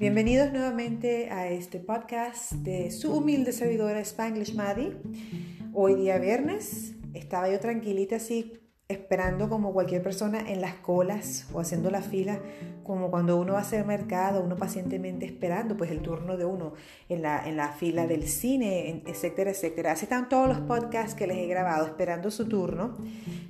Bienvenidos 0.00 0.50
nuevamente 0.50 1.28
a 1.28 1.50
este 1.50 1.78
podcast 1.78 2.52
de 2.52 2.90
su 2.90 3.12
humilde 3.12 3.52
servidora 3.52 4.00
Spanglish 4.00 4.54
Maddie. 4.54 4.96
Hoy 5.74 5.94
día 5.94 6.16
viernes 6.16 6.94
estaba 7.12 7.50
yo 7.50 7.60
tranquilita 7.60 8.16
así 8.16 8.59
esperando 8.90 9.48
como 9.48 9.72
cualquier 9.72 10.02
persona 10.02 10.50
en 10.50 10.60
las 10.60 10.74
colas 10.74 11.46
o 11.52 11.60
haciendo 11.60 11.90
la 11.90 12.02
fila, 12.02 12.40
como 12.82 13.10
cuando 13.10 13.38
uno 13.38 13.52
va 13.52 13.60
a 13.60 13.62
hacer 13.62 13.84
mercado, 13.84 14.42
uno 14.42 14.56
pacientemente 14.56 15.24
esperando 15.24 15.76
pues 15.76 15.90
el 15.90 16.00
turno 16.00 16.36
de 16.36 16.44
uno 16.44 16.72
en 17.08 17.22
la, 17.22 17.46
en 17.48 17.56
la 17.56 17.68
fila 17.68 18.06
del 18.06 18.26
cine, 18.26 19.02
etcétera, 19.06 19.50
etcétera. 19.50 19.92
Así 19.92 20.06
están 20.06 20.28
todos 20.28 20.48
los 20.48 20.60
podcasts 20.60 21.14
que 21.14 21.26
les 21.26 21.38
he 21.38 21.46
grabado 21.46 21.86
esperando 21.86 22.30
su 22.30 22.48
turno, 22.48 22.96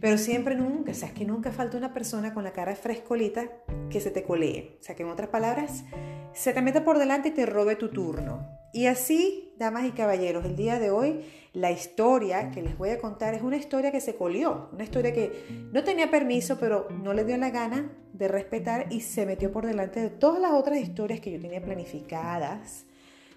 pero 0.00 0.18
siempre 0.18 0.55
nunca, 0.55 0.93
o 0.93 0.95
sea, 0.95 1.14
que 1.14 1.25
nunca 1.25 1.53
falta 1.53 1.79
una 1.79 1.95
persona 1.95 2.35
con 2.35 2.45
la 2.45 2.53
cara 2.53 2.77
frescolita 2.77 3.49
que 3.89 4.00
se 4.00 4.11
te 4.11 4.22
colee. 4.22 4.77
O 4.81 4.82
sea, 4.82 4.95
que 4.95 5.03
en 5.03 5.09
otras 5.09 5.31
palabras, 5.31 5.85
se 6.32 6.53
te 6.53 6.63
mete 6.63 6.81
por 6.81 6.99
delante 6.99 7.29
y 7.29 7.32
te 7.32 7.46
robe 7.46 7.77
tu 7.77 7.89
turno. 7.89 8.60
Y 8.73 8.87
así, 8.87 9.53
damas 9.59 9.87
y 9.87 9.91
caballeros, 9.91 10.45
el 10.45 10.57
día 10.57 10.79
de 10.79 10.91
hoy 10.91 11.25
la 11.53 11.73
historia 11.73 12.53
que 12.53 12.63
les 12.63 12.79
voy 12.79 12.91
a 12.91 13.01
contar 13.01 13.35
es 13.35 13.43
una 13.43 13.57
historia 13.57 13.91
que 13.91 14.01
se 14.01 14.15
colió, 14.15 14.69
una 14.73 14.85
historia 14.85 15.13
que 15.13 15.69
no 15.73 15.83
tenía 15.83 16.11
permiso, 16.11 16.59
pero 16.61 16.89
no 16.91 17.13
le 17.13 17.25
dio 17.25 17.37
la 17.37 17.51
gana 17.51 17.91
de 18.13 18.29
respetar 18.29 18.93
y 18.93 19.01
se 19.01 19.27
metió 19.27 19.51
por 19.51 19.67
delante 19.67 20.01
de 20.01 20.11
todas 20.11 20.41
las 20.41 20.53
otras 20.53 20.79
historias 20.79 21.21
que 21.21 21.33
yo 21.33 21.41
tenía 21.41 21.61
planificadas 21.61 22.87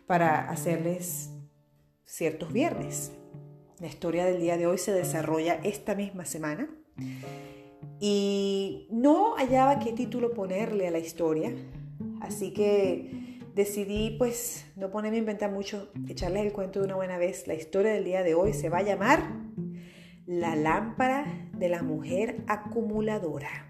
para 0.06 0.50
hacerles 0.50 1.32
ciertos 2.06 2.54
viernes. 2.54 3.12
La 3.80 3.88
historia 3.88 4.26
del 4.26 4.40
día 4.40 4.58
de 4.58 4.68
hoy 4.68 4.78
se 4.78 4.94
desarrolla 4.94 5.60
esta 5.64 5.96
misma 5.96 6.26
semana 6.26 6.70
y 8.00 8.88
no 8.92 9.36
hallaba 9.38 9.80
qué 9.80 9.94
título 9.94 10.34
ponerle 10.34 10.88
a 10.88 10.92
la 10.92 11.00
historia, 11.00 11.52
así 12.22 12.54
que 12.54 13.23
decidí 13.54 14.16
pues 14.18 14.66
no 14.76 14.90
ponerme 14.90 15.18
a 15.18 15.20
inventar 15.20 15.52
mucho, 15.52 15.92
echarles 16.08 16.46
el 16.46 16.54
cuento 16.54 16.80
de 16.80 16.86
una 16.86 16.96
buena 16.96 17.18
vez. 17.18 17.48
La 17.48 17.54
historia 17.54 17.94
del 17.94 18.04
día 18.04 18.24
de 18.24 18.34
hoy 18.34 18.54
se 18.54 18.70
va 18.70 18.80
a 18.80 18.84
llamar 18.84 19.24
La 20.26 20.56
lámpara 20.56 21.50
de 21.54 21.70
la 21.70 21.84
mujer 21.84 22.44
acumuladora. 22.48 23.70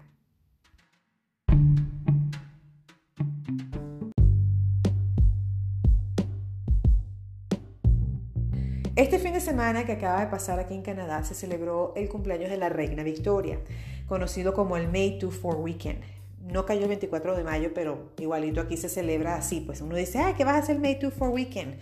Este 8.96 9.18
fin 9.18 9.32
de 9.32 9.40
semana 9.40 9.84
que 9.84 9.92
acaba 9.92 10.20
de 10.20 10.28
pasar 10.28 10.60
aquí 10.60 10.72
en 10.72 10.82
Canadá 10.82 11.24
se 11.24 11.34
celebró 11.34 11.92
el 11.96 12.08
cumpleaños 12.08 12.48
de 12.48 12.56
la 12.56 12.68
reina 12.68 13.02
Victoria, 13.02 13.58
conocido 14.06 14.54
como 14.54 14.76
el 14.76 14.88
May 14.88 15.18
to 15.18 15.32
Four 15.32 15.56
Weekend 15.56 16.13
no 16.44 16.66
cayó 16.66 16.82
el 16.82 16.88
24 16.88 17.36
de 17.36 17.44
mayo, 17.44 17.72
pero 17.74 18.10
igualito 18.18 18.60
aquí 18.60 18.76
se 18.76 18.88
celebra 18.88 19.36
así. 19.36 19.60
Pues 19.60 19.80
uno 19.80 19.96
dice, 19.96 20.18
ah, 20.18 20.34
¿qué 20.36 20.44
vas 20.44 20.54
a 20.54 20.58
hacer 20.58 20.78
May 20.78 20.96
2 20.96 21.12
for 21.12 21.30
Weekend? 21.30 21.76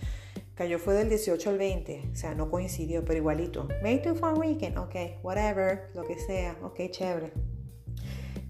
Cayó 0.54 0.78
fue 0.78 0.94
del 0.94 1.08
18 1.08 1.50
al 1.50 1.58
20, 1.58 2.10
o 2.12 2.16
sea, 2.16 2.34
no 2.34 2.50
coincidió, 2.50 3.04
pero 3.04 3.18
igualito. 3.18 3.68
May 3.82 3.98
2 3.98 4.18
for 4.18 4.38
Weekend, 4.38 4.78
ok, 4.78 4.94
whatever, 5.22 5.88
lo 5.94 6.04
que 6.04 6.18
sea, 6.18 6.56
ok, 6.62 6.78
chévere. 6.90 7.32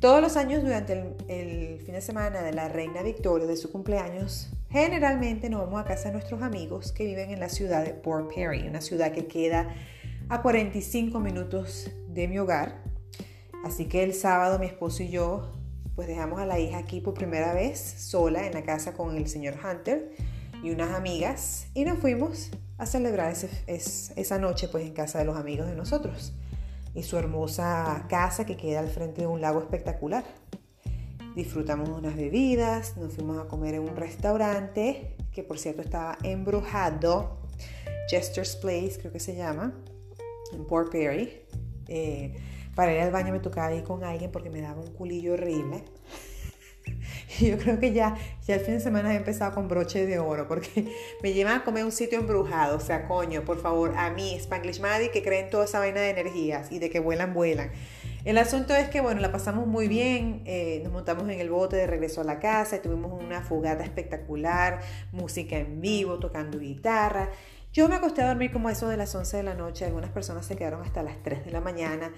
Todos 0.01 0.21
los 0.21 0.37
años 0.37 0.63
durante 0.63 0.95
el, 0.95 1.15
el, 1.29 1.81
fin 1.81 1.95
de 1.95 2.01
semana 2.01 2.43
de 2.43 2.53
la 2.53 2.69
Reina 2.69 3.03
Victoria, 3.03 3.47
de 3.47 3.57
su 3.57 3.71
cumpleaños, 3.71 4.51
generalmente 4.69 5.49
nos 5.49 5.61
vamos 5.61 5.81
a 5.81 5.85
casa 5.85 6.09
de 6.09 6.15
nuestros 6.15 6.43
amigos 6.43 6.91
que 6.91 7.05
viven 7.05 7.31
en 7.31 7.39
la 7.39 7.49
ciudad 7.49 7.85
de 7.85 7.95
Port 7.95 8.35
Perry, 8.35 8.67
una 8.67 8.81
ciudad 8.81 9.13
que 9.13 9.29
queda 9.29 9.73
a 10.29 10.43
45 10.43 11.21
minutos 11.21 11.91
de 12.09 12.27
mi 12.27 12.39
hogar. 12.41 12.83
Así 13.65 13.87
que 13.87 14.03
el 14.03 14.13
sábado 14.13 14.59
mi 14.59 14.67
esposo 14.67 15.05
y 15.05 15.11
yo 15.11 15.62
pues 15.95 16.09
dejamos 16.09 16.41
a 16.41 16.47
la 16.47 16.59
hija 16.59 16.79
aquí 16.79 17.01
por 17.01 17.15
primera 17.15 17.53
vez 17.53 17.79
sola 17.79 18.47
en 18.47 18.55
la 18.55 18.63
casa 18.63 18.95
con 18.95 19.17
el 19.17 19.29
señor 19.29 19.55
Hunter 19.63 20.13
y 20.63 20.71
unas 20.71 20.93
amigas 20.93 21.67
y 21.75 21.85
nos 21.85 21.99
fuimos 21.99 22.51
a 22.79 22.87
celebrar 22.87 23.35
esa 23.67 24.39
noche 24.39 24.69
pues 24.69 24.85
en 24.85 24.95
casa 24.95 25.19
de 25.19 25.25
los 25.25 25.37
amigos 25.37 25.67
de 25.67 25.75
nosotros 25.75 26.33
y 26.95 27.03
su 27.03 27.17
hermosa 27.17 28.07
casa 28.09 28.47
que 28.47 28.57
queda 28.57 28.81
al 28.81 28.89
frente 28.89 29.23
de 29.23 29.27
un 29.27 29.41
lago 29.41 29.61
espectacular. 29.61 30.25
Disfrutamos 31.35 31.89
unas 31.89 32.17
bebidas, 32.17 32.97
nos 32.97 33.15
fuimos 33.15 33.39
a 33.39 33.49
comer 33.49 33.75
en 33.75 33.83
un 33.83 33.97
restaurante 33.97 35.17
que 35.33 35.43
por 35.43 35.59
cierto 35.59 35.83
estaba 35.83 36.19
embrujado, 36.23 37.39
Jester's 38.09 38.57
Place 38.57 38.99
creo 38.99 39.13
que 39.13 39.21
se 39.21 39.35
llama, 39.35 39.73
en 40.53 40.67
Port 40.67 40.93
Perry. 40.93 41.43
Eh, 41.89 42.35
para 42.75 42.93
ir 42.93 43.01
al 43.01 43.11
baño 43.11 43.33
me 43.33 43.41
tocaba 43.41 43.73
ir 43.75 43.83
con 43.83 44.05
alguien 44.05 44.31
porque 44.31 44.51
me 44.51 44.61
daba 44.61 44.81
un 44.81 44.93
culillo 44.93 45.35
horrible. 45.35 45.85
Y 47.41 47.49
yo 47.49 47.59
creo 47.59 47.79
que 47.79 47.93
ya, 47.93 48.17
ya 48.47 48.57
el 48.57 48.61
fin 48.61 48.75
de 48.75 48.81
semana 48.81 49.13
he 49.15 49.17
empezado 49.17 49.55
con 49.55 49.69
broche 49.69 50.05
de 50.05 50.19
oro 50.19 50.47
porque 50.49 50.93
me 51.23 51.33
llevan 51.33 51.61
a 51.61 51.65
comer 51.65 51.83
a 51.83 51.87
un 51.87 51.93
sitio 51.93 52.19
embrujado. 52.19 52.77
O 52.77 52.81
sea, 52.81 53.07
coño, 53.07 53.43
por 53.45 53.61
favor, 53.61 53.95
a 53.97 54.11
mí, 54.11 54.35
Spanglish 54.37 54.81
Maddie, 54.81 55.11
que 55.11 55.23
creen 55.23 55.49
toda 55.49 55.65
esa 55.65 55.79
vaina 55.79 56.01
de 56.01 56.11
energías 56.11 56.71
y 56.71 56.79
de 56.79 56.91
que 56.91 57.01
vuelan, 57.01 57.35
vuelan. 57.35 57.71
El 58.25 58.39
asunto 58.39 58.75
es 58.75 58.89
que, 58.89 59.01
bueno, 59.01 59.21
la 59.21 59.33
pasamos 59.33 59.67
muy 59.67 59.89
bien, 59.89 60.43
eh, 60.45 60.81
nos 60.85 60.93
montamos 60.93 61.25
en 61.29 61.41
el 61.41 61.51
bote 61.51 61.77
de 61.77 61.89
regreso 61.89 62.21
a 62.21 62.25
la 62.25 62.39
casa, 62.39 62.81
tuvimos 62.81 63.21
una 63.21 63.43
fogata 63.43 63.83
espectacular, 63.83 64.81
música 65.11 65.59
en 65.59 65.81
vivo, 65.81 66.19
tocando 66.21 66.59
guitarra. 66.61 67.31
Yo 67.73 67.89
me 67.89 67.97
acosté 67.97 68.23
a 68.23 68.29
dormir 68.29 68.53
como 68.53 68.71
eso 68.71 68.89
de 68.89 68.97
las 68.97 69.13
11 69.15 69.39
de 69.39 69.43
la 69.43 69.55
noche, 69.55 69.87
algunas 69.87 70.11
personas 70.11 70.47
se 70.47 70.57
quedaron 70.57 70.83
hasta 70.83 71.03
las 71.03 71.21
3 71.23 71.45
de 71.45 71.51
la 71.51 71.61
mañana. 71.61 72.13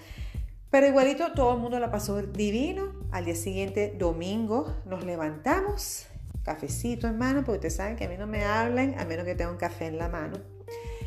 Pero 0.75 0.89
igualito 0.89 1.31
todo 1.35 1.55
el 1.55 1.61
mundo 1.61 1.79
la 1.79 1.93
pasó 1.93 2.21
divino. 2.21 2.95
Al 3.12 3.27
día 3.27 3.37
siguiente, 3.37 3.95
domingo, 3.97 4.75
nos 4.87 5.05
levantamos, 5.05 6.07
cafecito 6.43 7.07
en 7.07 7.17
mano, 7.17 7.45
porque 7.45 7.59
ustedes 7.59 7.77
saben 7.77 7.95
que 7.95 8.07
a 8.07 8.09
mí 8.09 8.17
no 8.19 8.27
me 8.27 8.43
hablan 8.43 8.99
a 8.99 9.05
menos 9.05 9.25
que 9.25 9.37
tenga 9.37 9.53
un 9.53 9.57
café 9.57 9.87
en 9.87 9.99
la 9.99 10.09
mano. 10.09 10.37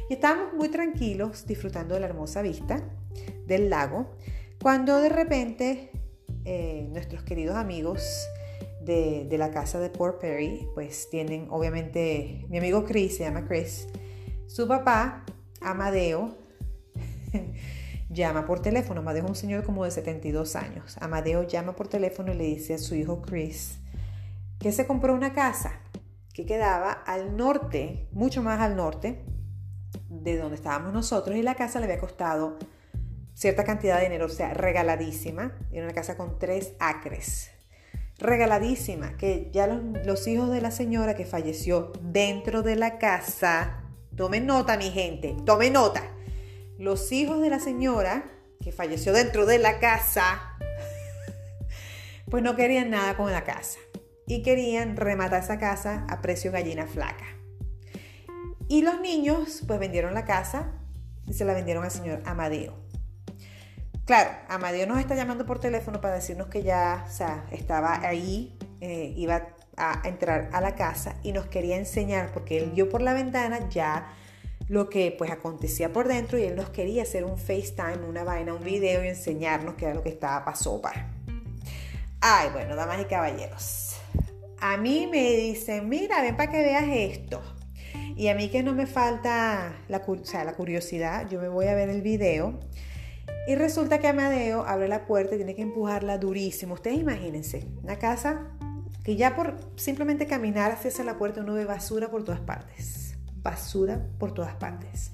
Y 0.10 0.14
estábamos 0.14 0.54
muy 0.54 0.70
tranquilos 0.70 1.46
disfrutando 1.46 1.96
de 1.96 2.00
la 2.00 2.06
hermosa 2.06 2.42
vista 2.42 2.82
del 3.46 3.70
lago, 3.70 4.16
cuando 4.62 5.02
de 5.02 5.10
repente 5.10 5.92
eh, 6.46 6.88
nuestros 6.92 7.24
queridos 7.24 7.58
amigos 7.58 8.26
de, 8.80 9.26
de, 9.30 9.38
la 9.38 9.52
casa 9.52 9.82
de 9.82 9.90
Port 9.90 10.22
Perry, 10.22 10.66
pues 10.76 11.10
tienen 11.10 11.48
obviamente, 11.50 12.46
mi 12.48 12.58
amigo 12.58 12.86
Chris, 12.86 13.18
se 13.18 13.26
llama 13.26 13.46
Chris, 13.46 13.90
su 14.48 14.66
papá, 14.66 15.26
Amadeo, 15.60 16.38
llama 18.10 18.46
por 18.46 18.62
teléfono. 18.62 19.02
Amadeo 19.02 19.24
es 19.24 19.30
un 19.30 19.36
señor 19.36 19.64
como 19.64 19.86
de 19.86 19.92
72 19.92 20.56
años. 20.56 20.98
Amadeo 21.02 21.44
llama 21.44 21.76
por 21.76 21.88
teléfono 21.88 22.32
y 22.32 22.36
le 22.36 22.46
dice 22.46 22.76
a 22.76 22.78
su 22.78 22.96
hijo 22.96 23.22
Chris 23.22 23.80
que 24.60 24.72
se 24.72 24.88
compró 24.88 25.14
una 25.14 25.34
casa 25.34 25.82
que 26.34 26.46
quedaba 26.46 26.92
al 26.92 27.36
norte, 27.36 28.08
mucho 28.12 28.42
más 28.42 28.60
al 28.60 28.76
norte 28.76 29.24
de 30.10 30.38
donde 30.38 30.56
estábamos 30.56 30.94
nosotros 30.94 31.36
y 31.36 31.42
la 31.42 31.56
casa 31.56 31.80
le 31.80 31.86
había 31.86 32.00
costado 32.00 32.58
cierta 33.34 33.64
cantidad 33.64 33.98
de 33.98 34.04
dinero, 34.04 34.26
o 34.26 34.30
sea, 34.30 34.54
regaladísima. 34.54 35.56
Era 35.72 35.86
una 35.86 35.94
casa 35.94 36.18
con 36.18 36.40
tres 36.40 36.74
acres. 36.80 37.52
Regaladísima, 38.18 39.16
que 39.18 39.52
ya 39.54 39.68
los, 39.68 40.06
los 40.06 40.28
hijos 40.28 40.50
de 40.50 40.60
la 40.60 40.72
señora 40.72 41.16
que 41.16 41.26
falleció 41.26 41.92
dentro 42.02 42.64
de 42.64 42.76
la 42.76 42.98
casa, 42.98 43.84
tomen 44.16 44.48
nota 44.48 44.76
mi 44.78 44.90
gente, 44.90 45.36
tomen 45.46 45.74
nota 45.74 46.17
los 46.78 47.12
hijos 47.12 47.42
de 47.42 47.50
la 47.50 47.60
señora, 47.60 48.26
que 48.62 48.72
falleció 48.72 49.14
dentro 49.14 49.46
de 49.46 49.60
la 49.60 49.80
casa, 49.80 50.58
pues 52.30 52.44
no 52.44 52.56
querían 52.56 52.90
nada 52.90 53.16
con 53.16 53.32
la 53.32 53.44
casa 53.44 53.80
y 54.26 54.44
querían 54.44 54.98
rematar 54.98 55.44
esa 55.44 55.58
casa 55.58 56.06
a 56.10 56.22
precio 56.22 56.52
gallina 56.52 56.86
flaca. 56.86 57.26
Y 58.68 58.82
los 58.82 59.00
niños 59.00 59.64
pues 59.66 59.80
vendieron 59.80 60.14
la 60.14 60.26
casa 60.26 60.74
y 61.26 61.34
se 61.34 61.46
la 61.46 61.54
vendieron 61.54 61.84
al 61.84 61.92
señor 61.92 62.22
Amadeo. 62.26 62.76
Claro, 64.06 64.30
Amadeo 64.50 64.88
nos 64.88 65.00
está 65.00 65.16
llamando 65.16 65.46
por 65.46 65.60
teléfono 65.60 66.00
para 66.02 66.16
decirnos 66.16 66.48
que 66.48 66.64
ya 66.64 67.06
o 67.08 67.12
sea, 67.12 67.46
estaba 67.52 68.06
ahí, 68.06 68.58
eh, 68.82 69.14
iba 69.16 69.50
a 69.78 70.02
entrar 70.06 70.50
a 70.54 70.62
la 70.62 70.76
casa 70.76 71.16
y 71.24 71.32
nos 71.32 71.46
quería 71.46 71.78
enseñar 71.78 72.32
porque 72.34 72.58
él 72.58 72.72
vio 72.72 72.90
por 72.90 73.02
la 73.02 73.14
ventana 73.14 73.70
ya 73.70 74.14
lo 74.70 74.90
que 74.90 75.16
pues 75.18 75.32
acontecía 75.32 75.94
por 75.94 76.08
dentro 76.08 76.38
y 76.38 76.44
él 76.44 76.56
nos 76.56 76.70
quería 76.70 77.04
hacer 77.04 77.24
un 77.24 77.38
FaceTime, 77.38 78.06
una 78.08 78.24
vaina, 78.24 78.54
un 78.54 78.64
video 78.64 79.04
y 79.04 79.08
enseñarnos 79.08 79.76
qué 79.76 79.86
era 79.86 79.94
lo 79.94 80.04
que 80.04 80.10
estaba 80.10 80.44
pasó 80.44 80.82
para. 80.82 81.10
Ay, 82.20 82.50
bueno, 82.52 82.76
damas 82.76 83.02
y 83.02 83.06
caballeros. 83.06 83.98
A 84.60 84.76
mí 84.78 85.08
me 85.10 85.36
dicen, 85.36 85.88
mira, 85.88 86.22
ven 86.22 86.36
para 86.36 86.52
que 86.52 86.58
veas 86.58 86.86
esto. 86.88 87.42
Y 88.16 88.28
a 88.30 88.36
mí 88.36 88.50
que 88.50 88.64
no 88.64 88.74
me 88.74 88.88
falta 88.88 89.76
la, 89.88 90.02
la 90.44 90.54
curiosidad, 90.56 91.30
yo 91.30 91.40
me 91.40 91.48
voy 91.48 91.68
a 91.68 91.76
ver 91.76 91.90
el 91.90 92.02
video. 92.02 92.60
Y 93.48 93.56
resulta 93.56 94.00
que 94.00 94.08
Amadeo 94.08 94.66
abre 94.66 94.88
la 94.88 95.06
puerta 95.06 95.36
y 95.36 95.38
tiene 95.38 95.56
que 95.56 95.62
empujarla 95.62 96.18
durísimo. 96.18 96.74
Ustedes 96.74 96.98
imagínense, 96.98 97.68
una 97.84 97.98
casa 97.98 98.48
que 99.04 99.16
ya 99.16 99.36
por 99.36 99.58
simplemente 99.76 100.26
caminar 100.26 100.72
hacia 100.72 101.04
la 101.06 101.18
puerta 101.18 101.42
uno 101.42 101.54
ve 101.54 101.64
basura 101.64 102.10
por 102.10 102.26
todas 102.26 102.42
partes 102.42 103.07
basura 103.48 104.06
por 104.20 104.34
todas 104.34 104.56
partes. 104.56 105.14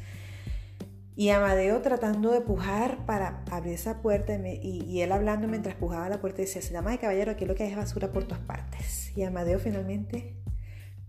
Y 1.16 1.30
Amadeo 1.30 1.80
tratando 1.82 2.32
de 2.32 2.42
pujar 2.42 3.06
para 3.06 3.44
abrir 3.52 3.74
esa 3.76 4.02
puerta 4.02 4.36
y, 4.36 5.02
él 5.02 5.12
hablando 5.12 5.48
mientras 5.48 5.76
pujaba 5.76 6.10
la 6.10 6.20
puerta 6.20 6.42
decía, 6.42 6.62
dama 6.72 6.90
de 6.90 6.98
caballero, 6.98 7.32
aquí 7.32 7.46
lo 7.46 7.54
que 7.54 7.64
hay 7.64 7.70
es 7.70 7.78
basura 7.78 8.12
por 8.12 8.24
todas 8.24 8.44
partes. 8.44 9.16
Y 9.16 9.22
Amadeo 9.22 9.60
finalmente 9.60 10.36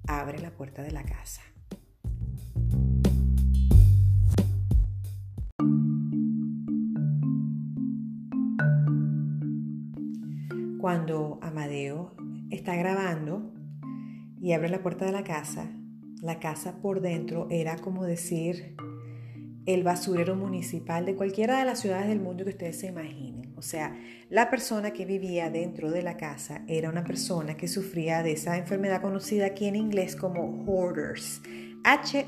abre 0.07 0.39
la 0.39 0.51
puerta 0.51 0.83
de 0.83 0.91
la 0.91 1.03
casa. 1.05 1.41
Cuando 10.79 11.39
Amadeo 11.41 12.15
está 12.51 12.77
grabando 12.77 13.55
y 14.39 14.53
abre 14.53 14.69
la 14.69 14.83
puerta 14.83 15.07
de 15.07 15.13
la 15.13 15.25
casa, 15.25 15.71
la 16.25 16.41
casa 16.41 16.81
por 16.81 17.03
dentro 17.03 17.47
era 17.51 17.77
como 17.77 18.05
decir 18.05 18.75
el 19.67 19.83
basurero 19.83 20.35
municipal 20.37 21.05
de 21.05 21.17
cualquiera 21.17 21.59
de 21.59 21.67
las 21.67 21.81
ciudades 21.81 22.09
del 22.09 22.21
mundo 22.21 22.45
que 22.45 22.51
ustedes 22.51 22.81
se 22.81 22.87
imaginen. 22.87 23.53
O 23.57 23.63
sea, 23.63 23.95
la 24.31 24.49
persona 24.49 24.93
que 24.93 25.05
vivía 25.05 25.51
dentro 25.51 25.91
de 25.91 26.03
la 26.03 26.17
casa 26.17 26.63
era 26.67 26.89
una 26.89 27.05
persona 27.05 27.59
que 27.59 27.69
sufría 27.69 28.23
de 28.23 28.33
esa 28.33 28.57
enfermedad 28.57 29.03
conocida 29.03 29.45
aquí 29.47 29.67
en 29.67 29.77
inglés 29.77 30.17
como 30.17 30.65
hoarders. 30.67 31.43
H-O-A-R-D-E-R-S. 31.85 32.19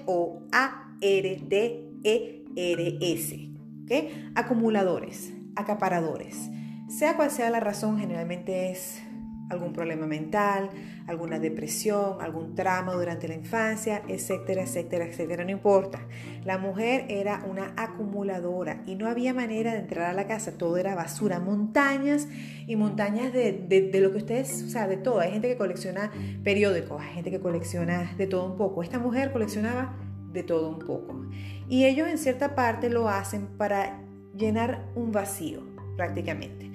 Acumuladores, 4.35 5.33
acaparadores. 5.57 6.51
Sea 6.89 7.17
cual 7.17 7.31
sea 7.31 7.49
la 7.49 7.61
razón, 7.61 7.99
generalmente 7.99 8.71
es 8.71 9.01
algún 9.49 9.73
problema 9.73 10.07
mental, 10.07 10.71
alguna 11.07 11.39
depresión, 11.39 12.21
algún 12.21 12.55
trauma 12.55 12.93
durante 12.93 13.29
la 13.29 13.35
infancia, 13.35 14.03
etcétera, 14.09 14.63
etcétera, 14.63 15.07
etcétera, 15.07 15.45
no 15.45 15.51
importa. 15.51 16.01
La 16.45 16.59
mujer 16.59 17.07
era 17.09 17.45
una 17.49 17.73
acumuladora 17.77 18.83
y 18.87 18.97
no 18.97 19.09
había 19.09 19.33
manera 19.35 19.73
de 19.73 19.81
entrar 19.81 20.11
a 20.11 20.13
la 20.13 20.27
casa, 20.27 20.59
todo 20.59 20.77
era 20.77 20.95
basura, 20.95 21.39
montañas 21.39 22.29
y 22.67 22.77
montañas 22.77 23.33
de, 23.33 23.91
lo 24.01 24.11
que 24.11 24.19
ustedes, 24.19 24.63
o 24.63 24.69
sea, 24.69 24.89
de 24.89 24.97
todo. 24.97 25.21
Hay 25.21 25.31
gente 25.31 25.49
que 25.49 25.57
colecciona 25.57 26.11
periódicos, 26.43 27.01
hay 27.01 27.15
gente 27.15 27.31
que 27.31 27.41
colecciona 27.41 28.15
de 28.17 28.27
todo 28.27 28.47
un 28.47 28.57
poco. 28.57 28.83
Esta 28.83 28.99
mujer 28.99 29.33
coleccionaba 29.33 29.97
de 30.33 30.43
todo 30.43 30.69
un 30.69 30.81
poco. 30.81 31.27
Y 31.69 31.85
ellos 31.85 32.09
en 32.09 32.19
cierta 32.19 32.55
parte 32.55 32.91
lo 32.91 33.09
hacen 33.09 33.47
para 33.57 34.01
llenar 34.37 34.87
un 34.95 35.13
vacío, 35.13 35.63
prácticamente. 35.97 36.71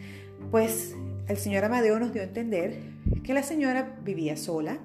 Pues 0.49 0.95
el 1.31 1.37
señor 1.37 1.63
Amadeo 1.63 1.97
nos 1.97 2.11
dio 2.11 2.21
a 2.21 2.25
entender 2.25 2.77
que 3.23 3.33
la 3.33 3.41
señora 3.41 3.97
vivía 4.03 4.35
sola, 4.35 4.79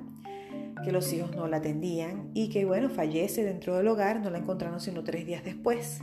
que 0.84 0.93
los 0.93 1.12
hijos 1.12 1.34
no 1.34 1.48
la 1.48 1.56
atendían 1.56 2.31
y 2.34 2.50
que, 2.50 2.64
bueno, 2.64 2.88
fallece 2.88 3.43
dentro 3.43 3.76
del 3.76 3.88
hogar, 3.88 4.20
no 4.20 4.31
la 4.31 4.38
encontraron 4.38 4.81
sino 4.81 5.02
tres 5.02 5.26
días 5.26 5.44
después. 5.44 5.98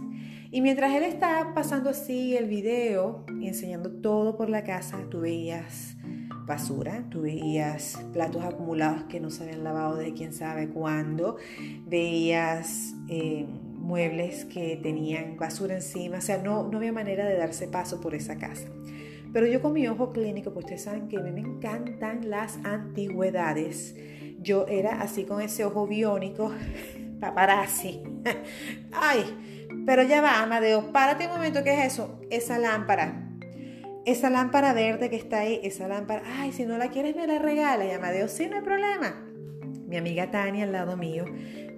Y 0.51 0.59
mientras 0.59 0.93
él 0.95 1.03
estaba 1.03 1.53
pasando 1.53 1.89
así 1.89 2.35
el 2.35 2.49
video 2.49 3.25
y 3.39 3.47
enseñando 3.47 3.89
todo 3.89 4.35
por 4.35 4.49
la 4.49 4.65
casa, 4.65 4.99
tú 5.09 5.21
veías 5.21 5.95
basura, 6.45 7.05
tú 7.09 7.21
veías 7.21 8.03
platos 8.11 8.43
acumulados 8.43 9.03
que 9.03 9.21
no 9.21 9.29
se 9.29 9.43
habían 9.43 9.63
lavado 9.63 9.95
de 9.95 10.13
quién 10.13 10.33
sabe 10.33 10.67
cuándo, 10.67 11.37
veías 11.85 12.95
eh, 13.07 13.45
muebles 13.77 14.43
que 14.43 14.77
tenían 14.83 15.37
basura 15.37 15.75
encima, 15.75 16.17
o 16.17 16.21
sea, 16.21 16.37
no, 16.39 16.67
no 16.67 16.79
había 16.79 16.91
manera 16.91 17.25
de 17.25 17.37
darse 17.37 17.69
paso 17.69 18.01
por 18.01 18.13
esa 18.13 18.37
casa. 18.37 18.67
Pero 19.33 19.47
yo 19.47 19.61
con 19.61 19.73
mi 19.73 19.87
ojo 19.87 20.13
clínico, 20.13 20.53
pues 20.53 20.65
ustedes 20.65 20.83
saben 20.83 21.09
que 21.09 21.17
a 21.17 21.21
mí 21.21 21.31
me 21.31 21.41
encantan 21.41 22.29
las 22.29 22.57
antigüedades. 22.63 23.95
Yo 24.39 24.67
era 24.67 25.01
así 25.01 25.25
con 25.25 25.41
ese 25.41 25.65
ojo 25.65 25.87
biónico, 25.87 26.51
paparazzi. 27.19 28.03
Ay, 28.91 29.67
pero 29.85 30.03
ya 30.03 30.21
va, 30.21 30.41
Amadeo, 30.41 30.91
párate 30.91 31.25
un 31.25 31.31
momento, 31.31 31.63
¿qué 31.63 31.73
es 31.73 31.93
eso? 31.93 32.21
Esa 32.29 32.59
lámpara. 32.59 33.31
Esa 34.05 34.29
lámpara 34.29 34.73
verde 34.73 35.09
que 35.09 35.15
está 35.15 35.39
ahí, 35.39 35.59
esa 35.63 35.87
lámpara, 35.87 36.23
ay, 36.37 36.51
si 36.51 36.65
no 36.65 36.77
la 36.77 36.89
quieres 36.89 37.15
me 37.15 37.25
la 37.25 37.39
regala. 37.39 37.85
Y 37.85 37.91
Amadeo, 37.91 38.27
sí, 38.27 38.47
no 38.47 38.57
hay 38.57 38.61
problema. 38.61 39.15
Mi 39.87 39.97
amiga 39.97 40.29
Tania 40.29 40.65
al 40.65 40.73
lado 40.73 40.97
mío 40.97 41.25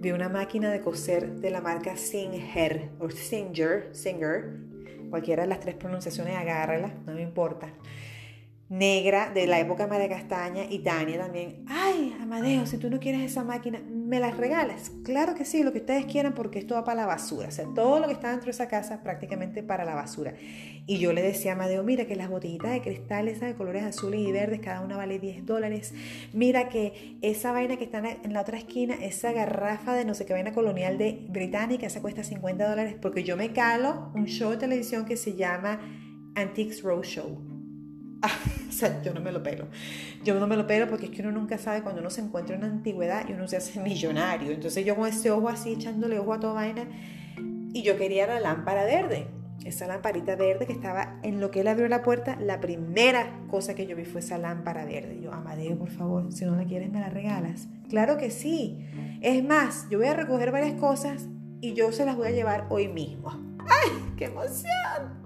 vio 0.01 0.15
una 0.15 0.29
máquina 0.29 0.71
de 0.71 0.81
coser 0.81 1.35
de 1.35 1.51
la 1.51 1.61
marca 1.61 1.95
Singer 1.97 2.89
o 2.99 3.09
Singer, 3.09 3.89
Singer, 3.91 4.64
cualquiera 5.09 5.43
de 5.43 5.49
las 5.49 5.59
tres 5.59 5.75
pronunciaciones, 5.75 6.35
agárrala, 6.35 6.91
no 7.05 7.13
me 7.13 7.21
importa. 7.21 7.69
Negra, 8.67 9.29
de 9.29 9.45
la 9.45 9.59
época 9.59 9.83
de 9.83 9.89
María 9.89 10.09
Castaña, 10.09 10.63
y 10.67 10.79
Tania 10.79 11.19
también. 11.19 11.63
Ay, 11.67 12.17
Amadeo, 12.19 12.65
si 12.65 12.79
tú 12.79 12.89
no 12.89 12.99
quieres 12.99 13.21
esa 13.21 13.43
máquina, 13.43 13.79
¿me 13.87 14.19
las 14.19 14.37
regalas? 14.37 14.91
Claro 15.03 15.35
que 15.35 15.45
sí, 15.45 15.61
lo 15.61 15.71
que 15.71 15.79
ustedes 15.79 16.05
quieran, 16.05 16.33
porque 16.33 16.57
esto 16.57 16.73
va 16.73 16.83
para 16.83 17.01
la 17.01 17.05
basura. 17.05 17.49
O 17.49 17.51
sea, 17.51 17.65
todo 17.75 17.99
lo 17.99 18.07
que 18.07 18.13
está 18.13 18.31
dentro 18.31 18.45
de 18.45 18.51
esa 18.51 18.67
casa 18.67 19.03
prácticamente 19.03 19.61
para 19.61 19.85
la 19.85 19.93
basura. 19.93 20.33
Y 20.87 20.97
yo 20.97 21.13
le 21.13 21.21
decía 21.21 21.51
a 21.51 21.55
Amadeo, 21.55 21.83
mira 21.83 22.05
que 22.07 22.15
las 22.15 22.27
botellitas 22.27 22.71
de 22.71 22.81
cristal, 22.81 23.27
esas 23.27 23.49
de 23.49 23.55
colores 23.55 23.83
azules 23.83 24.19
y 24.21 24.31
verdes, 24.31 24.61
cada 24.61 24.81
una 24.81 24.97
vale 24.97 25.19
10 25.19 25.45
dólares. 25.45 25.93
Mira 26.33 26.67
que 26.67 27.17
esa 27.21 27.51
vaina 27.51 27.77
que 27.77 27.83
está 27.83 27.99
en 27.99 28.33
la 28.33 28.41
otra 28.41 28.57
esquina, 28.57 28.95
esa 28.95 29.31
garrafa 29.31 29.93
de 29.93 30.05
no 30.05 30.15
sé 30.15 30.25
qué 30.25 30.33
vaina 30.33 30.53
colonial 30.53 30.97
de 30.97 31.23
británica, 31.29 31.85
esa 31.85 32.01
cuesta 32.01 32.23
50 32.23 32.67
dólares, 32.67 32.95
porque 32.99 33.23
yo 33.23 33.37
me 33.37 33.53
calo 33.53 34.11
un 34.15 34.25
show 34.25 34.49
de 34.49 34.57
televisión 34.57 35.05
que 35.05 35.17
se 35.17 35.35
llama 35.35 35.79
Antiques 36.33 36.81
Roadshow 36.81 37.54
o 38.69 38.71
sea, 38.71 39.01
yo 39.01 39.13
no 39.13 39.21
me 39.21 39.31
lo 39.31 39.43
pelo. 39.43 39.67
Yo 40.23 40.39
no 40.39 40.47
me 40.47 40.55
lo 40.55 40.67
pelo 40.67 40.87
porque 40.87 41.05
es 41.05 41.11
que 41.11 41.21
uno 41.21 41.31
nunca 41.31 41.57
sabe 41.57 41.81
cuando 41.81 42.01
uno 42.01 42.09
se 42.09 42.21
encuentra 42.21 42.55
en 42.55 42.61
la 42.61 42.67
antigüedad 42.67 43.27
y 43.27 43.33
uno 43.33 43.47
se 43.47 43.57
hace 43.57 43.79
millonario. 43.79 44.51
Entonces 44.51 44.85
yo 44.85 44.95
con 44.95 45.07
ese 45.07 45.31
ojo 45.31 45.49
así, 45.49 45.73
echándole 45.73 46.19
ojo 46.19 46.33
a 46.33 46.39
toda 46.39 46.53
vaina, 46.53 46.87
y 47.73 47.81
yo 47.83 47.97
quería 47.97 48.27
la 48.27 48.39
lámpara 48.39 48.85
verde. 48.85 49.27
Esa 49.65 49.87
lamparita 49.87 50.35
verde 50.35 50.67
que 50.67 50.73
estaba 50.73 51.19
en 51.23 51.41
lo 51.41 51.49
que 51.49 51.61
él 51.61 51.67
abrió 51.67 51.87
la 51.87 52.03
puerta, 52.03 52.37
la 52.39 52.61
primera 52.61 53.39
cosa 53.49 53.73
que 53.73 53.87
yo 53.87 53.95
vi 53.95 54.05
fue 54.05 54.19
esa 54.19 54.37
lámpara 54.37 54.85
verde. 54.85 55.19
Yo, 55.21 55.33
Amadeo, 55.33 55.77
por 55.77 55.89
favor, 55.89 56.31
si 56.31 56.45
no 56.45 56.55
la 56.55 56.65
quieres, 56.65 56.91
me 56.91 56.99
la 56.99 57.09
regalas. 57.09 57.67
Claro 57.89 58.17
que 58.17 58.29
sí. 58.29 58.77
Es 59.21 59.43
más, 59.43 59.87
yo 59.89 59.97
voy 59.97 60.07
a 60.07 60.13
recoger 60.13 60.51
varias 60.51 60.79
cosas 60.79 61.27
y 61.61 61.73
yo 61.73 61.91
se 61.91 62.05
las 62.05 62.15
voy 62.15 62.27
a 62.27 62.31
llevar 62.31 62.67
hoy 62.69 62.87
mismo. 62.87 63.31
¡Ay, 63.59 64.13
qué 64.17 64.25
emoción! 64.25 65.24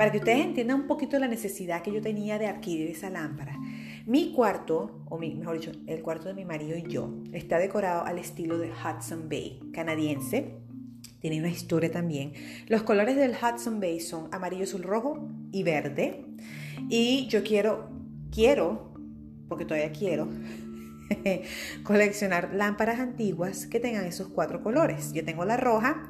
Para 0.00 0.12
que 0.12 0.16
ustedes 0.16 0.46
entiendan 0.46 0.80
un 0.80 0.86
poquito 0.86 1.18
la 1.18 1.28
necesidad 1.28 1.82
que 1.82 1.92
yo 1.92 2.00
tenía 2.00 2.38
de 2.38 2.46
adquirir 2.46 2.88
esa 2.88 3.10
lámpara. 3.10 3.58
Mi 4.06 4.32
cuarto, 4.32 5.04
o 5.10 5.18
mejor 5.18 5.58
dicho, 5.58 5.72
el 5.86 6.00
cuarto 6.00 6.26
de 6.26 6.32
mi 6.32 6.46
marido 6.46 6.74
y 6.74 6.84
yo, 6.84 7.12
está 7.34 7.58
decorado 7.58 8.06
al 8.06 8.18
estilo 8.18 8.56
de 8.56 8.70
Hudson 8.70 9.28
Bay 9.28 9.60
canadiense. 9.74 10.54
Tiene 11.18 11.38
una 11.38 11.50
historia 11.50 11.92
también. 11.92 12.32
Los 12.66 12.82
colores 12.82 13.14
del 13.14 13.32
Hudson 13.32 13.78
Bay 13.78 14.00
son 14.00 14.32
amarillo, 14.32 14.64
azul, 14.64 14.84
rojo 14.84 15.28
y 15.52 15.64
verde. 15.64 16.24
Y 16.88 17.26
yo 17.26 17.42
quiero, 17.42 17.90
quiero, 18.32 18.94
porque 19.50 19.66
todavía 19.66 19.92
quiero, 19.92 20.30
coleccionar 21.82 22.54
lámparas 22.54 23.00
antiguas 23.00 23.66
que 23.66 23.80
tengan 23.80 24.06
esos 24.06 24.28
cuatro 24.28 24.62
colores. 24.62 25.12
Yo 25.12 25.22
tengo 25.26 25.44
la 25.44 25.58
roja 25.58 26.08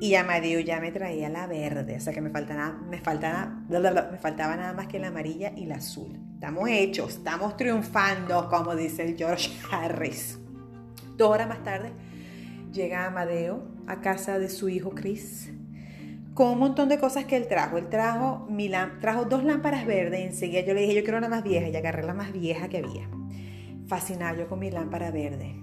y 0.00 0.14
Amadeo 0.16 0.60
ya 0.60 0.80
me 0.80 0.92
traía 0.92 1.28
la 1.28 1.46
verde, 1.46 1.96
o 1.96 2.00
sea 2.00 2.12
que 2.12 2.20
me 2.20 2.30
faltaba, 2.30 2.72
me, 2.72 2.98
faltaba, 2.98 3.62
me 3.68 4.18
faltaba 4.18 4.56
nada 4.56 4.72
más 4.72 4.86
que 4.88 4.98
la 4.98 5.08
amarilla 5.08 5.52
y 5.56 5.66
la 5.66 5.76
azul. 5.76 6.18
Estamos 6.34 6.68
hechos, 6.68 7.14
estamos 7.14 7.56
triunfando, 7.56 8.48
como 8.48 8.74
dice 8.74 9.02
el 9.04 9.16
George 9.16 9.50
Harris. 9.70 10.38
Dos 11.16 11.30
horas 11.30 11.48
más 11.48 11.62
tarde 11.62 11.92
llega 12.72 13.06
Amadeo 13.06 13.62
a 13.86 14.00
casa 14.00 14.38
de 14.38 14.48
su 14.48 14.68
hijo 14.68 14.90
Chris 14.90 15.50
con 16.34 16.48
un 16.50 16.58
montón 16.58 16.88
de 16.88 16.98
cosas 16.98 17.24
que 17.24 17.36
él 17.36 17.46
trajo. 17.46 17.78
Él 17.78 17.88
trajo, 17.88 18.46
dos 19.30 19.44
lámparas 19.44 19.86
verdes 19.86 20.20
y 20.20 20.24
enseguida 20.24 20.60
yo 20.62 20.74
le 20.74 20.82
dije, 20.82 20.94
yo 20.94 21.02
quiero 21.02 21.18
una 21.18 21.28
más 21.28 21.44
vieja 21.44 21.68
y 21.68 21.76
agarré 21.76 22.02
la 22.02 22.14
más 22.14 22.32
vieja 22.32 22.68
que 22.68 22.78
había. 22.78 23.08
Fascinado 23.86 24.38
yo 24.38 24.48
con 24.48 24.58
mi 24.58 24.70
lámpara 24.70 25.10
verde. 25.10 25.54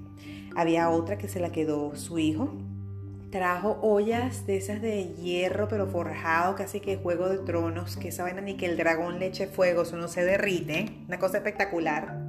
Había 0.56 0.90
otra 0.90 1.18
que 1.18 1.28
se 1.28 1.40
la 1.40 1.52
quedó 1.52 1.96
su 1.96 2.18
hijo, 2.20 2.54
Trajo 3.32 3.80
ollas 3.82 4.46
de 4.46 4.58
esas 4.58 4.82
de 4.82 5.06
hierro, 5.16 5.68
pero 5.70 5.88
forjado, 5.88 6.56
casi 6.56 6.82
que 6.82 6.98
juego 6.98 7.30
de 7.30 7.38
tronos, 7.38 7.96
que 7.96 8.10
esa 8.10 8.24
vaina 8.24 8.42
ni 8.42 8.58
que 8.58 8.66
el 8.66 8.76
dragón 8.76 9.20
le 9.20 9.28
eche 9.28 9.48
fuego, 9.48 9.84
eso 9.84 9.96
no 9.96 10.08
se 10.08 10.26
derrite. 10.26 10.86
Una 11.08 11.18
cosa 11.18 11.38
espectacular. 11.38 12.28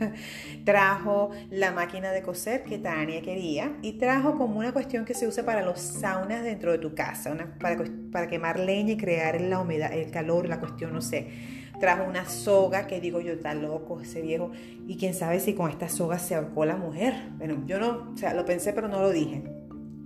trajo 0.64 1.30
la 1.50 1.72
máquina 1.72 2.12
de 2.12 2.22
coser 2.22 2.62
que 2.64 2.78
Tania 2.78 3.22
quería 3.22 3.76
y 3.82 3.94
trajo 3.94 4.36
como 4.36 4.58
una 4.58 4.72
cuestión 4.72 5.04
que 5.04 5.14
se 5.14 5.26
usa 5.26 5.44
para 5.44 5.62
los 5.62 5.80
saunas 5.80 6.44
dentro 6.44 6.72
de 6.72 6.78
tu 6.78 6.94
casa, 6.94 7.34
para, 7.58 7.84
para 8.12 8.28
quemar 8.28 8.58
leña 8.58 8.92
y 8.92 8.96
crear 8.96 9.40
la 9.40 9.58
humedad, 9.58 9.92
el 9.92 10.10
calor, 10.10 10.48
la 10.48 10.60
cuestión, 10.60 10.92
no 10.92 11.00
sé 11.00 11.58
trajo 11.80 12.04
una 12.04 12.28
soga 12.28 12.86
que 12.86 13.00
digo 13.00 13.20
yo, 13.20 13.32
está 13.32 13.54
loco 13.54 14.00
ese 14.00 14.20
viejo. 14.20 14.52
Y 14.86 14.96
quién 14.96 15.14
sabe 15.14 15.40
si 15.40 15.54
con 15.54 15.70
esta 15.70 15.88
soga 15.88 16.18
se 16.18 16.34
ahorcó 16.34 16.66
la 16.66 16.76
mujer. 16.76 17.14
Bueno, 17.38 17.64
yo 17.66 17.80
no, 17.80 18.12
o 18.12 18.16
sea, 18.16 18.34
lo 18.34 18.44
pensé, 18.44 18.72
pero 18.72 18.86
no 18.86 19.00
lo 19.00 19.10
dije. 19.10 19.42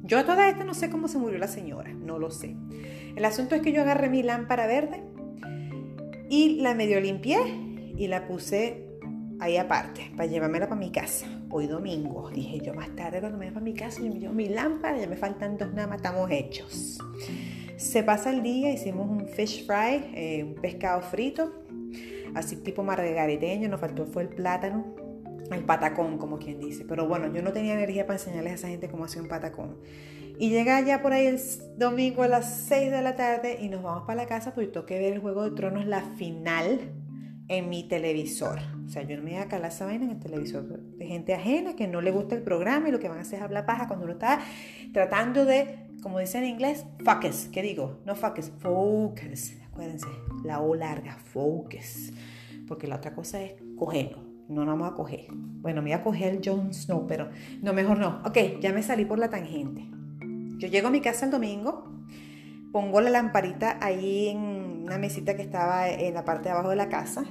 Yo 0.06 0.18
a 0.18 0.24
toda 0.24 0.50
esta 0.50 0.64
no 0.64 0.74
sé 0.74 0.90
cómo 0.90 1.08
se 1.08 1.16
murió 1.16 1.38
la 1.38 1.48
señora, 1.48 1.90
no 1.94 2.18
lo 2.18 2.30
sé. 2.30 2.54
El 3.16 3.24
asunto 3.24 3.54
es 3.54 3.62
que 3.62 3.72
yo 3.72 3.80
agarré 3.80 4.10
mi 4.10 4.22
lámpara 4.22 4.66
verde 4.66 5.02
y 6.28 6.60
la 6.60 6.74
medio 6.74 7.00
limpié 7.00 7.38
y 7.96 8.06
la 8.08 8.26
puse 8.26 8.86
ahí 9.40 9.56
aparte 9.56 10.12
para 10.14 10.28
llevármela 10.28 10.68
para 10.68 10.78
mi 10.78 10.92
casa. 10.92 11.26
hoy 11.50 11.68
domingo. 11.68 12.28
Dije 12.30 12.60
yo 12.60 12.74
más 12.74 12.94
tarde 12.94 13.20
cuando 13.20 13.38
me 13.38 13.46
voy 13.46 13.54
para 13.54 13.64
mi 13.64 13.72
casa, 13.72 14.02
yo 14.02 14.12
me 14.12 14.20
llevo 14.20 14.34
mi 14.34 14.48
lámpara, 14.48 14.98
ya 14.98 15.06
me 15.06 15.16
faltan 15.16 15.56
dos 15.56 15.72
nada 15.72 15.88
más, 15.88 15.96
estamos 15.96 16.30
hechos. 16.30 16.98
Se 17.76 18.02
pasa 18.02 18.30
el 18.30 18.42
día, 18.42 18.72
hicimos 18.72 19.08
un 19.08 19.26
fish 19.26 19.64
fry, 19.64 20.10
eh, 20.14 20.44
un 20.44 20.54
pescado 20.56 21.00
frito, 21.00 21.64
así 22.34 22.56
tipo 22.56 22.82
margariteño, 22.82 23.70
nos 23.70 23.80
faltó 23.80 24.04
fue 24.04 24.24
el 24.24 24.28
plátano, 24.28 24.94
el 25.50 25.64
patacón, 25.64 26.18
como 26.18 26.38
quien 26.38 26.58
dice. 26.58 26.84
Pero 26.84 27.06
bueno, 27.06 27.32
yo 27.32 27.42
no 27.42 27.52
tenía 27.52 27.74
energía 27.74 28.06
para 28.06 28.18
enseñarles 28.18 28.52
a 28.52 28.54
esa 28.54 28.68
gente 28.68 28.88
cómo 28.88 29.04
hacer 29.04 29.22
un 29.22 29.28
patacón. 29.28 29.78
Y 30.38 30.50
llega 30.50 30.80
ya 30.80 31.00
por 31.00 31.12
ahí 31.12 31.26
el 31.26 31.38
domingo 31.76 32.22
a 32.22 32.28
las 32.28 32.66
6 32.66 32.90
de 32.90 33.02
la 33.02 33.14
tarde 33.14 33.58
y 33.60 33.68
nos 33.68 33.82
vamos 33.82 34.04
para 34.04 34.22
la 34.22 34.26
casa 34.26 34.52
porque 34.52 34.68
tengo 34.68 34.86
que 34.86 34.98
ver 34.98 35.12
el 35.12 35.20
Juego 35.20 35.44
de 35.44 35.52
Tronos, 35.52 35.86
la 35.86 36.00
final, 36.00 36.80
en 37.48 37.68
mi 37.68 37.86
televisor. 37.86 38.58
O 38.84 38.88
sea, 38.88 39.02
yo 39.02 39.16
no 39.16 39.22
me 39.22 39.32
voy 39.32 39.40
a 39.40 39.48
calar 39.48 39.70
esa 39.70 39.84
vaina 39.84 40.04
en 40.04 40.12
el 40.12 40.20
televisor 40.20 40.64
de 40.64 41.06
gente 41.06 41.34
ajena 41.34 41.76
que 41.76 41.86
no 41.86 42.00
le 42.00 42.10
gusta 42.10 42.34
el 42.34 42.42
programa 42.42 42.88
y 42.88 42.92
lo 42.92 42.98
que 42.98 43.08
van 43.08 43.18
a 43.18 43.20
hacer 43.22 43.38
es 43.38 43.44
hablar 43.44 43.66
paja 43.66 43.86
cuando 43.86 44.04
uno 44.04 44.14
está 44.14 44.40
tratando 44.92 45.44
de, 45.44 45.86
como 46.02 46.18
dicen 46.18 46.42
en 46.44 46.50
inglés, 46.50 46.84
focus. 47.04 47.48
¿Qué 47.52 47.62
digo? 47.62 48.00
No 48.04 48.14
focus, 48.14 48.50
focus. 48.58 49.52
Acuérdense, 49.70 50.08
la 50.44 50.60
O 50.60 50.74
larga, 50.74 51.16
focus. 51.16 52.12
Porque 52.66 52.86
la 52.86 52.96
otra 52.96 53.14
cosa 53.14 53.42
es 53.42 53.54
cogerlo. 53.76 54.33
No 54.48 54.64
nos 54.64 54.78
vamos 54.78 54.92
a 54.92 54.94
coger. 54.94 55.26
Bueno, 55.32 55.80
me 55.82 55.90
voy 55.90 55.98
a 55.98 56.02
coger 56.02 56.34
el 56.34 56.40
Jon 56.44 56.72
Snow, 56.74 57.06
pero 57.06 57.30
no, 57.62 57.72
mejor 57.72 57.98
no. 57.98 58.20
Ok, 58.24 58.60
ya 58.60 58.72
me 58.72 58.82
salí 58.82 59.04
por 59.04 59.18
la 59.18 59.30
tangente. 59.30 59.88
Yo 60.58 60.68
llego 60.68 60.88
a 60.88 60.90
mi 60.90 61.00
casa 61.00 61.24
el 61.26 61.30
domingo, 61.30 61.94
pongo 62.72 63.00
la 63.00 63.10
lamparita 63.10 63.78
ahí 63.80 64.28
en 64.28 64.38
una 64.84 64.98
mesita 64.98 65.36
que 65.36 65.42
estaba 65.42 65.88
en 65.88 66.14
la 66.14 66.24
parte 66.24 66.44
de 66.44 66.50
abajo 66.50 66.70
de 66.70 66.76
la 66.76 66.88
casa, 66.88 67.24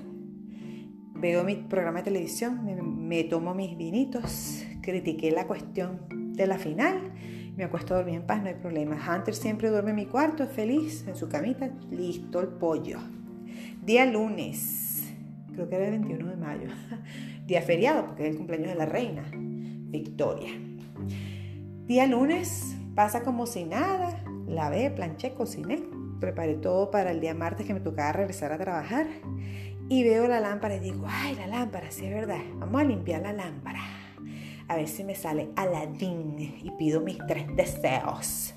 veo 1.15 1.43
mi 1.43 1.55
programa 1.55 1.99
de 1.99 2.03
televisión, 2.03 2.65
me, 3.07 3.23
tomo 3.23 3.53
mis 3.53 3.77
vinitos, 3.77 4.65
critiqué 4.81 5.31
la 5.31 5.47
cuestión 5.47 6.33
de 6.33 6.47
la 6.47 6.57
final, 6.57 7.13
me 7.55 7.63
acuesto 7.63 7.93
a 7.93 7.97
dormir 7.97 8.15
en 8.15 8.25
paz, 8.25 8.41
no 8.41 8.49
hay 8.49 8.55
problema. 8.55 8.95
Hunter 8.95 9.33
siempre 9.33 9.69
duerme 9.69 9.91
en 9.91 9.95
mi 9.95 10.05
cuarto, 10.05 10.45
feliz, 10.47 11.05
en 11.07 11.15
su 11.15 11.29
camita, 11.29 11.69
listo 11.91 12.41
el 12.41 12.49
pollo. 12.49 12.99
Día 13.81 14.05
lunes, 14.05 14.92
creo 15.53 15.69
que 15.69 15.75
era 15.75 15.85
el 15.85 15.91
21 15.91 16.29
de 16.29 16.35
mayo, 16.35 16.67
día 17.47 17.61
feriado 17.61 18.05
porque 18.05 18.23
es 18.23 18.31
el 18.31 18.37
cumpleaños 18.37 18.69
de 18.69 18.75
la 18.75 18.85
reina, 18.85 19.23
Victoria. 19.33 20.51
Día 21.85 22.07
lunes, 22.07 22.75
pasa 22.95 23.23
como 23.23 23.45
si 23.45 23.65
nada, 23.65 24.23
lavé, 24.47 24.89
planché, 24.91 25.33
cociné, 25.33 25.83
preparé 26.19 26.55
todo 26.55 26.91
para 26.91 27.11
el 27.11 27.19
día 27.19 27.33
martes 27.33 27.65
que 27.65 27.73
me 27.73 27.79
tocaba 27.79 28.13
regresar 28.13 28.51
a 28.51 28.57
trabajar 28.57 29.07
y 29.89 30.03
veo 30.03 30.27
la 30.27 30.39
lámpara 30.39 30.75
y 30.75 30.79
digo, 30.79 31.05
ay, 31.07 31.35
la 31.35 31.47
lámpara, 31.47 31.91
sí 31.91 32.05
es 32.05 32.13
verdad, 32.13 32.41
vamos 32.55 32.81
a 32.81 32.85
limpiar 32.85 33.21
la 33.21 33.33
lámpara. 33.33 33.81
A 34.67 34.77
ver 34.77 34.87
si 34.87 35.03
me 35.03 35.13
sale 35.13 35.49
Aladín 35.55 36.39
y 36.39 36.71
pido 36.77 37.01
mis 37.01 37.17
tres 37.27 37.45
deseos. 37.55 38.55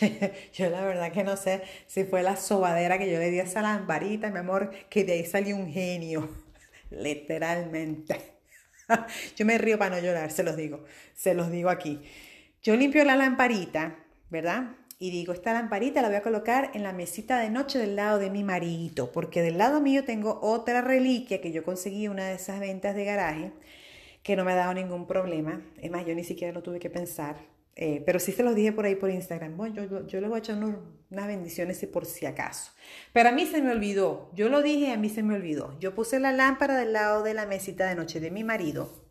Yo, 0.54 0.70
la 0.70 0.84
verdad 0.84 1.12
que 1.12 1.24
no 1.24 1.36
sé 1.36 1.62
si 1.86 2.04
fue 2.04 2.22
la 2.22 2.36
sobadera 2.36 2.98
que 2.98 3.10
yo 3.10 3.18
le 3.18 3.30
di 3.30 3.40
a 3.40 3.44
esa 3.44 3.62
lamparita, 3.62 4.30
mi 4.30 4.38
amor, 4.38 4.70
que 4.88 5.04
de 5.04 5.12
ahí 5.14 5.24
salió 5.24 5.56
un 5.56 5.70
genio, 5.70 6.28
literalmente. 6.90 8.40
Yo 9.36 9.46
me 9.46 9.58
río 9.58 9.78
para 9.78 9.96
no 9.96 10.02
llorar, 10.02 10.30
se 10.32 10.42
los 10.42 10.56
digo, 10.56 10.84
se 11.14 11.34
los 11.34 11.50
digo 11.50 11.70
aquí. 11.70 12.00
Yo 12.62 12.76
limpio 12.76 13.04
la 13.04 13.16
lamparita, 13.16 13.96
¿verdad? 14.30 14.76
Y 14.98 15.10
digo, 15.10 15.32
esta 15.32 15.54
lamparita 15.54 16.02
la 16.02 16.08
voy 16.08 16.16
a 16.18 16.22
colocar 16.22 16.70
en 16.74 16.82
la 16.82 16.92
mesita 16.92 17.38
de 17.38 17.48
noche 17.50 17.78
del 17.78 17.96
lado 17.96 18.18
de 18.18 18.30
mi 18.30 18.44
marito, 18.44 19.12
porque 19.12 19.42
del 19.42 19.58
lado 19.58 19.80
mío 19.80 20.04
tengo 20.04 20.38
otra 20.42 20.82
reliquia 20.82 21.40
que 21.40 21.52
yo 21.52 21.64
conseguí 21.64 22.08
una 22.08 22.26
de 22.26 22.34
esas 22.34 22.60
ventas 22.60 22.94
de 22.94 23.04
garaje, 23.04 23.52
que 24.22 24.36
no 24.36 24.44
me 24.44 24.52
ha 24.52 24.56
dado 24.56 24.74
ningún 24.74 25.06
problema. 25.06 25.62
Es 25.80 25.90
más, 25.90 26.04
yo 26.06 26.14
ni 26.14 26.24
siquiera 26.24 26.52
lo 26.52 26.62
tuve 26.62 26.80
que 26.80 26.90
pensar. 26.90 27.36
Eh, 27.82 28.02
pero 28.04 28.18
sí 28.18 28.30
se 28.32 28.42
los 28.42 28.54
dije 28.54 28.72
por 28.72 28.84
ahí 28.84 28.94
por 28.94 29.10
Instagram. 29.10 29.56
Bueno, 29.56 29.82
yo, 29.82 30.06
yo 30.06 30.20
les 30.20 30.28
voy 30.28 30.36
a 30.36 30.40
echar 30.40 30.58
unas 30.58 31.26
bendiciones 31.26 31.82
por 31.86 32.04
si 32.04 32.26
acaso. 32.26 32.72
Pero 33.14 33.30
a 33.30 33.32
mí 33.32 33.46
se 33.46 33.62
me 33.62 33.72
olvidó. 33.72 34.30
Yo 34.34 34.50
lo 34.50 34.60
dije, 34.60 34.92
a 34.92 34.98
mí 34.98 35.08
se 35.08 35.22
me 35.22 35.34
olvidó. 35.34 35.78
Yo 35.80 35.94
puse 35.94 36.20
la 36.20 36.30
lámpara 36.30 36.76
del 36.76 36.92
lado 36.92 37.22
de 37.22 37.32
la 37.32 37.46
mesita 37.46 37.88
de 37.88 37.94
noche 37.94 38.20
de 38.20 38.30
mi 38.30 38.44
marido. 38.44 39.10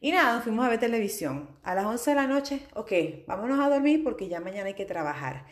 Y 0.00 0.12
nada, 0.12 0.40
fuimos 0.42 0.64
a 0.64 0.68
ver 0.68 0.78
televisión. 0.78 1.58
A 1.64 1.74
las 1.74 1.86
11 1.86 2.10
de 2.10 2.14
la 2.14 2.28
noche, 2.28 2.60
ok, 2.74 2.92
vámonos 3.26 3.58
a 3.58 3.68
dormir 3.68 4.04
porque 4.04 4.28
ya 4.28 4.38
mañana 4.38 4.68
hay 4.68 4.74
que 4.74 4.84
trabajar. 4.84 5.46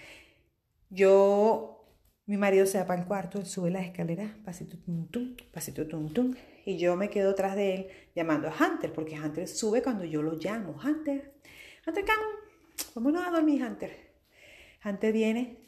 Yo, 0.90 1.84
mi 2.26 2.36
marido 2.36 2.64
se 2.66 2.78
va 2.78 2.86
para 2.86 3.00
el 3.00 3.08
cuarto, 3.08 3.40
él 3.40 3.46
sube 3.46 3.72
las 3.72 3.86
escaleras, 3.86 4.30
pasito 4.44 4.78
tum 4.78 5.08
tum, 5.08 5.34
pasito 5.52 5.88
tum 5.88 6.12
tum. 6.12 6.34
Y 6.64 6.78
yo 6.78 6.94
me 6.94 7.10
quedo 7.10 7.30
atrás 7.30 7.56
de 7.56 7.74
él 7.74 7.86
llamando 8.14 8.48
a 8.48 8.54
Hunter, 8.54 8.92
porque 8.92 9.18
Hunter 9.18 9.48
sube 9.48 9.82
cuando 9.82 10.04
yo 10.04 10.22
lo 10.22 10.34
llamo. 10.34 10.78
Hunter, 10.80 11.34
Hunter, 11.86 12.04
come, 12.04 12.24
vámonos 12.94 13.26
a 13.26 13.30
dormir, 13.30 13.62
Hunter. 13.62 14.14
Hunter 14.84 15.12
viene 15.12 15.66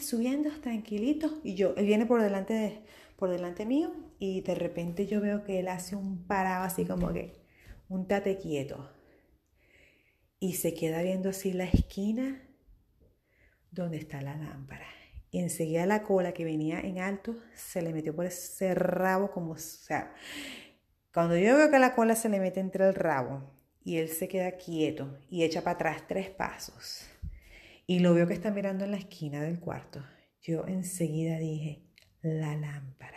subiendo 0.00 0.50
tranquilito 0.60 1.40
y 1.44 1.54
yo, 1.54 1.74
él 1.76 1.86
viene 1.86 2.06
por 2.06 2.22
delante, 2.22 2.54
de, 2.54 2.82
por 3.16 3.30
delante 3.30 3.66
mío 3.66 3.92
y 4.18 4.40
de 4.40 4.54
repente 4.54 5.06
yo 5.06 5.20
veo 5.20 5.44
que 5.44 5.60
él 5.60 5.68
hace 5.68 5.96
un 5.96 6.26
parado 6.26 6.64
así 6.64 6.84
como 6.84 7.12
que 7.12 7.44
un 7.88 8.06
tate 8.06 8.38
quieto 8.38 8.90
y 10.40 10.54
se 10.54 10.74
queda 10.74 11.02
viendo 11.02 11.30
así 11.30 11.52
la 11.52 11.64
esquina 11.64 12.42
donde 13.70 13.98
está 13.98 14.22
la 14.22 14.36
lámpara. 14.36 14.86
Y 15.30 15.40
enseguida 15.40 15.84
la 15.84 16.04
cola 16.04 16.32
que 16.32 16.44
venía 16.44 16.80
en 16.80 17.00
alto 17.00 17.36
se 17.54 17.82
le 17.82 17.92
metió 17.92 18.16
por 18.16 18.24
ese 18.24 18.74
rabo 18.74 19.30
como, 19.30 19.52
o 19.52 19.58
sea, 19.58 20.14
cuando 21.12 21.36
yo 21.36 21.56
veo 21.56 21.70
que 21.70 21.78
la 21.78 21.94
cola 21.94 22.14
se 22.14 22.30
le 22.30 22.40
mete 22.40 22.60
entre 22.60 22.86
el 22.86 22.94
rabo 22.94 23.57
y 23.88 23.96
él 23.96 24.10
se 24.10 24.28
queda 24.28 24.52
quieto 24.58 25.16
y 25.30 25.44
echa 25.44 25.62
para 25.62 25.76
atrás 25.76 26.02
tres 26.06 26.28
pasos 26.28 27.08
y 27.86 28.00
lo 28.00 28.12
veo 28.12 28.26
que 28.26 28.34
está 28.34 28.50
mirando 28.50 28.84
en 28.84 28.90
la 28.90 28.98
esquina 28.98 29.42
del 29.42 29.60
cuarto, 29.60 30.04
yo 30.42 30.66
enseguida 30.66 31.38
dije, 31.38 31.86
la 32.20 32.54
lámpara. 32.54 33.16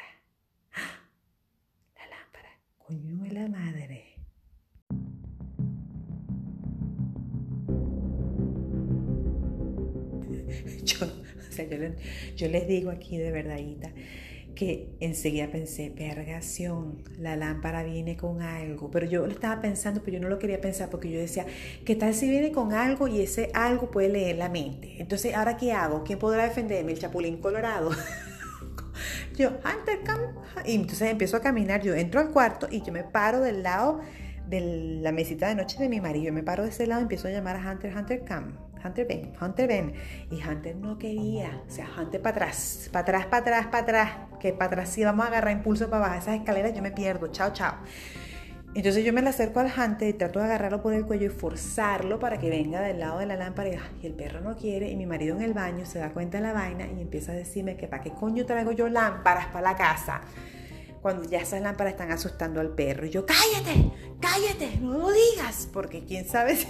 ¡Ah! 0.74 1.10
La 1.98 2.08
lámpara, 2.08 2.58
coño 2.78 3.18
de 3.18 3.32
la 3.32 3.50
madre. 3.50 4.06
Yo, 10.86 11.06
o 11.06 11.52
sea, 11.52 11.66
yo, 12.36 12.48
les 12.48 12.68
digo 12.68 12.92
aquí 12.92 13.18
de 13.18 13.32
verdadita 13.32 13.92
que 14.56 14.90
enseguida 15.00 15.48
pensé, 15.48 15.90
vergación, 15.90 17.04
la 17.18 17.36
lámpara 17.36 17.84
viene 17.84 18.18
con 18.18 18.42
algo. 18.42 18.92
Pero 18.92 19.06
yo 19.06 19.26
lo 19.26 19.32
estaba 19.32 19.62
pensando, 19.62 20.02
pero 20.04 20.18
yo 20.18 20.22
no 20.22 20.30
lo 20.30 20.40
quería 20.40 20.62
pensar 20.62 20.90
porque 20.90 21.10
yo 21.10 21.20
decía, 21.20 21.46
¿qué 21.86 21.96
tal 21.96 22.14
si 22.14 22.30
viene 22.30 22.52
con 22.52 22.74
algo 22.74 23.08
y 23.08 23.22
ese 23.22 23.52
algo 23.54 23.92
puede 23.92 24.10
leer 24.10 24.38
la 24.38 24.50
mente? 24.50 24.96
Entonces, 25.00 25.34
¿ahora 25.34 25.58
qué 25.58 25.72
hago? 25.72 26.04
¿Quién 26.04 26.20
podrá 26.20 26.44
defenderme? 26.44 26.92
El 26.92 27.00
chapulín 27.00 27.38
colorado. 27.38 27.92
yo, 29.38 29.50
Hunter, 29.50 30.00
come. 30.06 30.28
Y 30.66 30.76
entonces 30.76 31.10
empiezo 31.10 31.38
a 31.38 31.42
caminar, 31.42 31.82
yo 31.82 31.94
entro 31.96 32.20
al 32.20 32.32
cuarto 32.32 32.68
y 32.70 32.82
yo 32.82 32.92
me 32.92 33.04
paro 33.04 33.42
del 33.42 33.64
lado 33.64 34.02
de 34.48 35.00
la 35.02 35.12
mesita 35.12 35.48
de 35.48 35.56
noche 35.56 35.78
de 35.80 35.90
mi 35.90 36.02
marido. 36.02 36.26
Yo 36.26 36.34
me 36.34 36.44
paro 36.44 36.64
de 36.64 36.70
ese 36.70 36.86
lado 36.88 37.02
y 37.02 37.04
empiezo 37.04 37.28
a 37.28 37.32
llamar 37.32 37.56
a 37.56 37.72
Hunter, 37.72 37.96
Hunter, 37.96 38.24
come. 38.28 38.71
Hunter 38.84 39.08
ven, 39.08 39.34
Hunter 39.42 39.68
ven. 39.68 39.94
Y 40.30 40.44
Hunter 40.44 40.76
no 40.76 40.98
quería. 40.98 41.62
O 41.68 41.72
sea, 41.72 41.88
Hunter 41.98 42.22
para 42.22 42.36
atrás, 42.36 42.90
para 42.92 43.02
atrás, 43.02 43.26
para 43.28 43.42
atrás, 43.42 43.68
para 43.68 43.84
atrás. 43.84 44.12
Que 44.40 44.54
para 44.54 44.66
atrás, 44.68 44.90
si 44.90 45.04
vamos 45.04 45.26
a 45.26 45.30
agarrar 45.30 45.54
impulso 45.54 45.90
para 45.90 46.02
bajar 46.02 46.20
esas 46.20 46.36
escaleras, 46.36 46.74
yo 46.74 46.82
me 46.82 46.92
pierdo. 46.92 47.28
Chao, 47.28 47.54
chao. 47.54 47.76
Entonces 48.74 49.04
yo 49.04 49.12
me 49.12 49.22
le 49.22 49.30
acerco 49.30 49.60
al 49.60 49.68
Hunter 49.68 50.08
y 50.08 50.14
trato 50.14 50.40
de 50.40 50.46
agarrarlo 50.46 50.82
por 50.82 50.94
el 50.94 51.06
cuello 51.06 51.26
y 51.26 51.30
forzarlo 51.30 52.20
para 52.20 52.40
que 52.40 52.50
venga 52.50 52.80
del 52.80 53.00
lado 53.00 53.20
de 53.20 53.26
la 53.26 53.36
lámpara. 53.36 53.70
Y, 54.02 54.06
el 54.06 54.14
perro 54.14 54.40
no 54.40 54.56
quiere. 54.56 54.90
Y 54.90 54.96
mi 54.96 55.06
marido 55.06 55.36
en 55.36 55.42
el 55.42 55.54
baño 55.54 55.86
se 55.86 56.00
da 56.00 56.12
cuenta 56.12 56.38
de 56.38 56.44
la 56.44 56.54
vaina 56.54 56.88
y 56.88 57.02
empieza 57.02 57.34
a 57.34 57.36
decirme 57.36 57.76
que 57.76 57.88
para 57.88 58.02
qué 58.02 58.12
coño 58.12 58.46
traigo 58.46 58.72
yo 58.72 58.88
lámparas 58.88 59.48
para 59.48 59.72
la 59.72 59.76
casa 59.76 60.22
cuando 61.02 61.28
ya 61.28 61.40
esas 61.40 61.62
lámparas 61.62 61.94
están 61.94 62.12
asustando 62.12 62.62
al 62.62 62.70
perro. 62.70 63.06
Y 63.06 63.10
yo, 63.10 63.26
cállate, 63.26 63.92
cállate, 64.20 64.78
no 64.80 65.00
lo 65.00 65.12
digas, 65.12 65.68
porque 65.74 66.06
quién 66.06 66.28
sabe 66.28 66.56
si, 66.56 66.68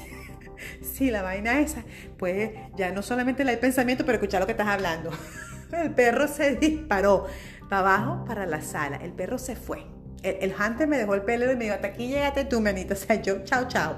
la 0.99 1.21
vaina 1.21 1.59
esa, 1.59 1.83
pues 2.17 2.51
ya 2.75 2.91
no 2.91 3.01
solamente 3.01 3.43
el 3.43 3.59
pensamiento, 3.59 4.05
pero 4.05 4.17
escuchar 4.17 4.41
lo 4.41 4.45
que 4.45 4.53
estás 4.53 4.67
hablando. 4.67 5.11
El 5.71 5.91
perro 5.91 6.27
se 6.27 6.57
disparó 6.57 7.27
para 7.69 7.95
abajo, 7.95 8.25
para 8.25 8.45
la 8.45 8.61
sala. 8.61 8.97
El 8.97 9.13
perro 9.13 9.37
se 9.37 9.55
fue. 9.55 9.85
El, 10.21 10.53
hunter 10.53 10.85
me 10.85 10.97
dejó 10.97 11.15
el 11.15 11.21
pelero 11.21 11.53
y 11.53 11.55
me 11.55 11.63
dijo, 11.63 11.75
hasta 11.75 11.87
aquí 11.87 12.09
llegate 12.09 12.43
tú, 12.43 12.59
manito. 12.59 12.93
O 12.93 12.97
sea, 12.97 13.21
yo, 13.21 13.45
chao, 13.45 13.69
chao. 13.69 13.97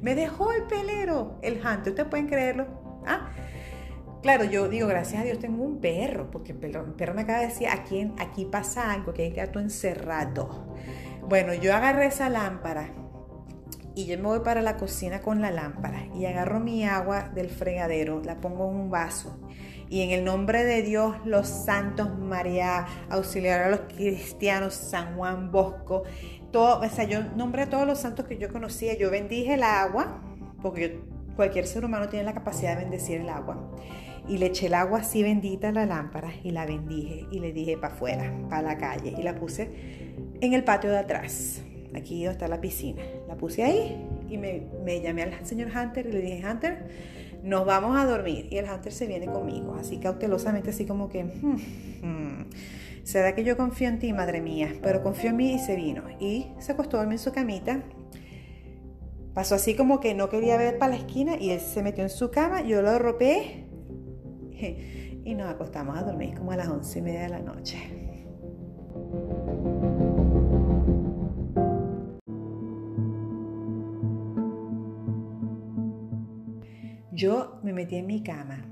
Me 0.00 0.14
dejó 0.14 0.52
el 0.52 0.62
pelero, 0.62 1.40
el 1.42 1.54
hunter. 1.54 1.88
¿Ustedes 1.88 2.08
pueden 2.08 2.28
creerlo? 2.28 3.02
¿Ah? 3.04 3.30
Claro, 4.22 4.44
yo 4.44 4.68
digo, 4.68 4.86
gracias 4.86 5.22
a 5.22 5.24
Dios 5.24 5.38
tengo 5.38 5.62
un 5.64 5.80
perro, 5.80 6.30
porque 6.30 6.52
el 6.52 6.58
perro, 6.58 7.14
me 7.14 7.22
acaba 7.22 7.40
de 7.40 7.48
decir, 7.48 7.68
aquí, 7.68 8.12
aquí 8.18 8.44
pasa 8.44 8.92
algo, 8.92 9.12
que 9.12 9.22
hay 9.22 9.30
gato 9.32 9.60
encerrado. 9.60 10.76
Bueno, 11.22 11.54
yo 11.54 11.74
agarré 11.74 12.06
esa 12.06 12.28
lámpara 12.28 12.90
y 13.98 14.06
yo 14.06 14.16
me 14.16 14.28
voy 14.28 14.40
para 14.40 14.62
la 14.62 14.76
cocina 14.76 15.22
con 15.22 15.40
la 15.40 15.50
lámpara 15.50 16.06
y 16.14 16.24
agarro 16.24 16.60
mi 16.60 16.84
agua 16.84 17.30
del 17.34 17.50
fregadero, 17.50 18.22
la 18.24 18.40
pongo 18.40 18.70
en 18.70 18.76
un 18.76 18.90
vaso 18.90 19.40
y 19.90 20.02
en 20.02 20.10
el 20.10 20.24
nombre 20.24 20.64
de 20.64 20.82
Dios, 20.82 21.16
los 21.24 21.48
santos, 21.48 22.16
María, 22.16 22.86
auxiliar 23.10 23.60
a 23.60 23.70
los 23.70 23.80
cristianos, 23.92 24.74
San 24.74 25.16
Juan 25.16 25.50
Bosco, 25.50 26.04
todo, 26.52 26.80
o 26.80 26.88
sea, 26.88 27.04
yo 27.06 27.24
nombré 27.34 27.62
a 27.62 27.70
todos 27.70 27.88
los 27.88 27.98
santos 27.98 28.26
que 28.26 28.38
yo 28.38 28.52
conocía, 28.52 28.96
yo 28.96 29.10
bendije 29.10 29.54
el 29.54 29.64
agua, 29.64 30.22
porque 30.62 31.00
cualquier 31.34 31.66
ser 31.66 31.84
humano 31.84 32.08
tiene 32.08 32.24
la 32.24 32.34
capacidad 32.34 32.76
de 32.76 32.82
bendecir 32.82 33.20
el 33.20 33.28
agua. 33.28 33.68
Y 34.28 34.38
le 34.38 34.46
eché 34.46 34.66
el 34.66 34.74
agua 34.74 35.00
así 35.00 35.24
bendita 35.24 35.70
a 35.70 35.72
la 35.72 35.86
lámpara 35.86 36.30
y 36.44 36.52
la 36.52 36.66
bendije 36.66 37.26
y 37.32 37.40
le 37.40 37.52
dije 37.52 37.76
para 37.78 37.94
afuera, 37.94 38.32
para 38.48 38.62
la 38.62 38.78
calle 38.78 39.12
y 39.18 39.22
la 39.22 39.34
puse 39.34 40.14
en 40.40 40.52
el 40.52 40.62
patio 40.62 40.90
de 40.90 40.98
atrás, 40.98 41.62
aquí 41.94 42.24
donde 42.24 42.32
está 42.32 42.48
la 42.48 42.60
piscina. 42.60 43.02
La 43.26 43.36
puse 43.36 43.64
ahí 43.64 43.96
y 44.28 44.38
me, 44.38 45.00
llamé 45.00 45.22
al 45.22 45.46
señor 45.46 45.68
Hunter 45.74 46.06
y 46.06 46.12
le 46.12 46.20
dije, 46.20 46.42
Hunter, 46.46 46.86
nos 47.42 47.66
vamos 47.66 47.96
a 47.98 48.04
dormir. 48.04 48.48
Y 48.50 48.56
el 48.56 48.70
Hunter 48.70 48.92
se 48.92 49.06
viene 49.06 49.26
conmigo, 49.26 49.74
así 49.74 49.98
cautelosamente, 49.98 50.70
así 50.70 50.86
como 50.86 51.08
que, 51.08 51.24
hmm, 51.24 51.56
hmm, 52.02 52.50
¿será 53.04 53.34
que 53.34 53.44
yo 53.44 53.56
confío 53.56 53.88
en 53.88 53.98
ti, 53.98 54.12
madre 54.12 54.40
mía? 54.40 54.74
Pero 54.82 55.02
confío 55.02 55.30
en 55.30 55.36
mí 55.36 55.54
y 55.54 55.58
se 55.58 55.76
vino. 55.76 56.04
Y 56.20 56.46
se 56.58 56.72
acostó 56.72 56.96
a 56.96 57.00
dormir 57.00 57.18
en 57.18 57.24
su 57.24 57.32
camita. 57.32 57.82
Pasó 59.34 59.54
así 59.54 59.74
como 59.74 60.00
que 60.00 60.14
no 60.14 60.28
quería 60.28 60.56
ver 60.56 60.78
para 60.78 60.92
la 60.92 60.98
esquina 60.98 61.36
y 61.38 61.50
él 61.50 61.60
se 61.60 61.82
metió 61.82 62.02
en 62.02 62.10
su 62.10 62.30
cama, 62.30 62.62
yo 62.62 62.82
lo 62.82 62.90
arropé 62.90 63.66
y 65.24 65.34
nos 65.34 65.48
acostamos 65.48 65.96
a 65.96 66.02
dormir 66.02 66.34
como 66.34 66.50
a 66.50 66.56
las 66.56 66.68
once 66.68 66.98
y 66.98 67.02
media 67.02 67.22
de 67.22 67.28
la 67.28 67.40
noche. 67.40 68.07
Yo 77.18 77.58
me 77.64 77.72
metí 77.72 77.96
en 77.96 78.06
mi 78.06 78.22
cama 78.22 78.64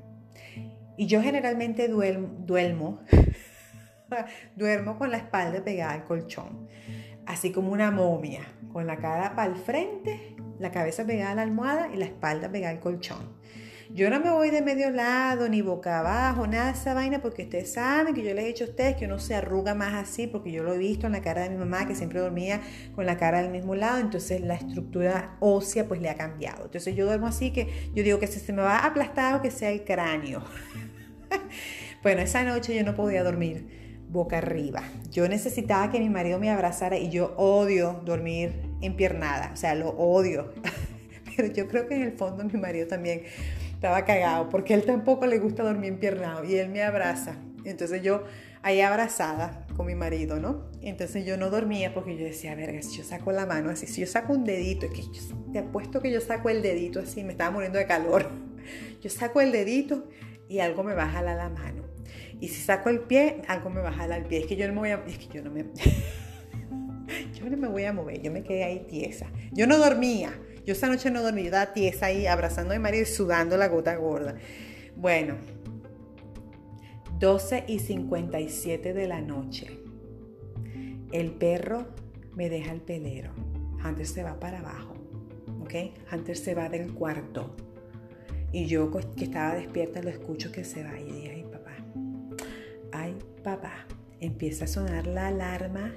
y 0.96 1.08
yo 1.08 1.20
generalmente 1.20 1.88
duermo, 1.88 2.28
duermo, 2.46 3.00
duermo 4.54 4.96
con 4.98 5.10
la 5.10 5.16
espalda 5.16 5.64
pegada 5.64 5.94
al 5.94 6.04
colchón, 6.04 6.68
así 7.26 7.50
como 7.50 7.72
una 7.72 7.90
momia, 7.90 8.42
con 8.72 8.86
la 8.86 8.98
cara 8.98 9.34
para 9.34 9.50
el 9.50 9.56
frente, 9.56 10.36
la 10.60 10.70
cabeza 10.70 11.04
pegada 11.04 11.32
a 11.32 11.34
la 11.34 11.42
almohada 11.42 11.88
y 11.92 11.96
la 11.96 12.04
espalda 12.04 12.48
pegada 12.48 12.72
al 12.72 12.78
colchón. 12.78 13.35
Yo 13.90 14.10
no 14.10 14.18
me 14.18 14.30
voy 14.30 14.50
de 14.50 14.62
medio 14.62 14.90
lado, 14.90 15.48
ni 15.48 15.62
boca 15.62 16.00
abajo, 16.00 16.46
nada 16.46 16.66
de 16.66 16.78
esa 16.78 16.92
vaina, 16.92 17.22
porque 17.22 17.44
ustedes 17.44 17.72
saben 17.72 18.14
que 18.14 18.22
yo 18.22 18.34
les 18.34 18.44
he 18.44 18.48
dicho 18.48 18.64
a 18.64 18.68
ustedes 18.68 18.96
que 18.96 19.04
uno 19.04 19.20
se 19.20 19.34
arruga 19.34 19.74
más 19.74 19.94
así, 19.94 20.26
porque 20.26 20.50
yo 20.50 20.64
lo 20.64 20.74
he 20.74 20.78
visto 20.78 21.06
en 21.06 21.12
la 21.12 21.22
cara 21.22 21.42
de 21.42 21.50
mi 21.50 21.56
mamá, 21.56 21.86
que 21.86 21.94
siempre 21.94 22.18
dormía 22.18 22.60
con 22.96 23.06
la 23.06 23.16
cara 23.16 23.42
del 23.42 23.52
mismo 23.52 23.76
lado, 23.76 23.98
entonces 23.98 24.40
la 24.40 24.54
estructura 24.54 25.36
ósea 25.38 25.86
pues 25.86 26.00
le 26.00 26.10
ha 26.10 26.16
cambiado. 26.16 26.64
Entonces 26.64 26.96
yo 26.96 27.06
duermo 27.06 27.28
así 27.28 27.52
que 27.52 27.90
yo 27.94 28.02
digo 28.02 28.18
que 28.18 28.26
si 28.26 28.40
se 28.40 28.52
me 28.52 28.62
va 28.62 28.78
aplastado, 28.78 29.40
que 29.40 29.52
sea 29.52 29.70
el 29.70 29.84
cráneo. 29.84 30.42
bueno, 32.02 32.22
esa 32.22 32.42
noche 32.42 32.74
yo 32.74 32.82
no 32.82 32.96
podía 32.96 33.22
dormir 33.22 34.04
boca 34.08 34.38
arriba. 34.38 34.82
Yo 35.10 35.28
necesitaba 35.28 35.90
que 35.92 36.00
mi 36.00 36.08
marido 36.08 36.40
me 36.40 36.50
abrazara 36.50 36.98
y 36.98 37.10
yo 37.10 37.34
odio 37.36 38.02
dormir 38.04 38.52
empiernada, 38.80 39.52
o 39.52 39.56
sea, 39.56 39.76
lo 39.76 39.90
odio. 39.90 40.52
Pero 41.36 41.52
yo 41.52 41.68
creo 41.68 41.86
que 41.86 41.94
en 41.94 42.02
el 42.02 42.12
fondo 42.12 42.44
mi 42.44 42.58
marido 42.58 42.88
también 42.88 43.22
estaba 43.76 44.04
cagado 44.04 44.48
porque 44.48 44.74
él 44.74 44.84
tampoco 44.84 45.26
le 45.26 45.38
gusta 45.38 45.62
dormir 45.62 45.92
empiernado 45.92 46.44
y 46.44 46.56
él 46.56 46.70
me 46.70 46.82
abraza. 46.82 47.36
Entonces 47.64 48.02
yo 48.02 48.24
ahí 48.62 48.80
abrazada 48.80 49.66
con 49.76 49.86
mi 49.86 49.94
marido, 49.94 50.40
¿no? 50.40 50.64
Entonces 50.80 51.26
yo 51.26 51.36
no 51.36 51.50
dormía 51.50 51.92
porque 51.92 52.16
yo 52.16 52.24
decía, 52.24 52.54
verga, 52.54 52.80
si 52.80 52.96
yo 52.96 53.04
saco 53.04 53.32
la 53.32 53.44
mano 53.44 53.70
así, 53.70 53.86
si 53.86 54.00
yo 54.00 54.06
saco 54.06 54.32
un 54.32 54.44
dedito, 54.44 54.86
es 54.86 54.92
que 54.92 55.02
te 55.52 55.58
apuesto 55.58 56.00
que 56.00 56.10
yo 56.10 56.20
saco 56.20 56.48
el 56.48 56.62
dedito 56.62 57.00
así, 57.00 57.22
me 57.22 57.32
estaba 57.32 57.50
muriendo 57.50 57.78
de 57.78 57.86
calor. 57.86 58.28
Yo 59.00 59.10
saco 59.10 59.40
el 59.40 59.52
dedito 59.52 60.08
y 60.48 60.58
algo 60.58 60.82
me 60.82 60.94
va 60.94 61.04
a 61.04 61.08
jalar 61.08 61.36
la 61.36 61.48
mano. 61.48 61.84
Y 62.40 62.48
si 62.48 62.60
saco 62.60 62.88
el 62.88 63.00
pie, 63.00 63.42
algo 63.46 63.70
me 63.70 63.80
va 63.80 63.90
a 63.90 63.92
jalar 63.92 64.22
el 64.22 64.26
pie. 64.26 64.40
Es 64.40 64.46
que 64.46 64.56
yo 64.56 64.66
no 64.66 64.72
me 64.74 64.80
voy 64.80 64.90
a... 64.90 65.04
Es 65.06 65.18
que 65.18 65.28
yo 65.28 65.42
no 65.44 65.52
me... 65.52 65.64
yo 67.34 67.48
no 67.48 67.56
me 67.56 67.68
voy 67.68 67.84
a 67.84 67.92
mover, 67.92 68.20
yo 68.20 68.32
me 68.32 68.42
quedé 68.42 68.64
ahí 68.64 68.86
tiesa. 68.88 69.26
Yo 69.52 69.68
no 69.68 69.78
dormía. 69.78 70.32
Yo 70.66 70.72
esa 70.72 70.88
noche 70.88 71.12
no 71.12 71.22
dormí, 71.22 71.42
yo 71.42 71.46
estaba 71.46 71.72
tiesa 71.72 72.06
ahí 72.06 72.26
abrazando 72.26 72.74
a 72.74 72.76
mi 72.76 72.82
marido 72.82 73.04
y 73.04 73.06
sudando 73.06 73.56
la 73.56 73.68
gota 73.68 73.94
gorda. 73.94 74.34
Bueno, 74.96 75.36
12 77.20 77.64
y 77.68 77.78
57 77.78 78.92
de 78.92 79.06
la 79.06 79.20
noche. 79.20 79.78
El 81.12 81.30
perro 81.30 81.86
me 82.34 82.50
deja 82.50 82.72
el 82.72 82.80
pelero. 82.80 83.30
Hunter 83.84 84.06
se 84.06 84.24
va 84.24 84.40
para 84.40 84.58
abajo. 84.58 84.94
¿Ok? 85.60 85.74
Hunter 86.12 86.36
se 86.36 86.56
va 86.56 86.68
del 86.68 86.92
cuarto. 86.92 87.54
Y 88.50 88.66
yo 88.66 88.90
que 88.90 89.24
estaba 89.24 89.54
despierta 89.54 90.02
lo 90.02 90.10
escucho 90.10 90.50
que 90.50 90.64
se 90.64 90.82
va. 90.82 90.98
Y 90.98 91.12
dije, 91.12 91.30
ay 91.30 91.44
papá. 91.44 91.76
Ay 92.90 93.18
papá. 93.44 93.86
Empieza 94.18 94.64
a 94.64 94.68
sonar 94.68 95.06
la 95.06 95.28
alarma 95.28 95.92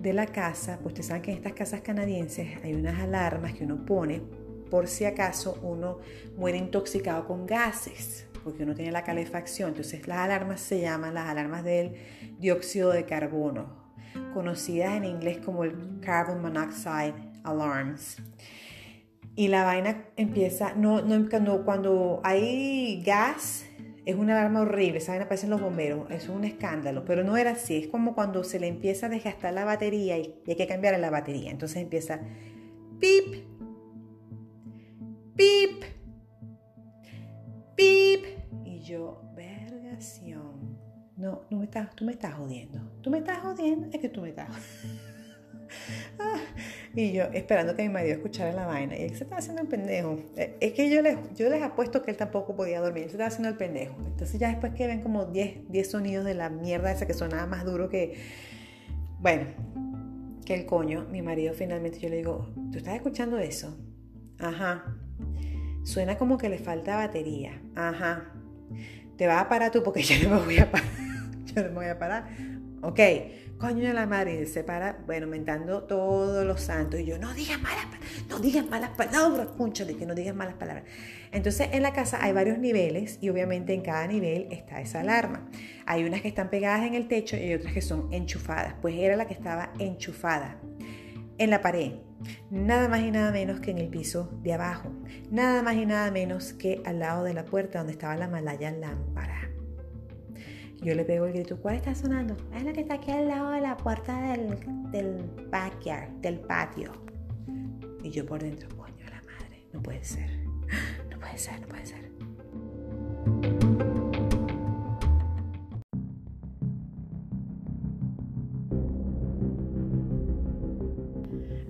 de 0.00 0.12
la 0.12 0.26
casa, 0.26 0.78
pues 0.82 0.92
ustedes 0.92 1.06
saben 1.06 1.22
que 1.22 1.30
en 1.32 1.38
estas 1.38 1.52
casas 1.52 1.80
canadienses 1.80 2.48
hay 2.62 2.74
unas 2.74 3.00
alarmas 3.00 3.54
que 3.54 3.64
uno 3.64 3.84
pone 3.84 4.22
por 4.70 4.86
si 4.86 5.04
acaso 5.04 5.58
uno 5.62 5.98
muere 6.36 6.58
intoxicado 6.58 7.26
con 7.26 7.46
gases, 7.46 8.26
porque 8.44 8.62
uno 8.62 8.74
tiene 8.74 8.92
la 8.92 9.02
calefacción. 9.02 9.70
Entonces 9.70 10.06
las 10.06 10.18
alarmas 10.18 10.60
se 10.60 10.80
llaman 10.80 11.14
las 11.14 11.28
alarmas 11.28 11.64
del 11.64 11.96
dióxido 12.38 12.90
de 12.90 13.04
carbono, 13.04 13.92
conocidas 14.34 14.94
en 14.94 15.04
inglés 15.04 15.38
como 15.38 15.64
el 15.64 16.00
carbon 16.00 16.42
monoxide 16.42 17.14
alarms. 17.44 18.18
Y 19.34 19.48
la 19.48 19.64
vaina 19.64 20.04
empieza, 20.16 20.74
no, 20.74 21.00
no 21.00 21.28
cuando, 21.30 21.64
cuando 21.64 22.20
hay 22.24 23.02
gas, 23.04 23.67
es 24.08 24.16
una 24.16 24.38
alarma 24.38 24.62
horrible, 24.62 25.00
saben, 25.00 25.20
aparecen 25.20 25.50
los 25.50 25.60
bomberos, 25.60 26.10
es 26.10 26.30
un 26.30 26.42
escándalo, 26.44 27.04
pero 27.04 27.24
no 27.24 27.36
era 27.36 27.50
así, 27.50 27.76
es 27.76 27.88
como 27.88 28.14
cuando 28.14 28.42
se 28.42 28.58
le 28.58 28.66
empieza 28.66 29.04
a 29.04 29.08
desgastar 29.10 29.52
la 29.52 29.66
batería 29.66 30.16
y, 30.16 30.34
hay 30.46 30.56
que 30.56 30.66
cambiar 30.66 30.98
la 30.98 31.10
batería, 31.10 31.50
entonces 31.50 31.76
empieza 31.82 32.18
pip, 32.98 33.44
pip, 35.36 35.84
pip, 37.76 38.24
y 38.64 38.80
yo, 38.80 39.20
vergación, 39.36 40.78
no, 41.18 41.42
no 41.50 41.58
me 41.58 41.64
estás, 41.64 41.94
tú 41.94 42.06
me 42.06 42.12
estás 42.12 42.32
jodiendo, 42.32 42.80
tú 43.02 43.10
me 43.10 43.18
estás 43.18 43.40
jodiendo, 43.40 43.88
es 43.92 44.00
que 44.00 44.08
tú 44.08 44.22
me 44.22 44.30
estás 44.30 44.48
Ah, 44.50 45.07
y 46.94 47.12
yo 47.12 47.24
esperando 47.32 47.74
que 47.74 47.82
mi 47.82 47.88
marido 47.88 48.14
escuchara 48.14 48.52
la 48.52 48.66
vaina. 48.66 48.96
Y 48.96 49.02
él 49.02 49.16
se 49.16 49.24
estaba 49.24 49.38
haciendo 49.38 49.62
el 49.62 49.68
pendejo. 49.68 50.18
Eh, 50.36 50.56
es 50.60 50.72
que 50.72 50.90
yo 50.90 51.02
les, 51.02 51.16
yo 51.34 51.48
les 51.48 51.62
apuesto 51.62 52.02
que 52.02 52.10
él 52.10 52.16
tampoco 52.16 52.56
podía 52.56 52.80
dormir. 52.80 53.04
Él 53.04 53.10
se 53.10 53.16
estaba 53.16 53.28
haciendo 53.28 53.48
el 53.48 53.56
pendejo. 53.56 53.96
Entonces 54.06 54.38
ya 54.38 54.48
después 54.48 54.74
que 54.74 54.86
ven 54.86 55.02
como 55.02 55.26
10, 55.26 55.70
10 55.70 55.90
sonidos 55.90 56.24
de 56.24 56.34
la 56.34 56.48
mierda 56.48 56.92
esa 56.92 57.06
que 57.06 57.14
sonaba 57.14 57.46
más 57.46 57.64
duro 57.64 57.88
que... 57.88 58.16
Bueno, 59.20 59.46
que 60.44 60.54
el 60.54 60.64
coño, 60.64 61.06
mi 61.10 61.20
marido 61.20 61.52
finalmente 61.52 61.98
yo 61.98 62.08
le 62.08 62.16
digo, 62.16 62.48
¿tú 62.72 62.78
estás 62.78 62.94
escuchando 62.94 63.38
eso? 63.38 63.76
Ajá. 64.38 64.96
Suena 65.82 66.16
como 66.16 66.38
que 66.38 66.48
le 66.48 66.58
falta 66.58 66.96
batería. 66.96 67.60
Ajá. 67.74 68.32
Te 69.16 69.26
vas 69.26 69.42
a 69.42 69.48
parar 69.48 69.70
tú 69.70 69.82
porque 69.82 70.02
yo 70.04 70.28
no 70.28 70.36
me 70.36 70.44
voy 70.44 70.58
a 70.58 70.70
parar. 70.70 70.88
yo 71.44 71.62
no 71.62 71.68
me 71.68 71.74
voy 71.74 71.86
a 71.86 71.98
parar. 71.98 72.28
Ok 72.82 73.00
coño 73.58 73.88
de 73.88 73.92
la 73.92 74.06
madre, 74.06 74.40
y 74.42 74.46
se 74.46 74.62
para, 74.62 74.98
bueno, 75.06 75.26
mentando 75.26 75.82
todos 75.82 76.46
los 76.46 76.60
santos. 76.60 77.00
Y 77.00 77.04
yo, 77.04 77.18
no 77.18 77.34
digas 77.34 77.60
malas, 77.60 77.86
no 78.28 78.38
digas 78.38 78.68
malas 78.68 78.90
palabras, 78.90 79.48
de 79.58 79.96
que 79.96 80.06
no 80.06 80.14
digas 80.14 80.34
malas 80.34 80.54
palabras. 80.54 80.84
Entonces, 81.32 81.68
en 81.72 81.82
la 81.82 81.92
casa 81.92 82.18
hay 82.22 82.32
varios 82.32 82.58
niveles 82.58 83.18
y 83.20 83.28
obviamente 83.28 83.74
en 83.74 83.82
cada 83.82 84.06
nivel 84.06 84.46
está 84.50 84.80
esa 84.80 85.00
alarma. 85.00 85.48
Hay 85.86 86.04
unas 86.04 86.22
que 86.22 86.28
están 86.28 86.48
pegadas 86.48 86.86
en 86.86 86.94
el 86.94 87.08
techo 87.08 87.36
y 87.36 87.40
hay 87.40 87.54
otras 87.54 87.74
que 87.74 87.82
son 87.82 88.08
enchufadas. 88.12 88.74
Pues 88.80 88.94
era 88.96 89.16
la 89.16 89.26
que 89.26 89.34
estaba 89.34 89.72
enchufada 89.78 90.60
en 91.36 91.50
la 91.50 91.60
pared. 91.60 91.94
Nada 92.50 92.88
más 92.88 93.00
y 93.00 93.10
nada 93.10 93.30
menos 93.30 93.60
que 93.60 93.70
en 93.72 93.78
el 93.78 93.88
piso 93.88 94.30
de 94.42 94.54
abajo. 94.54 94.90
Nada 95.30 95.62
más 95.62 95.76
y 95.76 95.86
nada 95.86 96.10
menos 96.10 96.52
que 96.52 96.80
al 96.84 97.00
lado 97.00 97.24
de 97.24 97.34
la 97.34 97.44
puerta 97.44 97.78
donde 97.78 97.92
estaba 97.92 98.16
la 98.16 98.28
malaya 98.28 98.70
lámpara. 98.70 99.47
Yo 100.80 100.94
le 100.94 101.04
pego 101.04 101.26
el 101.26 101.32
grito, 101.32 101.60
¿cuál 101.60 101.74
está 101.74 101.94
sonando? 101.94 102.36
Es 102.54 102.62
la 102.62 102.72
que 102.72 102.80
está 102.82 102.94
aquí 102.94 103.10
al 103.10 103.26
lado 103.26 103.50
de 103.50 103.60
la 103.60 103.76
puerta 103.76 104.20
del, 104.32 104.58
del 104.92 105.28
backyard, 105.50 106.08
del 106.20 106.38
patio. 106.38 106.92
Y 108.04 108.10
yo 108.10 108.24
por 108.24 108.40
dentro, 108.40 108.68
coño, 108.76 109.04
la 109.10 109.20
madre, 109.22 109.66
no 109.72 109.82
puede 109.82 110.04
ser, 110.04 110.30
no 111.10 111.18
puede 111.18 111.36
ser, 111.36 111.60
no 111.60 111.66
puede 111.66 111.84
ser. 111.86 112.12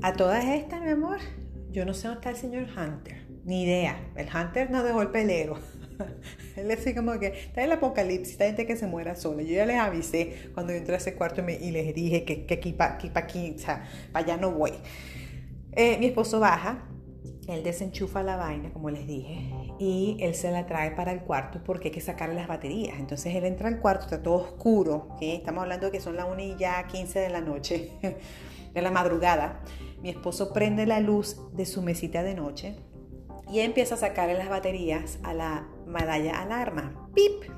A 0.02 0.12
todas 0.12 0.44
estas, 0.44 0.82
mi 0.82 0.90
amor, 0.90 1.18
yo 1.70 1.86
no 1.86 1.94
sé 1.94 2.08
dónde 2.08 2.20
está 2.20 2.30
el 2.30 2.36
señor 2.36 2.66
Hunter, 2.76 3.26
ni 3.44 3.62
idea. 3.62 3.98
El 4.16 4.28
Hunter 4.34 4.70
no 4.70 4.82
dejó 4.82 5.00
el 5.00 5.10
pelero. 5.10 5.58
Él 6.56 6.70
así 6.70 6.94
como 6.94 7.18
que 7.18 7.26
está 7.26 7.64
el 7.64 7.72
apocalipsis, 7.72 8.32
está 8.32 8.46
gente 8.46 8.66
que 8.66 8.76
se 8.76 8.86
muera 8.86 9.14
sola. 9.14 9.42
Yo 9.42 9.54
ya 9.54 9.66
les 9.66 9.78
avisé 9.78 10.50
cuando 10.54 10.72
yo 10.72 10.78
entré 10.78 10.94
a 10.94 10.98
ese 10.98 11.14
cuarto 11.14 11.42
y 11.48 11.70
les 11.70 11.94
dije 11.94 12.24
que, 12.24 12.46
aquí 12.52 12.72
para 12.72 12.98
aquí, 13.14 13.54
o 13.56 13.58
sea, 13.58 13.88
para 14.12 14.24
allá 14.24 14.36
no 14.36 14.52
voy. 14.52 14.72
Eh, 15.72 15.96
mi 15.98 16.06
esposo 16.06 16.40
baja 16.40 16.88
él 17.48 17.64
desenchufa 17.64 18.22
la 18.22 18.36
vaina, 18.36 18.70
como 18.74 18.90
les 18.90 19.06
dije, 19.06 19.50
y 19.78 20.18
él 20.20 20.34
se 20.34 20.50
la 20.50 20.66
trae 20.66 20.90
para 20.90 21.12
el 21.12 21.20
cuarto 21.20 21.62
porque 21.64 21.88
hay 21.88 21.94
que 21.94 22.02
sacarle 22.02 22.34
las 22.34 22.46
baterías. 22.46 22.98
Entonces 22.98 23.34
él 23.34 23.44
entra 23.44 23.68
al 23.68 23.80
cuarto, 23.80 24.04
está 24.04 24.22
todo 24.22 24.34
oscuro, 24.34 25.16
estamos 25.20 25.62
hablando 25.62 25.86
de 25.86 25.92
que 25.92 26.00
son 26.00 26.16
las 26.16 26.26
1 26.30 26.40
y 26.40 26.56
ya 26.56 26.86
15 26.86 27.18
de 27.18 27.30
la 27.30 27.40
noche, 27.40 27.90
de 28.74 28.82
la 28.82 28.90
madrugada. 28.90 29.62
Mi 30.02 30.10
esposo 30.10 30.52
prende 30.52 30.84
la 30.84 31.00
luz 31.00 31.40
de 31.54 31.64
su 31.64 31.80
mesita 31.80 32.22
de 32.22 32.34
noche 32.34 32.76
y 33.50 33.60
empieza 33.60 33.94
a 33.94 33.98
sacarle 33.98 34.34
las 34.34 34.50
baterías 34.50 35.18
a 35.22 35.32
la 35.32 35.66
medalla 35.88 36.40
alarma. 36.40 37.08
¡Pip! 37.14 37.50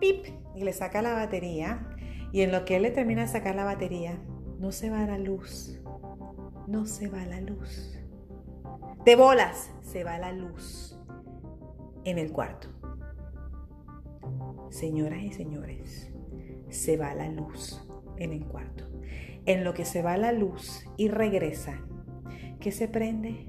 ¡Pip! 0.00 0.26
Y 0.54 0.64
le 0.64 0.72
saca 0.72 1.02
la 1.02 1.14
batería 1.14 1.88
y 2.32 2.42
en 2.42 2.52
lo 2.52 2.64
que 2.64 2.76
él 2.76 2.82
le 2.82 2.90
termina 2.90 3.22
de 3.22 3.28
sacar 3.28 3.54
la 3.54 3.64
batería, 3.64 4.18
no 4.58 4.72
se 4.72 4.90
va 4.90 5.06
la 5.06 5.18
luz. 5.18 5.80
No 6.66 6.84
se 6.84 7.08
va 7.08 7.24
la 7.24 7.40
luz 7.40 7.98
de 9.08 9.16
bolas, 9.16 9.70
se 9.80 10.04
va 10.04 10.18
la 10.18 10.32
luz 10.32 10.98
en 12.04 12.18
el 12.18 12.30
cuarto. 12.30 12.68
Señoras 14.68 15.22
y 15.22 15.32
señores, 15.32 16.12
se 16.68 16.98
va 16.98 17.14
la 17.14 17.30
luz 17.30 17.82
en 18.18 18.34
el 18.34 18.44
cuarto. 18.44 18.84
En 19.46 19.64
lo 19.64 19.72
que 19.72 19.86
se 19.86 20.02
va 20.02 20.18
la 20.18 20.32
luz 20.32 20.84
y 20.98 21.08
regresa, 21.08 21.80
¿qué 22.60 22.70
se 22.70 22.86
prende? 22.86 23.46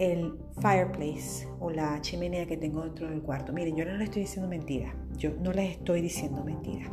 El 0.00 0.36
fireplace 0.60 1.46
o 1.60 1.70
la 1.70 2.00
chimenea 2.00 2.46
que 2.46 2.56
tengo 2.56 2.82
dentro 2.82 3.08
del 3.08 3.22
cuarto. 3.22 3.52
Miren, 3.52 3.76
yo 3.76 3.84
no 3.84 3.92
les 3.92 4.04
estoy 4.04 4.22
diciendo 4.22 4.48
mentira. 4.48 4.94
Yo 5.16 5.32
no 5.40 5.52
les 5.52 5.72
estoy 5.72 6.00
diciendo 6.00 6.42
mentira. 6.44 6.90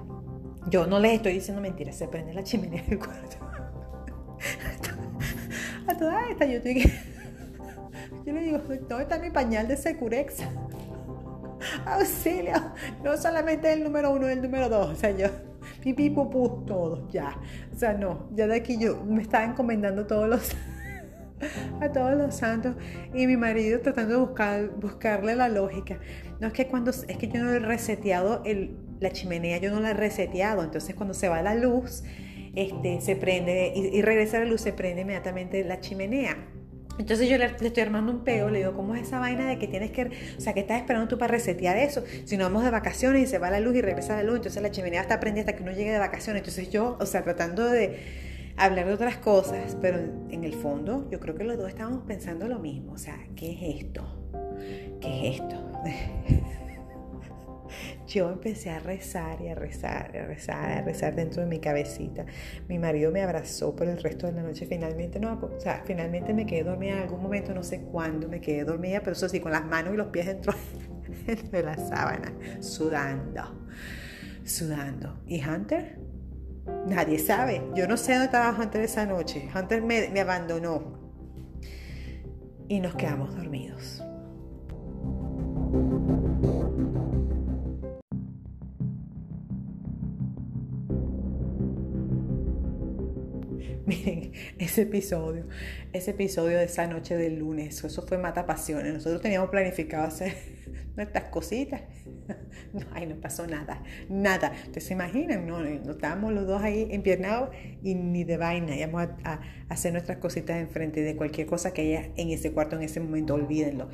Yo 0.70 0.88
no 0.88 1.00
les 1.00 1.14
estoy 1.14 1.34
diciendo 1.34 1.62
mentira. 1.62 1.92
Se 1.92 2.08
prende 2.08 2.34
la 2.34 2.44
chimenea 2.44 2.84
del 2.84 3.00
cuarto. 3.00 3.38
A 5.88 5.98
toda 5.98 6.30
esta 6.30 6.46
yo 6.46 6.58
estoy 6.58 6.84
le 8.32 8.42
digo, 8.42 8.60
¿dónde 8.60 9.04
está 9.04 9.20
mi 9.20 9.30
pañal 9.30 9.68
de 9.68 9.78
Securex? 9.78 10.38
Auxilio. 11.86 12.54
No 13.04 13.18
solamente 13.18 13.72
el 13.72 13.84
número 13.84 14.12
uno, 14.12 14.28
el 14.28 14.42
número 14.42 14.70
dos. 14.70 14.92
O 14.92 14.96
sea, 14.96 15.12
yo, 15.12 15.28
pipí, 15.82 16.10
pupú, 16.10 16.64
todo, 16.66 17.08
ya. 17.10 17.38
O 17.74 17.78
sea, 17.78 17.94
no, 17.94 18.30
ya 18.34 18.48
de 18.48 18.56
aquí 18.56 18.78
yo 18.78 19.04
me 19.04 19.22
estaba 19.22 19.44
encomendando 19.44 20.08
todos 20.08 20.30
los, 20.30 20.56
a 21.82 21.92
todos 21.92 22.16
los 22.16 22.36
santos 22.36 22.76
y 23.14 23.28
mi 23.28 23.38
marido 23.38 23.80
tratando 23.82 24.16
de 24.16 24.20
buscar, 24.20 24.70
buscarle 24.80 25.36
la 25.36 25.50
lógica. 25.50 26.00
No 26.40 26.48
es 26.48 26.54
que 26.54 26.68
cuando, 26.68 26.92
es 26.92 27.18
que 27.18 27.28
yo 27.28 27.44
no 27.44 27.52
he 27.52 27.60
reseteado 27.60 28.42
el, 28.46 28.78
la 29.00 29.12
chimenea, 29.12 29.58
yo 29.58 29.72
no 29.72 29.80
la 29.80 29.92
he 29.92 29.94
reseteado. 29.94 30.64
Entonces 30.64 30.96
cuando 30.96 31.14
se 31.14 31.30
va 31.30 31.42
la 31.42 31.56
luz, 31.56 32.04
este, 32.56 33.02
se 33.02 33.16
prende 33.16 33.74
y, 33.76 33.98
y 33.98 34.02
regresa 34.02 34.40
la 34.40 34.46
luz, 34.46 34.62
se 34.62 34.74
prende 34.74 35.02
inmediatamente 35.02 35.64
la 35.64 35.80
chimenea. 35.80 36.38
Entonces 37.00 37.28
yo 37.28 37.38
le, 37.38 37.46
estoy 37.46 37.84
armando 37.84 38.12
un 38.12 38.24
peo, 38.24 38.50
le 38.50 38.60
digo, 38.60 38.74
¿cómo 38.74 38.94
es 38.96 39.08
esa 39.08 39.20
vaina 39.20 39.48
de 39.48 39.58
que 39.58 39.68
tienes 39.68 39.92
que, 39.92 40.12
o 40.38 40.42
sea, 40.42 40.54
que 40.54 40.60
estás 40.60 40.80
esperando 40.80 41.08
tú 41.08 41.18
para 41.18 41.32
resetear 41.32 41.76
eso? 41.78 42.04
Si 42.26 42.38
no 42.38 42.44
vamos 42.44 42.64
de 42.64 42.70
vacaciones 42.70 43.24
y 43.24 43.28
se 43.28 43.40
va 43.40 43.50
la 43.50 43.60
luz 43.60 43.76
y 43.76 43.82
regresa 43.82 44.16
la 44.16 44.24
luz, 44.24 44.38
entonces 44.38 44.62
la 44.62 44.70
chimenea 44.70 45.02
está 45.02 45.20
prendida 45.20 45.42
hasta 45.42 45.56
que 45.56 45.64
uno 45.64 45.72
llegue 45.72 45.92
de 45.92 45.98
vacaciones. 45.98 46.42
Entonces 46.42 46.70
yo, 46.70 46.98
o 47.00 47.06
sea, 47.06 47.24
tratando 47.24 47.68
de 47.68 48.33
hablar 48.58 48.88
de 48.88 48.94
otras 48.94 49.18
cosas, 49.18 49.78
pero 49.82 50.00
en 50.30 50.44
el 50.44 50.54
fondo 50.54 51.08
yo 51.10 51.20
creo 51.20 51.36
que 51.36 51.44
los 51.44 51.58
dos 51.58 51.70
estábamos 51.70 52.04
pensando 52.06 52.48
lo 52.48 52.60
mismo, 52.60 52.94
o 52.94 52.98
sea, 52.98 53.18
¿qué 53.36 53.52
es 53.52 53.84
esto? 53.84 54.04
¿Qué 55.02 55.30
es 55.30 55.40
esto? 55.40 55.82
yo 58.08 58.30
empecé 58.30 58.70
a 58.70 58.80
rezar 58.80 59.42
y 59.42 59.48
a 59.48 59.56
rezar, 59.56 60.16
a 60.16 60.26
rezar, 60.26 60.72
a 60.72 60.82
rezar 60.82 61.16
dentro 61.16 61.42
de 61.42 61.48
mi 61.48 61.60
cabecita. 61.60 62.26
Mi 62.68 62.78
marido 62.78 63.12
me 63.12 63.22
abrazó 63.22 63.76
por 63.76 63.88
el 63.88 64.02
resto 64.02 64.28
de 64.28 64.34
la 64.34 64.44
noche. 64.44 64.66
Finalmente, 64.66 65.20
no, 65.20 65.34
o 65.34 65.60
sea, 65.60 65.84
finalmente 65.86 66.34
me 66.34 66.46
quedé 66.46 66.64
dormida 66.64 66.94
en 66.94 67.00
algún 67.00 67.22
momento, 67.22 67.54
no 67.54 67.64
sé 67.64 67.82
cuándo 67.82 68.28
me 68.28 68.42
quedé 68.42 68.64
dormida, 68.64 69.00
pero 69.00 69.14
eso 69.14 69.30
sí, 69.30 69.40
con 69.40 69.52
las 69.52 69.66
manos 69.66 69.94
y 69.94 69.98
los 69.98 70.08
pies 70.08 70.28
dentro, 70.28 70.54
de 71.52 71.64
la 71.64 71.78
sábana, 71.78 72.34
sudando, 72.60 73.68
sudando. 74.44 75.20
¿Y 75.28 75.44
Hunter? 75.44 76.03
Nadie 76.88 77.20
sabe. 77.20 77.62
Yo 77.76 77.88
no 77.88 77.98
sé 77.98 78.14
dónde 78.14 78.26
estaba 78.26 78.58
Hunter 78.58 78.82
esa 78.82 79.06
noche. 79.06 79.50
Hunter 79.54 79.82
me, 79.82 80.10
me 80.10 80.22
abandonó. 80.22 81.00
Y 82.68 82.80
nos 82.80 82.96
quedamos 82.96 83.36
dormidos. 83.36 84.02
Miren, 93.86 94.32
ese 94.60 94.84
episodio, 94.84 95.46
ese 95.92 96.12
episodio 96.12 96.58
de 96.58 96.66
esa 96.66 96.88
noche 96.88 97.18
del 97.18 97.40
lunes, 97.40 97.84
eso 97.84 98.02
fue 98.04 98.18
mata 98.18 98.46
pasiones. 98.46 98.94
Nosotros 98.94 99.22
teníamos 99.22 99.50
planificado 99.50 100.06
hacer 100.06 100.34
nuestras 100.96 101.26
cositas. 101.26 101.82
No, 102.74 102.88
ahí 102.94 103.06
no 103.06 103.16
pasó 103.18 103.46
nada, 103.46 103.84
nada. 104.10 104.52
Ustedes 104.66 104.86
se 104.86 104.94
imaginan, 104.94 105.46
no, 105.46 105.60
no 105.60 105.92
estábamos 105.92 106.34
los 106.34 106.48
dos 106.48 106.64
ahí 106.64 106.88
empiernados 106.90 107.50
y 107.84 107.94
ni 107.94 108.24
de 108.24 108.38
vaina. 108.38 108.76
Íbamos 108.76 109.10
a, 109.24 109.42
hacer 109.70 109.92
nuestras 109.92 110.18
cositas 110.18 110.58
enfrente 110.58 111.02
de 111.02 111.16
cualquier 111.16 111.46
cosa 111.46 111.72
que 111.72 111.82
haya 111.82 112.10
en 112.16 112.30
ese 112.30 112.52
cuarto 112.52 112.76
en 112.76 112.82
ese 112.82 113.00
momento, 113.00 113.36
olvídenlo. 113.36 113.90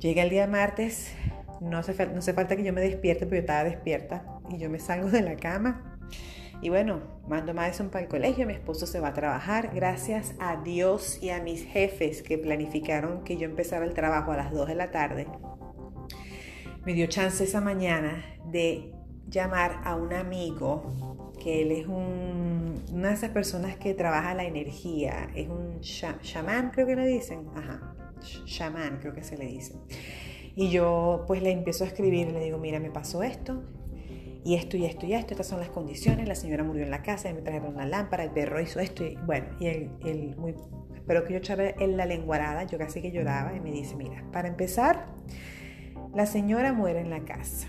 Llega 0.00 0.24
el 0.24 0.30
día 0.30 0.48
martes, 0.48 1.12
no 1.60 1.78
hace, 1.78 1.94
no 2.06 2.18
hace 2.18 2.32
falta 2.32 2.56
que 2.56 2.64
yo 2.64 2.72
me 2.72 2.80
despierte, 2.80 3.24
pero 3.24 3.36
yo 3.36 3.42
estaba 3.42 3.62
despierta 3.62 4.26
y 4.50 4.58
yo 4.58 4.68
me 4.68 4.80
salgo 4.80 5.08
de 5.08 5.22
la 5.22 5.36
cama 5.36 5.92
y 6.62 6.68
bueno, 6.68 7.00
mando 7.26 7.52
Madison 7.54 7.90
para 7.90 8.04
el 8.04 8.08
colegio, 8.08 8.46
mi 8.46 8.52
esposo 8.52 8.86
se 8.86 9.00
va 9.00 9.08
a 9.08 9.12
trabajar. 9.12 9.72
Gracias 9.74 10.36
a 10.38 10.62
Dios 10.62 11.20
y 11.20 11.30
a 11.30 11.42
mis 11.42 11.64
jefes 11.64 12.22
que 12.22 12.38
planificaron 12.38 13.24
que 13.24 13.36
yo 13.36 13.46
empezara 13.46 13.84
el 13.84 13.94
trabajo 13.94 14.30
a 14.30 14.36
las 14.36 14.52
2 14.52 14.68
de 14.68 14.74
la 14.76 14.92
tarde. 14.92 15.26
Me 16.86 16.94
dio 16.94 17.08
chance 17.08 17.42
esa 17.42 17.60
mañana 17.60 18.24
de 18.46 18.92
llamar 19.28 19.80
a 19.82 19.96
un 19.96 20.12
amigo, 20.12 21.32
que 21.42 21.62
él 21.62 21.72
es 21.72 21.88
una 21.88 23.08
de 23.08 23.14
esas 23.14 23.30
personas 23.30 23.76
que 23.76 23.94
trabaja 23.94 24.32
la 24.32 24.44
energía, 24.44 25.30
es 25.34 25.48
un 25.48 25.80
shaman, 25.80 26.70
creo 26.70 26.86
que 26.86 26.94
le 26.94 27.06
dicen, 27.08 27.48
ajá, 27.56 27.96
shaman 28.20 28.98
creo 29.00 29.12
que 29.12 29.24
se 29.24 29.36
le 29.36 29.46
dice. 29.46 29.74
Y 30.54 30.70
yo 30.70 31.24
pues 31.26 31.42
le 31.42 31.50
empiezo 31.50 31.82
a 31.82 31.88
escribir 31.88 32.28
le 32.28 32.38
digo, 32.38 32.58
mira, 32.58 32.78
me 32.78 32.92
pasó 32.92 33.24
esto, 33.24 33.64
y 34.44 34.54
esto 34.54 34.76
y 34.76 34.84
esto 34.84 35.06
y 35.06 35.14
esto, 35.14 35.32
estas 35.32 35.46
son 35.46 35.60
las 35.60 35.68
condiciones, 35.68 36.26
la 36.26 36.34
señora 36.34 36.64
murió 36.64 36.82
en 36.82 36.90
la 36.90 37.02
casa, 37.02 37.32
me 37.32 37.42
trajeron 37.42 37.74
una 37.74 37.86
lámpara, 37.86 38.24
el 38.24 38.30
perro 38.30 38.60
hizo 38.60 38.80
esto 38.80 39.04
y 39.04 39.16
bueno, 39.24 39.46
y 39.60 39.66
él, 39.66 40.34
muy, 40.36 40.54
espero 40.94 41.24
que 41.24 41.32
yo 41.32 41.38
echara 41.38 41.70
en 41.70 41.96
la 41.96 42.06
lenguarada, 42.06 42.64
yo 42.64 42.78
casi 42.78 43.00
que 43.00 43.12
lloraba 43.12 43.54
y 43.54 43.60
me 43.60 43.70
dice, 43.70 43.94
mira, 43.94 44.24
para 44.32 44.48
empezar, 44.48 45.06
la 46.12 46.26
señora 46.26 46.72
muere 46.72 47.00
en 47.00 47.10
la 47.10 47.24
casa. 47.24 47.68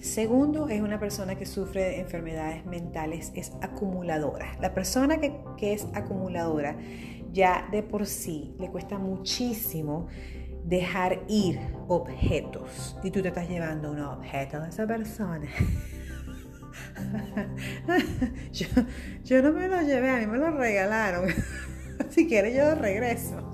Segundo, 0.00 0.68
es 0.68 0.80
una 0.80 0.98
persona 0.98 1.34
que 1.34 1.44
sufre 1.44 1.82
de 1.82 2.00
enfermedades 2.00 2.64
mentales, 2.64 3.32
es 3.34 3.52
acumuladora. 3.60 4.56
La 4.58 4.72
persona 4.72 5.20
que, 5.20 5.40
que 5.58 5.74
es 5.74 5.86
acumuladora 5.92 6.78
ya 7.32 7.68
de 7.70 7.82
por 7.82 8.06
sí 8.06 8.54
le 8.58 8.70
cuesta 8.70 8.98
muchísimo 8.98 10.06
dejar 10.64 11.20
ir 11.28 11.58
objetos 11.88 12.96
y 13.02 13.10
tú 13.10 13.22
te 13.22 13.28
estás 13.28 13.48
llevando 13.48 13.90
un 13.90 14.00
objeto 14.00 14.60
de 14.60 14.68
esa 14.68 14.86
persona. 14.86 15.48
yo, 19.24 19.42
no 19.42 19.52
me 19.52 19.68
lo 19.68 19.82
llevé, 19.82 20.10
a 20.10 20.16
mí 20.18 20.26
me 20.26 20.38
lo 20.38 20.50
regalaron. 20.50 21.28
si 22.10 22.26
quieres 22.26 22.56
yo 22.56 22.74
lo 22.74 22.74
regreso. 22.76 23.52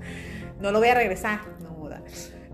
No 0.61 0.71
lo 0.71 0.79
voy 0.79 0.89
a 0.89 0.95
regresar, 0.95 1.41
no 1.61 1.71
muda. 1.71 2.01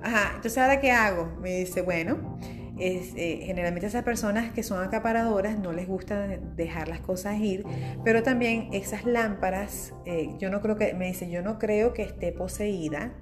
Ajá, 0.01 0.31
entonces 0.35 0.57
ahora 0.57 0.79
qué 0.79 0.91
hago? 0.91 1.37
Me 1.41 1.59
dice, 1.59 1.81
bueno, 1.81 2.37
es, 2.79 3.13
eh, 3.15 3.41
generalmente 3.45 3.87
esas 3.87 4.03
personas 4.03 4.51
que 4.51 4.63
son 4.63 4.83
acaparadoras 4.83 5.57
no 5.57 5.71
les 5.71 5.87
gusta 5.87 6.27
dejar 6.27 6.87
las 6.87 6.99
cosas 6.99 7.39
ir, 7.39 7.63
pero 8.03 8.23
también 8.23 8.69
esas 8.73 9.05
lámparas, 9.05 9.93
eh, 10.05 10.29
yo 10.39 10.49
no 10.49 10.61
creo 10.61 10.75
que, 10.75 10.93
me 10.93 11.07
dice, 11.07 11.29
yo 11.29 11.41
no 11.41 11.59
creo 11.59 11.93
que 11.93 12.01
esté 12.01 12.31
poseída 12.31 13.13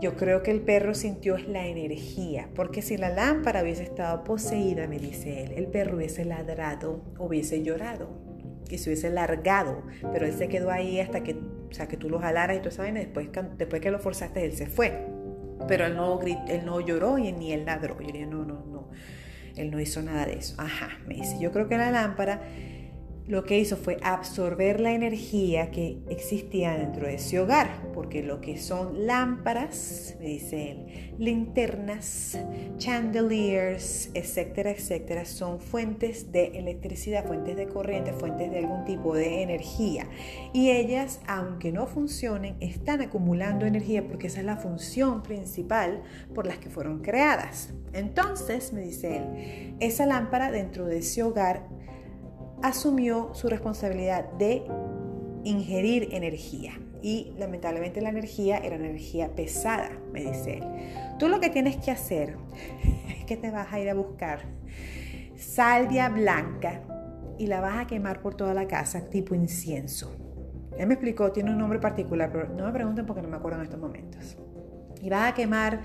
yo 0.00 0.16
creo 0.16 0.42
que 0.42 0.50
el 0.50 0.60
perro 0.60 0.94
sintió 0.94 1.38
la 1.38 1.66
energía, 1.66 2.48
porque 2.54 2.82
si 2.82 2.96
la 2.96 3.10
lámpara 3.10 3.62
hubiese 3.62 3.84
estado 3.84 4.24
poseída, 4.24 4.86
me 4.86 4.98
dice 4.98 5.44
él, 5.44 5.52
el 5.52 5.66
perro 5.68 5.96
hubiese 5.96 6.24
ladrado, 6.24 7.02
hubiese 7.18 7.62
llorado 7.62 8.08
y 8.68 8.78
se 8.78 8.90
hubiese 8.90 9.10
largado, 9.10 9.82
pero 10.12 10.26
él 10.26 10.32
se 10.32 10.48
quedó 10.48 10.70
ahí 10.70 11.00
hasta 11.00 11.22
que, 11.22 11.34
o 11.34 11.72
sea, 11.72 11.88
que 11.88 11.96
tú 11.96 12.10
lo 12.10 12.18
jalaras 12.18 12.56
y 12.56 12.60
tú 12.60 12.70
sabes, 12.70 12.94
después, 12.94 13.28
después 13.56 13.80
que 13.80 13.90
lo 13.90 13.98
forzaste, 13.98 14.44
él 14.44 14.52
se 14.52 14.66
fue. 14.66 15.06
Pero 15.68 15.86
él 15.86 15.96
no, 15.96 16.20
él 16.20 16.66
no 16.66 16.80
lloró 16.80 17.18
y 17.18 17.32
ni 17.32 17.52
él 17.52 17.64
ladró. 17.64 17.98
Yo 18.00 18.06
diría, 18.06 18.26
no, 18.26 18.44
no, 18.44 18.64
no, 18.66 18.90
él 19.56 19.70
no 19.70 19.80
hizo 19.80 20.02
nada 20.02 20.26
de 20.26 20.34
eso. 20.34 20.54
Ajá, 20.58 20.98
me 21.06 21.14
dice, 21.14 21.38
yo 21.40 21.50
creo 21.52 21.68
que 21.68 21.78
la 21.78 21.90
lámpara 21.90 22.42
lo 23.28 23.44
que 23.44 23.58
hizo 23.58 23.76
fue 23.76 23.96
absorber 24.02 24.78
la 24.78 24.92
energía 24.92 25.72
que 25.72 25.98
existía 26.08 26.78
dentro 26.78 27.08
de 27.08 27.14
ese 27.14 27.40
hogar, 27.40 27.90
porque 27.92 28.22
lo 28.22 28.40
que 28.40 28.56
son 28.56 29.06
lámparas, 29.06 30.14
me 30.20 30.26
dice 30.26 30.70
él, 30.70 31.14
linternas, 31.18 32.38
chandeliers, 32.78 34.10
etcétera, 34.14 34.70
etcétera, 34.70 35.24
son 35.24 35.58
fuentes 35.58 36.30
de 36.30 36.58
electricidad, 36.58 37.26
fuentes 37.26 37.56
de 37.56 37.66
corriente, 37.66 38.12
fuentes 38.12 38.50
de 38.50 38.58
algún 38.58 38.84
tipo 38.84 39.14
de 39.16 39.42
energía. 39.42 40.06
Y 40.52 40.70
ellas, 40.70 41.20
aunque 41.26 41.72
no 41.72 41.86
funcionen, 41.86 42.56
están 42.60 43.00
acumulando 43.00 43.66
energía 43.66 44.06
porque 44.06 44.28
esa 44.28 44.38
es 44.40 44.46
la 44.46 44.56
función 44.56 45.24
principal 45.24 46.02
por 46.32 46.46
las 46.46 46.58
que 46.58 46.70
fueron 46.70 47.00
creadas. 47.00 47.72
Entonces, 47.92 48.72
me 48.72 48.82
dice 48.82 49.16
él, 49.16 49.76
esa 49.80 50.06
lámpara 50.06 50.52
dentro 50.52 50.86
de 50.86 50.98
ese 50.98 51.24
hogar 51.24 51.66
asumió 52.62 53.30
su 53.34 53.48
responsabilidad 53.48 54.30
de 54.32 54.64
ingerir 55.44 56.08
energía. 56.12 56.72
Y 57.02 57.32
lamentablemente 57.38 58.00
la 58.00 58.08
energía 58.08 58.58
era 58.58 58.76
energía 58.76 59.34
pesada, 59.34 59.90
me 60.12 60.22
dice 60.24 60.58
él. 60.58 60.64
Tú 61.18 61.28
lo 61.28 61.40
que 61.40 61.50
tienes 61.50 61.76
que 61.76 61.90
hacer 61.90 62.36
es 63.18 63.24
que 63.24 63.36
te 63.36 63.50
vas 63.50 63.72
a 63.72 63.78
ir 63.78 63.88
a 63.90 63.94
buscar 63.94 64.40
salvia 65.36 66.08
blanca 66.08 66.82
y 67.38 67.46
la 67.46 67.60
vas 67.60 67.78
a 67.78 67.86
quemar 67.86 68.22
por 68.22 68.34
toda 68.34 68.54
la 68.54 68.66
casa 68.66 69.08
tipo 69.08 69.34
incienso. 69.34 70.16
Él 70.78 70.86
me 70.86 70.94
explicó, 70.94 71.32
tiene 71.32 71.50
un 71.50 71.58
nombre 71.58 71.78
particular, 71.78 72.30
pero 72.32 72.48
no 72.48 72.64
me 72.66 72.72
pregunten 72.72 73.06
porque 73.06 73.22
no 73.22 73.28
me 73.28 73.36
acuerdo 73.36 73.58
en 73.58 73.64
estos 73.64 73.80
momentos. 73.80 74.36
Y 75.00 75.08
vas 75.08 75.30
a 75.30 75.34
quemar, 75.34 75.84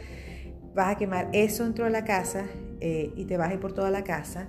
vas 0.73 0.95
a 0.95 0.97
quemar 0.97 1.29
eso 1.33 1.63
dentro 1.63 1.85
de 1.85 1.91
la 1.91 2.03
casa 2.03 2.45
eh, 2.79 3.13
y 3.15 3.25
te 3.25 3.37
vas 3.37 3.51
a 3.51 3.53
ir 3.53 3.59
por 3.59 3.73
toda 3.73 3.91
la 3.91 4.03
casa 4.03 4.47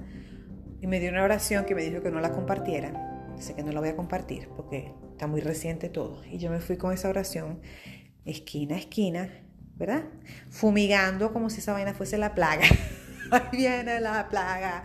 y 0.83 0.89
me 0.89 0.99
dio 0.99 1.11
una 1.11 1.23
oración 1.23 1.65
que 1.65 1.77
me 1.77 1.83
dijo 1.83 2.03
que 2.03 2.11
no 2.11 2.21
la 2.21 2.33
compartiera. 2.33 3.31
Sé 3.39 3.55
que 3.55 3.63
no 3.63 3.71
la 3.71 3.79
voy 3.79 3.91
a 3.91 3.97
compartir 3.97 4.49
porque 4.57 4.93
está 5.13 5.29
muy 5.29 5.41
reciente 5.41 5.89
todo. 5.89 6.21
Y 6.25 6.39
yo 6.39 6.51
me 6.51 6.59
fui 6.59 6.77
con 6.77 6.93
esa 6.93 7.09
oración 7.09 7.61
esquina 8.25 8.75
a 8.75 8.79
esquina, 8.81 9.31
¿verdad? 9.77 10.03
Fumigando 10.51 11.33
como 11.33 11.51
si 11.51 11.61
esa 11.61 11.73
vaina 11.73 11.95
fuese 11.95 12.19
la 12.19 12.35
plaga. 12.35 12.65
Ahí 13.31 13.59
viene 13.59 14.01
la 14.01 14.29
plaga, 14.29 14.83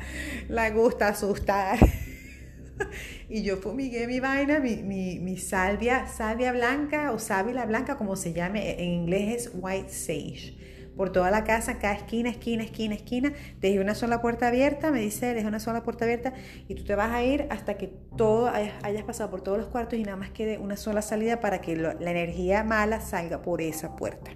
la 0.47 0.69
gusta 0.69 1.07
asustar. 1.07 1.79
y 3.29 3.41
yo 3.41 3.57
fumigué 3.57 4.05
mi 4.05 4.19
vaina, 4.19 4.59
mi, 4.59 4.83
mi, 4.83 5.37
salvia, 5.37 6.05
salvia 6.05 6.51
blanca 6.51 7.11
o 7.11 7.17
sábila 7.17 7.65
blanca, 7.65 7.97
como 7.97 8.15
se 8.15 8.33
llame, 8.33 8.73
en 8.73 8.91
inglés 8.91 9.47
es 9.47 9.51
white 9.55 9.89
sage 9.89 10.56
por 10.97 11.11
toda 11.11 11.29
la 11.31 11.43
casa, 11.43 11.77
cada 11.77 11.93
esquina, 11.93 12.29
esquina, 12.29 12.63
esquina, 12.63 12.95
esquina. 12.95 13.31
Dejé 13.61 13.79
una 13.79 13.95
sola 13.95 14.19
puerta 14.19 14.47
abierta, 14.47 14.91
me 14.91 14.99
dice, 14.99 15.33
dejé 15.33 15.47
una 15.47 15.59
sola 15.59 15.83
puerta 15.83 16.05
abierta 16.05 16.33
y 16.67 16.73
tú 16.75 16.83
te 16.83 16.95
vas 16.95 17.13
a 17.13 17.23
ir 17.23 17.47
hasta 17.51 17.77
que 17.77 17.87
todo 18.17 18.49
hayas, 18.49 19.03
pasado 19.03 19.29
por 19.29 19.41
todos 19.41 19.59
los 19.59 19.67
cuartos 19.67 19.97
y 19.97 20.03
nada 20.03 20.17
más 20.17 20.31
quede 20.31 20.57
una 20.57 20.75
sola 20.75 21.01
salida 21.01 21.39
para 21.39 21.61
que 21.61 21.75
la 21.77 21.93
energía 22.11 22.63
mala 22.63 22.99
salga 22.99 23.41
por 23.43 23.61
esa 23.61 23.95
puerta. 23.95 24.31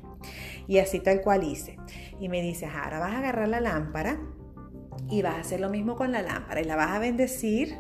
Y 0.68 0.78
así 0.78 1.00
tal 1.00 1.22
cual 1.22 1.44
hice. 1.44 1.78
Y 2.20 2.30
me 2.30 2.42
dice, 2.42 2.68
ahora 2.68 3.00
vas 3.00 3.14
a 3.14 3.18
agarrar 3.18 3.50
la 3.50 3.60
lámpara 3.60 4.20
y 5.10 5.24
vas 5.24 5.36
a 5.36 5.40
hacer 5.40 5.60
lo 5.60 5.70
mismo 5.70 5.96
con 5.96 6.12
la 6.12 6.22
lámpara 6.22 6.62
y 6.62 6.66
la 6.66 6.76
vas 6.76 6.92
a 6.92 7.00
bendecir 7.00 7.76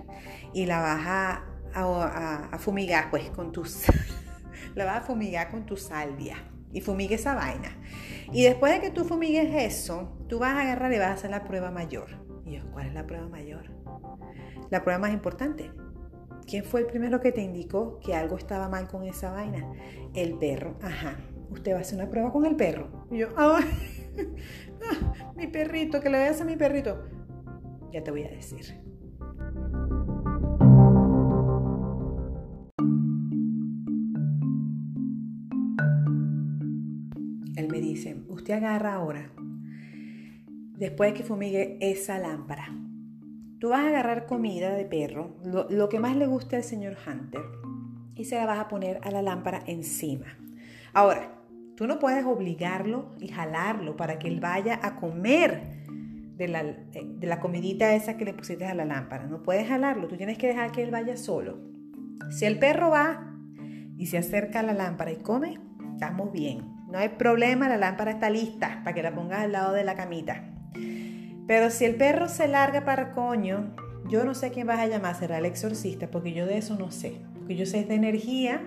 y 0.53 0.65
la 0.65 0.81
vas 0.81 1.01
a, 1.75 2.57
fumigar 2.57 3.09
pues 3.11 3.29
con 3.29 3.51
tus... 3.51 3.83
la 4.75 4.85
vas 4.85 4.97
a 4.97 5.01
fumigar 5.01 5.51
con 5.51 5.65
tu 5.65 5.77
salvia 5.77 6.50
y 6.73 6.81
fumigue 6.81 7.15
esa 7.15 7.35
vaina. 7.35 7.77
Y 8.31 8.43
después 8.43 8.73
de 8.73 8.81
que 8.81 8.91
tú 8.91 9.03
fumigues 9.03 9.53
eso, 9.53 10.17
tú 10.27 10.39
vas 10.39 10.55
a 10.55 10.61
agarrar 10.61 10.93
y 10.93 10.97
vas 10.97 11.09
a 11.09 11.13
hacer 11.13 11.31
la 11.31 11.43
prueba 11.43 11.71
mayor. 11.71 12.07
Y 12.45 12.53
yo, 12.53 12.71
¿cuál 12.71 12.87
es 12.87 12.93
la 12.93 13.05
prueba 13.05 13.27
mayor? 13.27 13.71
La 14.69 14.83
prueba 14.83 14.99
más 14.99 15.11
importante. 15.11 15.71
¿Quién 16.47 16.63
fue 16.63 16.81
el 16.81 16.87
primero 16.87 17.19
que 17.19 17.31
te 17.31 17.41
indicó 17.41 17.99
que 17.99 18.15
algo 18.15 18.37
estaba 18.37 18.67
mal 18.67 18.87
con 18.87 19.03
esa 19.05 19.31
vaina? 19.31 19.71
El 20.13 20.37
perro. 20.37 20.77
Ajá. 20.81 21.17
Usted 21.49 21.73
va 21.73 21.77
a 21.77 21.81
hacer 21.81 21.99
una 21.99 22.09
prueba 22.09 22.31
con 22.31 22.45
el 22.45 22.55
perro. 22.55 23.05
Y 23.11 23.19
yo, 23.19 23.27
ah, 23.35 23.59
mi 25.35 25.47
perrito, 25.47 25.99
que 25.99 26.09
le 26.09 26.17
voy 26.17 26.27
a 26.27 26.31
hacer 26.31 26.43
a 26.43 26.49
mi 26.49 26.55
perrito. 26.55 27.03
Ya 27.91 28.03
te 28.03 28.11
voy 28.11 28.23
a 28.23 28.29
decir. 28.29 28.80
Usted 38.41 38.55
agarra 38.55 38.95
ahora, 38.95 39.29
después 40.77 41.11
de 41.11 41.17
que 41.17 41.23
fumigue 41.23 41.77
esa 41.79 42.17
lámpara, 42.17 42.75
tú 43.59 43.69
vas 43.69 43.81
a 43.81 43.89
agarrar 43.89 44.25
comida 44.25 44.73
de 44.73 44.85
perro, 44.85 45.37
lo, 45.43 45.89
que 45.89 45.99
más 45.99 46.15
le 46.15 46.25
guste 46.25 46.55
al 46.55 46.63
señor 46.63 46.97
Hunter, 47.05 47.43
y 48.15 48.25
se 48.25 48.35
la 48.35 48.47
vas 48.47 48.59
a 48.59 48.67
poner 48.67 48.99
a 49.03 49.11
la 49.11 49.21
lámpara 49.21 49.61
encima. 49.67 50.25
Ahora, 50.91 51.39
tú 51.75 51.85
no 51.85 51.99
puedes 51.99 52.25
obligarlo 52.25 53.15
y 53.19 53.27
jalarlo 53.27 53.95
para 53.95 54.17
que 54.17 54.27
él 54.27 54.39
vaya 54.39 54.79
a 54.81 54.95
comer 54.95 55.83
de 56.35 56.47
la, 56.47 56.63
de 56.63 57.27
la 57.27 57.39
comidita 57.39 57.93
esa 57.93 58.17
que 58.17 58.25
le 58.25 58.33
pusiste 58.33 58.65
a 58.65 58.73
la 58.73 58.85
lámpara. 58.85 59.27
No 59.27 59.43
puedes 59.43 59.67
jalarlo, 59.67 60.07
tú 60.07 60.17
tienes 60.17 60.39
que 60.39 60.47
dejar 60.47 60.71
que 60.71 60.81
él 60.81 60.89
vaya 60.89 61.15
solo. 61.15 61.59
Si 62.31 62.45
el 62.45 62.57
perro 62.57 62.89
va 62.89 63.35
y 63.97 64.07
se 64.07 64.17
acerca 64.17 64.61
a 64.61 64.63
la 64.63 64.73
lámpara 64.73 65.11
y 65.11 65.17
come, 65.17 65.59
estamos 65.93 66.31
bien. 66.31 66.80
No 66.91 66.97
hay 66.97 67.07
problema, 67.09 67.69
la 67.69 67.77
lámpara 67.77 68.11
está 68.11 68.29
lista 68.29 68.81
para 68.83 68.93
que 68.93 69.01
la 69.01 69.15
pongas 69.15 69.39
al 69.39 69.53
lado 69.53 69.71
de 69.71 69.85
la 69.85 69.95
camita. 69.95 70.43
Pero 71.47 71.69
si 71.69 71.85
el 71.85 71.95
perro 71.95 72.27
se 72.27 72.49
larga 72.49 72.83
para 72.83 73.11
coño, 73.11 73.73
yo 74.09 74.25
no 74.25 74.33
sé 74.33 74.51
quién 74.51 74.67
vas 74.67 74.79
a 74.79 74.87
llamar, 74.87 75.15
será 75.15 75.37
el 75.37 75.45
exorcista, 75.45 76.11
porque 76.11 76.33
yo 76.33 76.45
de 76.45 76.57
eso 76.57 76.75
no 76.75 76.91
sé. 76.91 77.21
Porque 77.33 77.55
yo 77.55 77.65
sé 77.65 77.85
de 77.85 77.95
energía, 77.95 78.61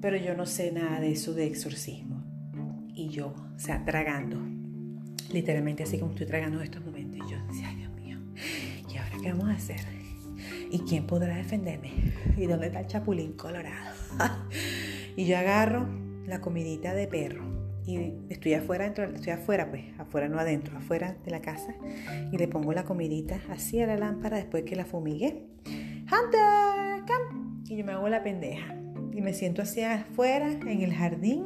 pero 0.00 0.16
yo 0.16 0.34
no 0.34 0.44
sé 0.44 0.72
nada 0.72 0.98
de 0.98 1.12
eso 1.12 1.34
de 1.34 1.46
exorcismo. 1.46 2.20
Y 2.94 3.10
yo, 3.10 3.28
o 3.28 3.58
sea, 3.60 3.84
tragando, 3.84 4.40
literalmente 5.32 5.84
así 5.84 5.98
como 5.98 6.12
estoy 6.12 6.26
tragando 6.26 6.58
en 6.58 6.64
estos 6.64 6.84
momentos. 6.84 7.28
Y 7.28 7.30
yo 7.30 7.46
decía, 7.46 7.68
ay 7.68 7.76
Dios 7.76 7.92
mío, 7.94 8.18
¿y 8.92 8.96
ahora 8.96 9.16
qué 9.22 9.30
vamos 9.30 9.50
a 9.50 9.52
hacer? 9.52 9.80
¿Y 10.68 10.80
quién 10.80 11.06
podrá 11.06 11.36
defenderme? 11.36 11.92
¿Y 12.36 12.46
dónde 12.46 12.66
está 12.66 12.80
el 12.80 12.88
chapulín 12.88 13.34
colorado? 13.34 13.94
y 15.16 15.26
yo 15.26 15.38
agarro 15.38 16.03
la 16.26 16.40
comidita 16.40 16.94
de 16.94 17.06
perro. 17.06 17.44
Y 17.86 18.14
estoy 18.30 18.54
afuera, 18.54 18.86
estoy 18.86 19.32
afuera, 19.32 19.68
pues, 19.68 19.84
afuera 19.98 20.28
no 20.28 20.38
adentro, 20.38 20.76
afuera 20.78 21.16
de 21.22 21.30
la 21.30 21.42
casa. 21.42 21.74
Y 22.32 22.38
le 22.38 22.48
pongo 22.48 22.72
la 22.72 22.84
comidita 22.84 23.40
así 23.50 23.80
a 23.80 23.86
la 23.86 23.96
lámpara 23.96 24.38
después 24.38 24.64
que 24.64 24.74
la 24.74 24.86
fumigué. 24.86 25.44
Hunter, 25.66 27.04
come. 27.06 27.60
Y 27.68 27.76
yo 27.76 27.84
me 27.84 27.92
hago 27.92 28.08
la 28.08 28.22
pendeja. 28.22 28.74
Y 29.12 29.20
me 29.20 29.34
siento 29.34 29.62
hacia 29.62 29.94
afuera, 29.94 30.50
en 30.50 30.80
el 30.80 30.94
jardín, 30.94 31.44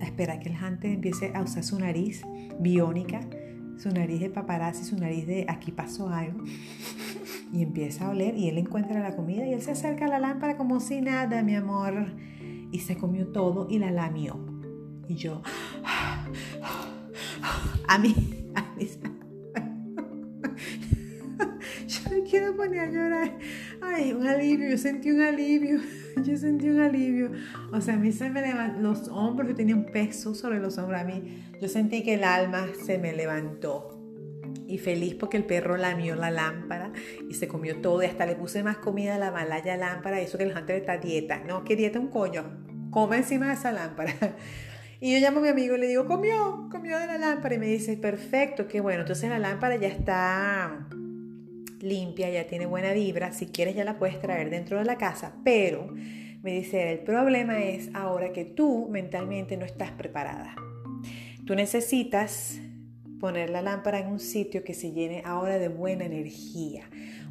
a 0.00 0.04
esperar 0.04 0.38
que 0.40 0.50
el 0.50 0.56
Hunter 0.62 0.92
empiece 0.92 1.32
a 1.34 1.42
usar 1.42 1.64
su 1.64 1.78
nariz 1.78 2.22
biónica, 2.60 3.20
su 3.78 3.90
nariz 3.90 4.20
de 4.20 4.28
paparazzi, 4.28 4.84
su 4.84 4.96
nariz 4.96 5.26
de 5.26 5.46
aquí 5.48 5.72
pasó 5.72 6.10
algo. 6.10 6.44
Y 7.52 7.62
empieza 7.62 8.06
a 8.06 8.10
oler 8.10 8.36
y 8.36 8.48
él 8.48 8.58
encuentra 8.58 9.00
la 9.00 9.16
comida 9.16 9.46
y 9.46 9.54
él 9.54 9.62
se 9.62 9.72
acerca 9.72 10.04
a 10.04 10.08
la 10.08 10.18
lámpara 10.18 10.56
como 10.56 10.78
si 10.80 11.00
nada, 11.00 11.42
mi 11.42 11.54
amor 11.54 12.12
y 12.72 12.80
se 12.80 12.96
comió 12.96 13.28
todo 13.28 13.68
y 13.70 13.78
la 13.78 13.92
lamió. 13.92 14.40
Y 15.08 15.14
yo, 15.14 15.42
a 17.86 17.98
mí, 17.98 18.14
a 18.54 18.62
mí, 18.76 18.88
yo 21.86 22.10
me 22.10 22.22
quiero 22.22 22.56
poner 22.56 22.80
a 22.80 22.90
llorar. 22.90 23.38
Ay, 23.82 24.12
un 24.12 24.26
alivio, 24.26 24.70
yo 24.70 24.78
sentí 24.78 25.10
un 25.10 25.20
alivio, 25.20 25.80
yo 26.24 26.36
sentí 26.36 26.68
un 26.68 26.80
alivio. 26.80 27.30
O 27.72 27.80
sea, 27.80 27.94
a 27.94 27.96
mí 27.98 28.12
se 28.12 28.30
me 28.30 28.40
levantaron 28.40 28.82
los 28.82 29.08
hombros, 29.08 29.48
yo 29.50 29.54
tenía 29.54 29.76
un 29.76 29.86
peso 29.86 30.34
sobre 30.34 30.58
los 30.58 30.78
hombros 30.78 31.00
a 31.00 31.04
mí. 31.04 31.42
Yo 31.60 31.68
sentí 31.68 32.02
que 32.02 32.14
el 32.14 32.24
alma 32.24 32.66
se 32.84 32.98
me 32.98 33.12
levantó. 33.12 33.98
Y 34.66 34.78
feliz 34.78 35.14
porque 35.14 35.36
el 35.36 35.44
perro 35.44 35.76
lamió 35.76 36.14
la 36.14 36.30
lámpara 36.30 36.92
y 37.28 37.34
se 37.34 37.46
comió 37.46 37.82
todo 37.82 38.02
y 38.02 38.06
hasta 38.06 38.24
le 38.24 38.36
puse 38.36 38.62
más 38.62 38.78
comida 38.78 39.16
a 39.16 39.18
la 39.18 39.30
malaya 39.30 39.76
lámpara. 39.76 40.20
Eso 40.20 40.38
que 40.38 40.44
el 40.44 40.56
hunter 40.56 40.76
está 40.76 40.96
dieta. 40.96 41.42
No, 41.46 41.62
que 41.64 41.76
dieta 41.76 41.98
un 41.98 42.08
coño. 42.08 42.61
Come 42.92 43.16
encima 43.16 43.48
de 43.48 43.54
esa 43.54 43.72
lámpara. 43.72 44.14
Y 45.04 45.14
yo 45.14 45.18
llamo 45.18 45.40
a 45.40 45.42
mi 45.42 45.48
amigo 45.48 45.74
y 45.74 45.80
le 45.80 45.88
digo, 45.88 46.06
comió, 46.06 46.68
comió 46.70 46.96
de 46.96 47.08
la 47.08 47.18
lámpara. 47.18 47.56
Y 47.56 47.58
me 47.58 47.66
dice, 47.66 47.96
perfecto, 47.96 48.68
qué 48.68 48.80
bueno. 48.80 49.00
Entonces 49.00 49.28
la 49.28 49.40
lámpara 49.40 49.74
ya 49.74 49.88
está 49.88 50.86
limpia, 51.80 52.30
ya 52.30 52.46
tiene 52.46 52.66
buena 52.66 52.92
vibra. 52.92 53.32
Si 53.32 53.46
quieres 53.46 53.74
ya 53.74 53.82
la 53.82 53.98
puedes 53.98 54.20
traer 54.20 54.48
dentro 54.48 54.78
de 54.78 54.84
la 54.84 54.98
casa. 54.98 55.34
Pero 55.42 55.92
me 56.42 56.52
dice, 56.52 56.92
el 56.92 57.00
problema 57.00 57.58
es 57.64 57.90
ahora 57.94 58.32
que 58.32 58.44
tú 58.44 58.86
mentalmente 58.92 59.56
no 59.56 59.64
estás 59.64 59.90
preparada. 59.90 60.54
Tú 61.46 61.56
necesitas 61.56 62.60
poner 63.18 63.50
la 63.50 63.60
lámpara 63.60 63.98
en 63.98 64.06
un 64.06 64.20
sitio 64.20 64.62
que 64.62 64.74
se 64.74 64.92
llene 64.92 65.22
ahora 65.24 65.58
de 65.58 65.66
buena 65.66 66.04
energía. 66.04 66.84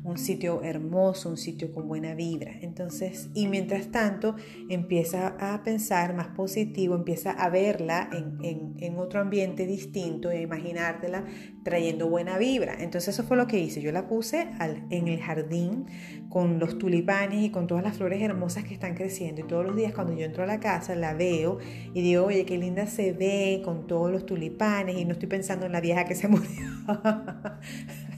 Un 0.03 0.17
sitio 0.17 0.63
hermoso, 0.63 1.29
un 1.29 1.37
sitio 1.37 1.71
con 1.71 1.87
buena 1.87 2.15
vibra. 2.15 2.51
Entonces, 2.61 3.29
y 3.33 3.47
mientras 3.47 3.91
tanto, 3.91 4.35
empieza 4.69 5.35
a 5.39 5.63
pensar 5.63 6.15
más 6.15 6.27
positivo, 6.29 6.95
empieza 6.95 7.31
a 7.31 7.49
verla 7.49 8.09
en, 8.11 8.75
en 8.79 8.97
otro 8.97 9.21
ambiente 9.21 9.65
distinto 9.65 10.31
e 10.31 10.41
imaginártela 10.41 11.25
trayendo 11.63 12.09
buena 12.09 12.37
vibra. 12.37 12.75
Entonces, 12.79 13.13
eso 13.13 13.23
fue 13.23 13.37
lo 13.37 13.47
que 13.47 13.59
hice. 13.59 13.81
Yo 13.81 13.91
la 13.91 14.07
puse 14.07 14.49
al, 14.59 14.85
en 14.89 15.07
el 15.07 15.19
jardín 15.19 15.85
con 16.29 16.59
los 16.59 16.77
tulipanes 16.77 17.43
y 17.43 17.49
con 17.49 17.67
todas 17.67 17.83
las 17.83 17.97
flores 17.97 18.21
hermosas 18.21 18.63
que 18.63 18.73
están 18.73 18.95
creciendo. 18.95 19.41
Y 19.41 19.43
todos 19.43 19.65
los 19.65 19.75
días 19.75 19.93
cuando 19.93 20.13
yo 20.13 20.25
entro 20.25 20.43
a 20.43 20.47
la 20.47 20.59
casa 20.59 20.95
la 20.95 21.13
veo 21.13 21.59
y 21.93 22.01
digo, 22.01 22.25
oye, 22.25 22.45
qué 22.45 22.57
linda 22.57 22.87
se 22.87 23.11
ve 23.13 23.61
con 23.63 23.85
todos 23.85 24.11
los 24.11 24.25
tulipanes 24.25 24.97
y 24.97 25.05
no 25.05 25.11
estoy 25.11 25.27
pensando 25.27 25.65
en 25.65 25.73
la 25.73 25.81
vieja 25.81 26.05
que 26.05 26.15
se 26.15 26.27
murió. 26.27 26.47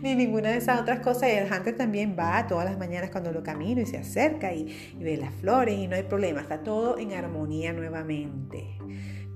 Ni 0.00 0.14
ninguna 0.14 0.50
de 0.50 0.58
esas 0.58 0.80
otras 0.80 1.00
cosas. 1.00 1.28
Y 1.28 1.32
el 1.32 1.52
hunter 1.52 1.76
también 1.76 2.16
va 2.18 2.46
todas 2.46 2.64
las 2.64 2.78
mañanas 2.78 3.10
cuando 3.10 3.32
lo 3.32 3.42
camino 3.42 3.80
y 3.80 3.86
se 3.86 3.98
acerca 3.98 4.52
y, 4.52 4.94
ve 4.98 5.16
las 5.16 5.34
flores 5.34 5.76
y 5.76 5.88
no 5.88 5.96
hay 5.96 6.04
problema. 6.04 6.40
Está 6.40 6.62
todo 6.62 6.98
en 6.98 7.12
armonía 7.12 7.72
nuevamente. 7.72 8.78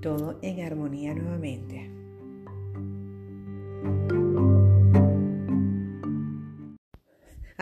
Todo 0.00 0.38
en 0.42 0.64
armonía 0.64 1.14
nuevamente. 1.14 1.91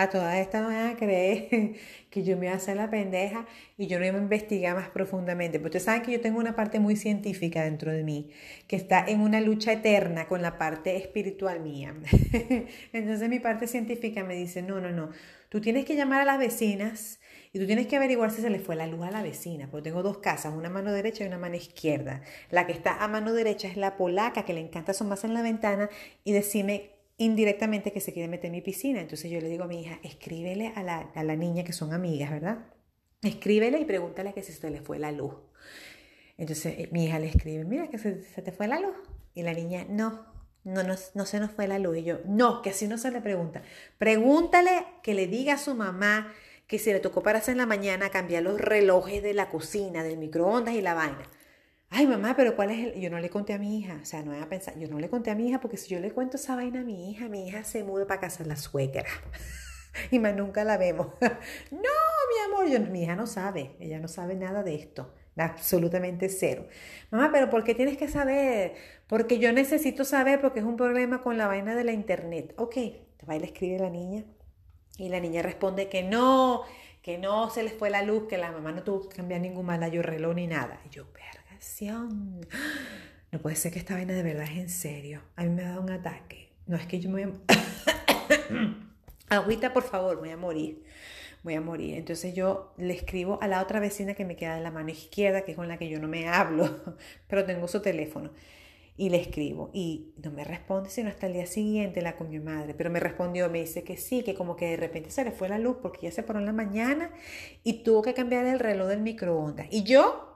A 0.00 0.08
todas 0.08 0.34
estas 0.38 0.62
no 0.62 0.68
van 0.68 0.92
a 0.92 0.96
creer 0.96 1.74
que 2.10 2.22
yo 2.22 2.36
me 2.36 2.46
voy 2.46 2.54
a 2.54 2.54
hacer 2.54 2.74
la 2.76 2.88
pendeja 2.88 3.46
y 3.76 3.86
yo 3.86 3.98
no 3.98 4.06
voy 4.06 4.16
a 4.16 4.18
investigar 4.18 4.74
más 4.74 4.88
profundamente. 4.88 5.58
Porque 5.58 5.76
ustedes 5.76 5.84
saben 5.84 6.00
que 6.00 6.12
yo 6.12 6.22
tengo 6.22 6.38
una 6.38 6.56
parte 6.56 6.80
muy 6.80 6.96
científica 6.96 7.64
dentro 7.64 7.92
de 7.92 8.02
mí, 8.02 8.30
que 8.66 8.76
está 8.76 9.04
en 9.06 9.20
una 9.20 9.42
lucha 9.42 9.72
eterna 9.72 10.26
con 10.26 10.40
la 10.40 10.56
parte 10.56 10.96
espiritual 10.96 11.60
mía. 11.60 11.94
Entonces 12.94 13.28
mi 13.28 13.40
parte 13.40 13.66
científica 13.66 14.24
me 14.24 14.36
dice, 14.36 14.62
no, 14.62 14.80
no, 14.80 14.90
no, 14.90 15.10
tú 15.50 15.60
tienes 15.60 15.84
que 15.84 15.96
llamar 15.96 16.22
a 16.22 16.24
las 16.24 16.38
vecinas 16.38 17.20
y 17.52 17.58
tú 17.58 17.66
tienes 17.66 17.86
que 17.86 17.96
averiguar 17.96 18.30
si 18.30 18.40
se 18.40 18.48
le 18.48 18.58
fue 18.58 18.76
la 18.76 18.86
luz 18.86 19.04
a 19.04 19.10
la 19.10 19.22
vecina, 19.22 19.70
porque 19.70 19.90
tengo 19.90 20.02
dos 20.02 20.16
casas, 20.16 20.54
una 20.54 20.70
mano 20.70 20.92
derecha 20.92 21.24
y 21.24 21.26
una 21.26 21.36
mano 21.36 21.56
izquierda. 21.56 22.22
La 22.48 22.66
que 22.66 22.72
está 22.72 23.04
a 23.04 23.08
mano 23.08 23.34
derecha 23.34 23.68
es 23.68 23.76
la 23.76 23.98
polaca, 23.98 24.46
que 24.46 24.54
le 24.54 24.60
encanta 24.60 24.92
asomarse 24.92 25.26
en 25.26 25.34
la 25.34 25.42
ventana 25.42 25.90
y 26.24 26.32
decirme 26.32 26.99
indirectamente 27.20 27.92
que 27.92 28.00
se 28.00 28.14
quiere 28.14 28.28
meter 28.28 28.46
en 28.46 28.52
mi 28.52 28.62
piscina. 28.62 29.00
Entonces 29.00 29.30
yo 29.30 29.40
le 29.40 29.48
digo 29.48 29.64
a 29.64 29.68
mi 29.68 29.82
hija, 29.82 30.00
escríbele 30.02 30.72
a 30.74 30.82
la, 30.82 31.00
a 31.14 31.22
la 31.22 31.36
niña 31.36 31.64
que 31.64 31.74
son 31.74 31.92
amigas, 31.92 32.30
¿verdad? 32.30 32.66
Escríbele 33.22 33.78
y 33.78 33.84
pregúntale 33.84 34.32
que 34.32 34.42
si 34.42 34.54
se 34.54 34.70
le 34.70 34.80
fue 34.80 34.98
la 34.98 35.12
luz. 35.12 35.34
Entonces 36.38 36.78
eh, 36.78 36.88
mi 36.92 37.04
hija 37.04 37.18
le 37.18 37.26
escribe, 37.26 37.64
mira 37.64 37.88
que 37.88 37.98
se, 37.98 38.12
te 38.12 38.52
fue 38.52 38.66
la 38.68 38.80
luz. 38.80 38.96
Y 39.34 39.42
la 39.42 39.52
niña, 39.52 39.84
no, 39.86 40.24
no, 40.64 40.82
no, 40.82 40.94
no 41.14 41.26
se 41.26 41.40
nos 41.40 41.50
fue 41.50 41.68
la 41.68 41.78
luz. 41.78 41.98
Y 41.98 42.04
yo, 42.04 42.20
no, 42.24 42.62
que 42.62 42.70
así 42.70 42.88
no 42.88 42.96
se 42.96 43.10
le 43.10 43.20
pregunta. 43.20 43.62
Pregúntale 43.98 44.86
que 45.02 45.12
le 45.12 45.26
diga 45.26 45.54
a 45.54 45.58
su 45.58 45.74
mamá 45.74 46.32
que 46.66 46.78
se 46.78 46.94
le 46.94 47.00
tocó 47.00 47.22
para 47.22 47.40
hacer 47.40 47.52
en 47.52 47.58
la 47.58 47.66
mañana 47.66 48.08
cambiar 48.08 48.44
los 48.44 48.58
relojes 48.58 49.22
de 49.22 49.34
la 49.34 49.50
cocina, 49.50 50.02
del 50.02 50.16
microondas 50.16 50.74
y 50.74 50.80
la 50.80 50.94
vaina. 50.94 51.28
Ay, 51.90 52.06
mamá, 52.06 52.34
pero 52.36 52.54
¿cuál 52.56 52.70
es 52.70 52.78
el...? 52.94 53.00
Yo 53.00 53.10
no 53.10 53.18
le 53.18 53.30
conté 53.30 53.52
a 53.52 53.58
mi 53.58 53.78
hija, 53.78 53.98
o 54.02 54.04
sea, 54.04 54.22
no 54.22 54.32
voy 54.32 54.40
a 54.40 54.48
pensar, 54.48 54.78
yo 54.78 54.88
no 54.88 54.98
le 55.00 55.10
conté 55.10 55.30
a 55.30 55.34
mi 55.34 55.48
hija 55.48 55.60
porque 55.60 55.76
si 55.76 55.88
yo 55.90 56.00
le 56.00 56.12
cuento 56.12 56.36
esa 56.36 56.54
vaina 56.56 56.80
a 56.80 56.84
mi 56.84 57.10
hija, 57.10 57.28
mi 57.28 57.48
hija 57.48 57.64
se 57.64 57.82
muda 57.84 58.06
para 58.06 58.20
casa 58.20 58.42
de 58.44 58.48
la 58.48 58.56
suegra. 58.56 59.04
y 60.10 60.18
más 60.20 60.34
nunca 60.34 60.64
la 60.64 60.76
vemos. 60.78 61.08
no, 61.70 61.78
mi 61.80 62.66
amor, 62.68 62.90
mi 62.90 63.02
hija 63.02 63.16
no 63.16 63.26
sabe, 63.26 63.76
ella 63.80 63.98
no 63.98 64.08
sabe 64.08 64.36
nada 64.36 64.62
de 64.62 64.76
esto, 64.76 65.12
absolutamente 65.36 66.28
cero. 66.28 66.66
Mamá, 67.10 67.30
pero 67.32 67.50
¿por 67.50 67.64
qué 67.64 67.74
tienes 67.74 67.96
que 67.98 68.08
saber? 68.08 68.74
Porque 69.08 69.38
yo 69.38 69.52
necesito 69.52 70.04
saber 70.04 70.40
porque 70.40 70.60
es 70.60 70.64
un 70.66 70.76
problema 70.76 71.22
con 71.22 71.38
la 71.38 71.48
vaina 71.48 71.74
de 71.74 71.84
la 71.84 71.92
internet. 71.92 72.54
Ok, 72.56 72.76
va 73.28 73.36
y 73.36 73.40
le 73.40 73.46
escribe 73.46 73.78
la 73.78 73.90
niña 73.90 74.24
y 74.98 75.08
la 75.08 75.20
niña 75.20 75.42
responde 75.42 75.88
que 75.88 76.02
no, 76.02 76.62
que 77.02 77.18
no 77.18 77.50
se 77.50 77.62
les 77.62 77.72
fue 77.72 77.90
la 77.90 78.02
luz, 78.02 78.28
que 78.28 78.38
la 78.38 78.52
mamá 78.52 78.72
no 78.72 78.82
tuvo 78.84 79.08
que 79.08 79.16
cambiar 79.16 79.40
ningún 79.40 79.66
malayo 79.66 80.02
reloj 80.02 80.34
ni 80.34 80.46
nada. 80.46 80.80
Y 80.86 80.90
yo, 80.90 81.06
no 83.32 83.38
puede 83.40 83.56
ser 83.56 83.72
que 83.72 83.78
esta 83.78 83.94
vaina 83.94 84.14
de 84.14 84.22
verdad 84.22 84.44
es 84.44 84.58
en 84.58 84.68
serio. 84.68 85.20
A 85.36 85.44
mí 85.44 85.50
me 85.50 85.64
ha 85.64 85.70
dado 85.70 85.82
un 85.82 85.90
ataque. 85.90 86.48
No 86.66 86.76
es 86.76 86.86
que 86.86 87.00
yo 87.00 87.10
me. 87.10 87.26
Agüita, 89.28 89.72
por 89.72 89.82
favor, 89.82 90.18
voy 90.18 90.30
a 90.30 90.36
morir. 90.36 90.82
Voy 91.42 91.54
a 91.54 91.60
morir. 91.60 91.96
Entonces 91.96 92.34
yo 92.34 92.74
le 92.76 92.94
escribo 92.94 93.38
a 93.42 93.48
la 93.48 93.62
otra 93.62 93.78
vecina 93.78 94.14
que 94.14 94.24
me 94.24 94.36
queda 94.36 94.56
en 94.56 94.62
la 94.62 94.70
mano 94.70 94.90
izquierda, 94.90 95.42
que 95.42 95.52
es 95.52 95.56
con 95.56 95.68
la 95.68 95.78
que 95.78 95.88
yo 95.88 96.00
no 96.00 96.08
me 96.08 96.28
hablo, 96.28 96.96
pero 97.28 97.44
tengo 97.44 97.68
su 97.68 97.80
teléfono. 97.80 98.30
Y 98.96 99.08
le 99.08 99.18
escribo 99.18 99.70
y 99.72 100.12
no 100.22 100.30
me 100.30 100.44
responde 100.44 100.90
sino 100.90 101.08
hasta 101.08 101.26
el 101.26 101.32
día 101.32 101.46
siguiente 101.46 102.02
la 102.02 102.16
con 102.16 102.28
mi 102.28 102.38
madre. 102.38 102.74
Pero 102.74 102.90
me 102.90 103.00
respondió, 103.00 103.48
me 103.48 103.60
dice 103.60 103.82
que 103.82 103.96
sí, 103.96 104.22
que 104.22 104.34
como 104.34 104.56
que 104.56 104.70
de 104.70 104.76
repente 104.76 105.10
se 105.10 105.24
le 105.24 105.30
fue 105.30 105.48
la 105.48 105.58
luz 105.58 105.76
porque 105.80 106.06
ya 106.06 106.12
se 106.12 106.22
paró 106.22 106.38
en 106.38 106.46
la 106.46 106.52
mañana 106.52 107.10
y 107.64 107.82
tuvo 107.82 108.02
que 108.02 108.12
cambiar 108.12 108.44
el 108.46 108.58
reloj 108.58 108.88
del 108.88 109.00
microondas. 109.00 109.68
Y 109.70 109.84
yo 109.84 110.29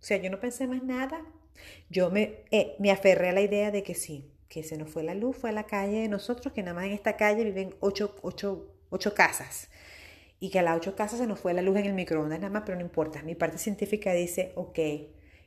o 0.00 0.04
sea, 0.04 0.16
yo 0.18 0.30
no 0.30 0.40
pensé 0.40 0.66
más 0.66 0.82
nada. 0.82 1.24
Yo 1.90 2.10
me, 2.10 2.44
eh, 2.50 2.76
me 2.78 2.90
aferré 2.90 3.30
a 3.30 3.32
la 3.32 3.40
idea 3.40 3.70
de 3.70 3.82
que 3.82 3.94
sí, 3.94 4.30
que 4.48 4.62
se 4.62 4.78
nos 4.78 4.90
fue 4.90 5.02
la 5.02 5.14
luz, 5.14 5.36
fue 5.36 5.50
a 5.50 5.52
la 5.52 5.64
calle 5.64 6.00
de 6.00 6.08
nosotros, 6.08 6.52
que 6.52 6.62
nada 6.62 6.74
más 6.74 6.84
en 6.84 6.92
esta 6.92 7.16
calle 7.16 7.44
viven 7.44 7.74
ocho, 7.80 8.14
ocho, 8.22 8.74
ocho 8.90 9.14
casas. 9.14 9.68
Y 10.40 10.50
que 10.50 10.60
a 10.60 10.62
las 10.62 10.76
ocho 10.76 10.94
casas 10.94 11.18
se 11.18 11.26
nos 11.26 11.40
fue 11.40 11.52
la 11.52 11.62
luz 11.62 11.76
en 11.78 11.86
el 11.86 11.94
microondas, 11.94 12.38
nada 12.38 12.52
más, 12.52 12.62
pero 12.64 12.78
no 12.78 12.84
importa. 12.84 13.22
Mi 13.22 13.34
parte 13.34 13.58
científica 13.58 14.12
dice, 14.12 14.52
ok, 14.54 14.78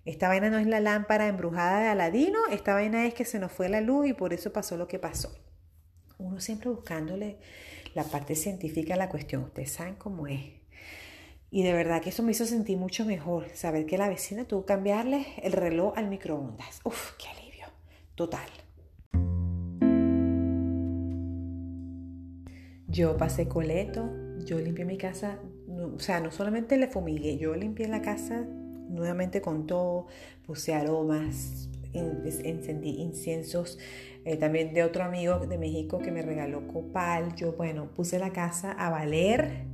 esta 0.04 0.28
vaina 0.28 0.50
no 0.50 0.58
es 0.58 0.68
la 0.68 0.82
lámpara 0.82 1.28
embrujada 1.28 1.82
de 1.82 1.88
Aladino, 1.88 2.40
esta 2.52 2.74
vaina 2.74 3.06
es 3.06 3.14
que 3.14 3.24
se 3.24 3.40
nos 3.40 3.52
fue 3.52 3.70
la 3.70 3.82
luz 3.82 4.08
y 4.08 4.14
por 4.14 4.34
eso 4.34 4.52
pasó 4.52 4.76
lo 4.76 4.88
que 4.88 5.00
pasó. 5.00 5.34
Uno 6.18 6.40
siempre 6.42 6.70
buscándole 6.70 7.38
la 7.94 8.04
parte 8.04 8.36
científica 8.36 8.96
a 8.96 8.98
la 8.98 9.10
cuestión. 9.10 9.44
Ustedes 9.44 9.72
saben 9.72 9.96
cómo 9.96 10.28
es. 10.28 10.61
Y 11.54 11.64
de 11.64 11.74
verdad 11.74 12.02
que 12.02 12.12
eso 12.12 12.24
me 12.24 12.32
hizo 12.32 12.46
sentir 12.46 12.78
mucho 12.78 13.04
mejor, 13.04 13.50
saber 13.54 13.86
que 13.86 13.98
la 13.98 14.08
vecina 14.08 14.46
tuvo 14.46 14.62
que 14.62 14.68
cambiarle 14.68 15.28
el 15.44 15.52
reloj 15.52 15.92
al 15.98 16.08
microondas. 16.08 16.80
Uf, 16.86 17.12
qué 17.18 17.28
alivio, 17.28 17.66
total. 18.16 18.48
Yo 22.88 23.18
pasé 23.18 23.50
coleto, 23.50 24.10
yo 24.46 24.60
limpié 24.60 24.86
mi 24.86 24.98
casa, 24.98 25.40
o 25.68 26.00
sea, 26.00 26.22
no 26.22 26.32
solamente 26.32 26.78
le 26.78 26.88
fumigué, 26.88 27.38
yo 27.38 27.54
limpié 27.54 27.90
la 27.90 28.02
casa 28.02 28.46
nuevamente 28.88 29.42
con 29.42 29.68
todo, 29.68 30.08
puse 30.46 30.74
aromas, 30.74 31.70
encendí 31.94 33.02
inciensos, 33.02 33.78
eh, 34.24 34.38
también 34.38 34.74
de 34.74 34.84
otro 34.84 35.04
amigo 35.04 35.40
de 35.40 35.58
México 35.58 36.00
que 36.00 36.12
me 36.12 36.22
regaló 36.22 36.66
copal. 36.68 37.36
Yo, 37.36 37.54
bueno, 37.54 37.90
puse 37.94 38.20
la 38.20 38.32
casa 38.32 38.72
a 38.72 38.90
valer 38.90 39.66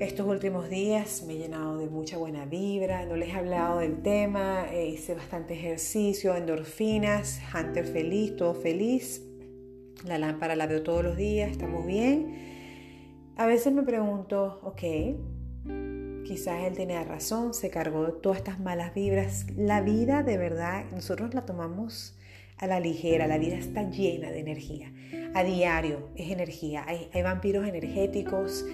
estos 0.00 0.26
últimos 0.28 0.70
días 0.70 1.24
me 1.26 1.34
he 1.34 1.38
llenado 1.38 1.76
de 1.76 1.88
mucha 1.88 2.16
buena 2.16 2.44
vibra, 2.44 3.04
no 3.04 3.16
les 3.16 3.30
he 3.30 3.32
hablado 3.32 3.80
del 3.80 4.00
tema, 4.00 4.66
eh, 4.72 4.86
hice 4.90 5.14
bastante 5.14 5.54
ejercicio, 5.54 6.36
endorfinas, 6.36 7.40
Hunter 7.52 7.84
feliz, 7.84 8.36
todo 8.36 8.54
feliz. 8.54 9.24
La 10.04 10.18
lámpara 10.18 10.54
la 10.54 10.66
veo 10.66 10.84
todos 10.84 11.02
los 11.02 11.16
días, 11.16 11.50
estamos 11.50 11.84
bien. 11.84 13.32
A 13.36 13.46
veces 13.46 13.72
me 13.72 13.82
pregunto, 13.82 14.60
ok, 14.62 14.82
quizás 16.24 16.62
él 16.64 16.74
tenía 16.74 17.02
razón, 17.02 17.52
se 17.52 17.68
cargó 17.68 18.12
todas 18.12 18.38
estas 18.38 18.60
malas 18.60 18.94
vibras. 18.94 19.46
La 19.56 19.80
vida 19.80 20.22
de 20.22 20.38
verdad, 20.38 20.84
nosotros 20.92 21.34
la 21.34 21.44
tomamos 21.44 22.16
a 22.58 22.68
la 22.68 22.78
ligera, 22.78 23.26
la 23.26 23.38
vida 23.38 23.56
está 23.56 23.82
llena 23.82 24.30
de 24.30 24.38
energía. 24.38 24.92
A 25.34 25.42
diario 25.42 26.10
es 26.14 26.30
energía, 26.30 26.86
hay 26.86 27.22
vampiros 27.22 27.66
energéticos 27.66 28.64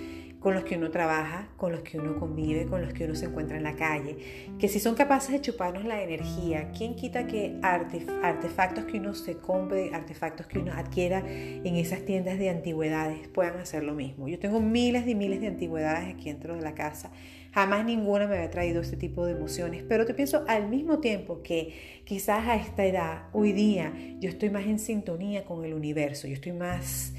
con 0.44 0.52
los 0.52 0.64
que 0.64 0.76
uno 0.76 0.90
trabaja, 0.90 1.48
con 1.56 1.72
los 1.72 1.80
que 1.80 1.98
uno 1.98 2.20
convive, 2.20 2.66
con 2.66 2.82
los 2.82 2.92
que 2.92 3.06
uno 3.06 3.14
se 3.14 3.24
encuentra 3.24 3.56
en 3.56 3.62
la 3.62 3.76
calle, 3.76 4.18
que 4.58 4.68
si 4.68 4.78
son 4.78 4.94
capaces 4.94 5.32
de 5.32 5.40
chuparnos 5.40 5.86
la 5.86 6.02
energía, 6.02 6.70
¿quién 6.76 6.96
quita 6.96 7.26
que 7.26 7.58
artefactos 7.62 8.84
que 8.84 8.98
uno 8.98 9.14
se 9.14 9.38
compre, 9.38 9.94
artefactos 9.94 10.46
que 10.46 10.58
uno 10.58 10.74
adquiera 10.74 11.22
en 11.26 11.76
esas 11.76 12.04
tiendas 12.04 12.38
de 12.38 12.50
antigüedades 12.50 13.26
puedan 13.28 13.56
hacer 13.56 13.84
lo 13.84 13.94
mismo? 13.94 14.28
Yo 14.28 14.38
tengo 14.38 14.60
miles 14.60 15.08
y 15.08 15.14
miles 15.14 15.40
de 15.40 15.46
antigüedades 15.46 16.14
aquí 16.14 16.28
dentro 16.28 16.54
de 16.54 16.60
la 16.60 16.74
casa. 16.74 17.10
Jamás 17.52 17.86
ninguna 17.86 18.26
me 18.26 18.34
había 18.34 18.50
traído 18.50 18.82
este 18.82 18.98
tipo 18.98 19.24
de 19.24 19.32
emociones, 19.32 19.82
pero 19.88 20.04
te 20.04 20.12
pienso 20.12 20.44
al 20.46 20.68
mismo 20.68 20.98
tiempo 20.98 21.40
que 21.42 22.02
quizás 22.04 22.46
a 22.46 22.56
esta 22.56 22.84
edad, 22.84 23.28
hoy 23.32 23.52
día, 23.52 23.94
yo 24.20 24.28
estoy 24.28 24.50
más 24.50 24.66
en 24.66 24.78
sintonía 24.78 25.46
con 25.46 25.64
el 25.64 25.72
universo, 25.72 26.28
yo 26.28 26.34
estoy 26.34 26.52
más 26.52 27.14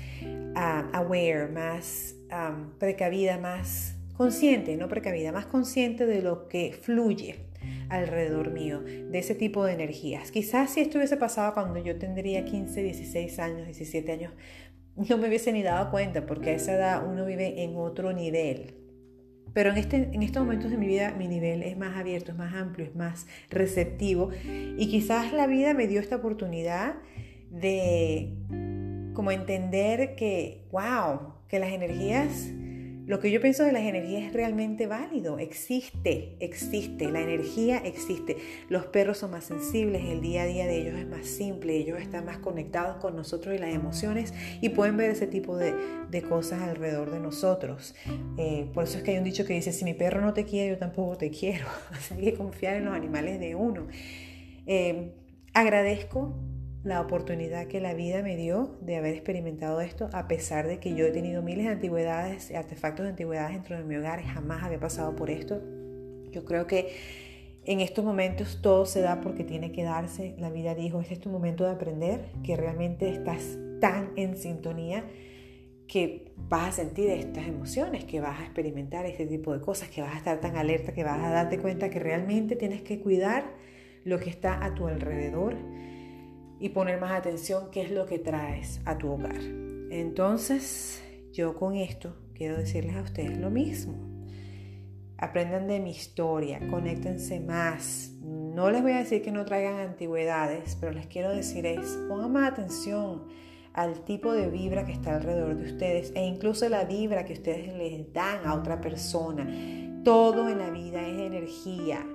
ah, 0.55 0.91
aware, 0.93 1.47
más 1.47 2.14
precavida, 2.79 3.37
más 3.37 3.95
consciente, 4.15 4.77
no 4.77 4.87
precavida, 4.87 5.31
más 5.31 5.45
consciente 5.45 6.05
de 6.05 6.21
lo 6.21 6.47
que 6.47 6.73
fluye 6.73 7.45
alrededor 7.89 8.51
mío, 8.51 8.81
de 8.81 9.17
ese 9.17 9.35
tipo 9.35 9.65
de 9.65 9.73
energías. 9.73 10.31
Quizás 10.31 10.71
si 10.71 10.81
esto 10.81 10.97
hubiese 10.97 11.17
pasado 11.17 11.53
cuando 11.53 11.79
yo 11.79 11.97
tendría 11.97 12.45
15, 12.45 12.81
16 12.83 13.39
años, 13.39 13.65
17 13.65 14.11
años, 14.11 14.33
no 14.95 15.17
me 15.17 15.27
hubiese 15.27 15.51
ni 15.51 15.63
dado 15.63 15.91
cuenta, 15.91 16.25
porque 16.25 16.51
a 16.51 16.53
esa 16.53 16.73
edad 16.73 17.07
uno 17.07 17.25
vive 17.25 17.63
en 17.63 17.75
otro 17.75 18.13
nivel. 18.13 18.75
Pero 19.53 19.71
en, 19.71 19.77
este, 19.77 20.09
en 20.11 20.21
estos 20.21 20.43
momentos 20.43 20.69
de 20.69 20.77
mi 20.77 20.85
vida 20.85 21.15
mi 21.17 21.29
nivel 21.29 21.63
es 21.63 21.77
más 21.77 21.95
abierto, 21.95 22.31
es 22.31 22.37
más 22.37 22.53
amplio, 22.53 22.85
es 22.87 22.95
más 22.95 23.25
receptivo. 23.49 24.31
Y 24.43 24.89
quizás 24.89 25.31
la 25.31 25.47
vida 25.47 25.73
me 25.73 25.87
dio 25.87 26.01
esta 26.01 26.17
oportunidad 26.17 26.95
de 27.51 28.33
como 29.13 29.31
entender 29.31 30.15
que, 30.15 30.67
wow, 30.71 31.34
que 31.47 31.59
las 31.59 31.71
energías 31.71 32.51
lo 33.07 33.19
que 33.19 33.29
yo 33.29 33.39
pienso 33.39 33.63
de 33.63 33.71
las 33.71 33.83
energías 33.83 34.23
es 34.23 34.33
realmente 34.33 34.87
válido, 34.87 35.37
existe, 35.37 36.35
existe, 36.39 37.11
la 37.11 37.21
energía 37.21 37.77
existe. 37.77 38.37
Los 38.67 38.87
perros 38.87 39.19
son 39.19 39.29
más 39.29 39.43
sensibles, 39.43 40.03
el 40.05 40.21
día 40.21 40.41
a 40.41 40.45
día 40.45 40.65
de 40.65 40.81
ellos 40.81 40.99
es 40.99 41.07
más 41.07 41.27
simple, 41.27 41.75
ellos 41.75 42.01
están 42.01 42.25
más 42.25 42.39
conectados 42.39 42.97
con 42.97 43.15
nosotros 43.15 43.53
y 43.53 43.59
las 43.59 43.75
emociones 43.75 44.33
y 44.59 44.69
pueden 44.69 44.97
ver 44.97 45.11
ese 45.11 45.27
tipo 45.27 45.55
de, 45.55 45.75
cosas 46.27 46.61
alrededor 46.61 47.11
de 47.11 47.19
nosotros. 47.19 47.93
Eh, 48.37 48.71
por 48.73 48.85
eso 48.85 48.97
es 48.97 49.03
que 49.03 49.11
hay 49.11 49.17
un 49.17 49.23
dicho 49.23 49.45
que 49.45 49.53
dice, 49.53 49.71
si 49.71 49.85
mi 49.85 49.93
perro 49.93 50.21
no 50.21 50.33
te 50.33 50.45
quiere, 50.45 50.71
yo 50.71 50.77
tampoco 50.79 51.17
te 51.17 51.29
quiero. 51.29 51.67
hay 52.11 52.23
que 52.23 52.33
confiar 52.33 52.77
en 52.77 52.85
los 52.85 52.95
animales 52.95 53.39
de 53.39 53.53
uno. 53.53 53.85
Eh, 54.65 55.13
agradezco 55.53 56.33
la 56.85 57.01
oportunidad 57.01 57.65
que 57.65 57.81
la 57.81 57.95
vida 57.95 58.21
me 58.21 58.37
dio 58.37 58.77
de 58.79 58.95
haber 58.95 59.15
experimentado 59.15 59.81
esto, 59.81 60.07
a 60.13 60.27
pesar 60.27 60.67
de 60.67 60.79
que 60.79 60.93
yo 60.93 61.07
he 61.07 61.11
tenido 61.11 61.41
miles 61.41 61.65
de 61.65 61.71
antigüedades, 61.71 62.51
artefactos 62.51 63.05
de 63.05 63.09
antigüedades 63.09 63.53
dentro 63.53 63.75
de 63.75 63.83
mi 63.83 63.95
hogar, 63.95 64.21
jamás 64.21 64.63
había 64.63 64.79
pasado 64.79 65.15
por 65.15 65.31
esto. 65.31 65.59
Yo 66.31 66.45
creo 66.45 66.67
que 66.67 66.95
en 67.65 67.81
estos 67.81 68.05
momentos 68.05 68.59
todo 68.61 68.85
se 68.85 69.01
da 69.01 69.19
porque 69.19 69.43
tiene 69.43 69.71
que 69.71 69.83
darse. 69.83 70.35
La 70.37 70.51
vida 70.51 70.75
dijo, 70.75 71.01
este 71.01 71.15
es 71.15 71.19
tu 71.19 71.29
momento 71.29 71.63
de 71.63 71.71
aprender, 71.71 72.27
que 72.43 72.55
realmente 72.55 73.09
estás 73.09 73.57
tan 73.81 74.11
en 74.15 74.37
sintonía 74.37 75.05
que 75.87 76.33
vas 76.37 76.69
a 76.69 76.71
sentir 76.83 77.09
estas 77.09 77.47
emociones, 77.47 78.03
que 78.05 78.21
vas 78.21 78.41
a 78.41 78.43
experimentar 78.43 79.07
este 79.07 79.25
tipo 79.25 79.53
de 79.53 79.61
cosas, 79.61 79.89
que 79.89 80.03
vas 80.03 80.13
a 80.13 80.17
estar 80.17 80.39
tan 80.39 80.55
alerta, 80.55 80.93
que 80.93 81.03
vas 81.03 81.19
a 81.19 81.31
darte 81.31 81.57
cuenta 81.57 81.89
que 81.89 81.99
realmente 81.99 82.55
tienes 82.55 82.83
que 82.83 82.99
cuidar 82.99 83.53
lo 84.03 84.19
que 84.19 84.29
está 84.29 84.63
a 84.63 84.75
tu 84.75 84.87
alrededor 84.87 85.55
y 86.59 86.69
poner 86.69 86.99
más 86.99 87.11
atención 87.11 87.69
qué 87.71 87.81
es 87.81 87.91
lo 87.91 88.05
que 88.05 88.19
traes 88.19 88.81
a 88.85 88.97
tu 88.97 89.11
hogar. 89.11 89.41
Entonces, 89.91 91.03
yo 91.31 91.55
con 91.55 91.75
esto 91.75 92.15
quiero 92.33 92.57
decirles 92.57 92.95
a 92.95 93.01
ustedes 93.01 93.37
lo 93.37 93.49
mismo. 93.49 93.93
Aprendan 95.17 95.67
de 95.67 95.79
mi 95.79 95.91
historia, 95.91 96.59
conéctense 96.69 97.39
más. 97.39 98.11
No 98.21 98.69
les 98.71 98.81
voy 98.81 98.93
a 98.93 98.99
decir 98.99 99.21
que 99.21 99.31
no 99.31 99.45
traigan 99.45 99.79
antigüedades, 99.79 100.77
pero 100.79 100.91
les 100.91 101.07
quiero 101.07 101.29
decir 101.29 101.65
es, 101.65 101.97
pongan 102.07 102.31
más 102.31 102.51
atención 102.51 103.23
al 103.73 104.05
tipo 104.05 104.31
de 104.31 104.49
vibra 104.49 104.85
que 104.85 104.93
está 104.93 105.15
alrededor 105.15 105.57
de 105.57 105.65
ustedes 105.65 106.13
e 106.15 106.25
incluso 106.25 106.67
la 106.69 106.85
vibra 106.85 107.25
que 107.25 107.33
ustedes 107.33 107.73
les 107.73 108.11
dan 108.13 108.45
a 108.45 108.55
otra 108.55 108.79
persona. 108.79 109.45
Todo 110.03 110.47
en 110.47 110.59
la 110.59 110.69
vida 110.69 111.05
es 111.05 111.19
energía. 111.19 112.05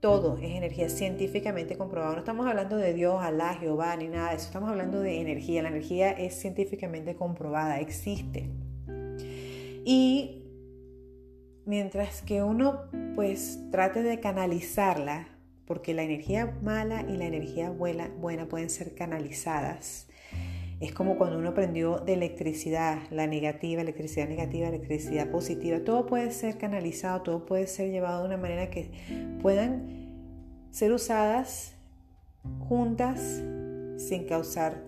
Todo 0.00 0.36
es 0.36 0.50
energía 0.50 0.88
científicamente 0.88 1.76
comprobado. 1.76 2.12
No 2.12 2.18
estamos 2.18 2.46
hablando 2.46 2.76
de 2.76 2.92
Dios, 2.92 3.22
Alá, 3.22 3.54
Jehová, 3.54 3.96
ni 3.96 4.08
nada 4.08 4.30
de 4.30 4.36
eso. 4.36 4.46
Estamos 4.46 4.68
hablando 4.68 5.00
de 5.00 5.20
energía. 5.20 5.62
La 5.62 5.70
energía 5.70 6.10
es 6.10 6.34
científicamente 6.34 7.16
comprobada, 7.16 7.80
existe. 7.80 8.50
Y 9.84 10.44
mientras 11.64 12.22
que 12.22 12.42
uno 12.42 12.82
pues 13.14 13.58
trate 13.70 14.02
de 14.02 14.20
canalizarla, 14.20 15.28
porque 15.66 15.94
la 15.94 16.02
energía 16.02 16.58
mala 16.62 17.02
y 17.02 17.16
la 17.16 17.26
energía 17.26 17.70
buena, 17.70 18.08
buena 18.08 18.48
pueden 18.48 18.70
ser 18.70 18.94
canalizadas. 18.94 20.05
Es 20.78 20.92
como 20.92 21.16
cuando 21.16 21.38
uno 21.38 21.50
aprendió 21.50 22.00
de 22.00 22.12
electricidad, 22.12 22.98
la 23.10 23.26
negativa, 23.26 23.80
electricidad 23.80 24.28
negativa, 24.28 24.68
electricidad 24.68 25.30
positiva. 25.30 25.80
Todo 25.80 26.04
puede 26.04 26.30
ser 26.32 26.58
canalizado, 26.58 27.22
todo 27.22 27.46
puede 27.46 27.66
ser 27.66 27.90
llevado 27.90 28.20
de 28.20 28.26
una 28.26 28.36
manera 28.36 28.68
que 28.68 28.90
puedan 29.40 30.68
ser 30.70 30.92
usadas 30.92 31.74
juntas 32.68 33.42
sin 33.96 34.26
causar 34.26 34.84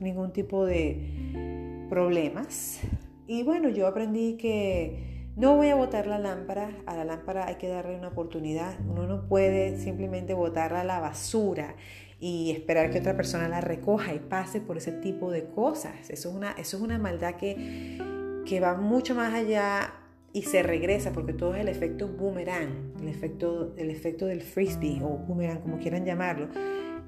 ningún 0.00 0.32
tipo 0.32 0.64
de 0.64 1.86
problemas. 1.90 2.80
Y 3.26 3.42
bueno, 3.42 3.68
yo 3.68 3.86
aprendí 3.86 4.38
que 4.38 5.26
no 5.36 5.56
voy 5.56 5.68
a 5.68 5.74
botar 5.74 6.06
la 6.06 6.18
lámpara, 6.18 6.70
a 6.86 6.96
la 6.96 7.04
lámpara 7.04 7.46
hay 7.46 7.56
que 7.56 7.68
darle 7.68 7.98
una 7.98 8.08
oportunidad. 8.08 8.78
Uno 8.88 9.06
no 9.06 9.28
puede 9.28 9.76
simplemente 9.76 10.32
botarla 10.32 10.80
a 10.80 10.84
la 10.84 11.00
basura 11.00 11.74
y 12.18 12.50
esperar 12.50 12.90
que 12.90 12.98
otra 12.98 13.16
persona 13.16 13.48
la 13.48 13.60
recoja 13.60 14.14
y 14.14 14.18
pase 14.18 14.60
por 14.60 14.76
ese 14.78 14.92
tipo 14.92 15.30
de 15.30 15.44
cosas. 15.44 16.10
Eso 16.10 16.30
es 16.30 16.34
una, 16.34 16.52
eso 16.52 16.76
es 16.76 16.82
una 16.82 16.98
maldad 16.98 17.34
que, 17.36 17.98
que 18.46 18.60
va 18.60 18.74
mucho 18.76 19.14
más 19.14 19.34
allá 19.34 19.94
y 20.32 20.42
se 20.42 20.62
regresa 20.62 21.12
porque 21.12 21.32
todo 21.32 21.54
es 21.54 21.60
el 21.62 21.68
efecto 21.68 22.08
boomerang, 22.08 22.92
el 23.00 23.08
efecto, 23.08 23.74
el 23.76 23.90
efecto 23.90 24.26
del 24.26 24.42
frisbee 24.42 25.00
o 25.02 25.08
boomerang, 25.08 25.60
como 25.60 25.78
quieran 25.78 26.04
llamarlo. 26.04 26.48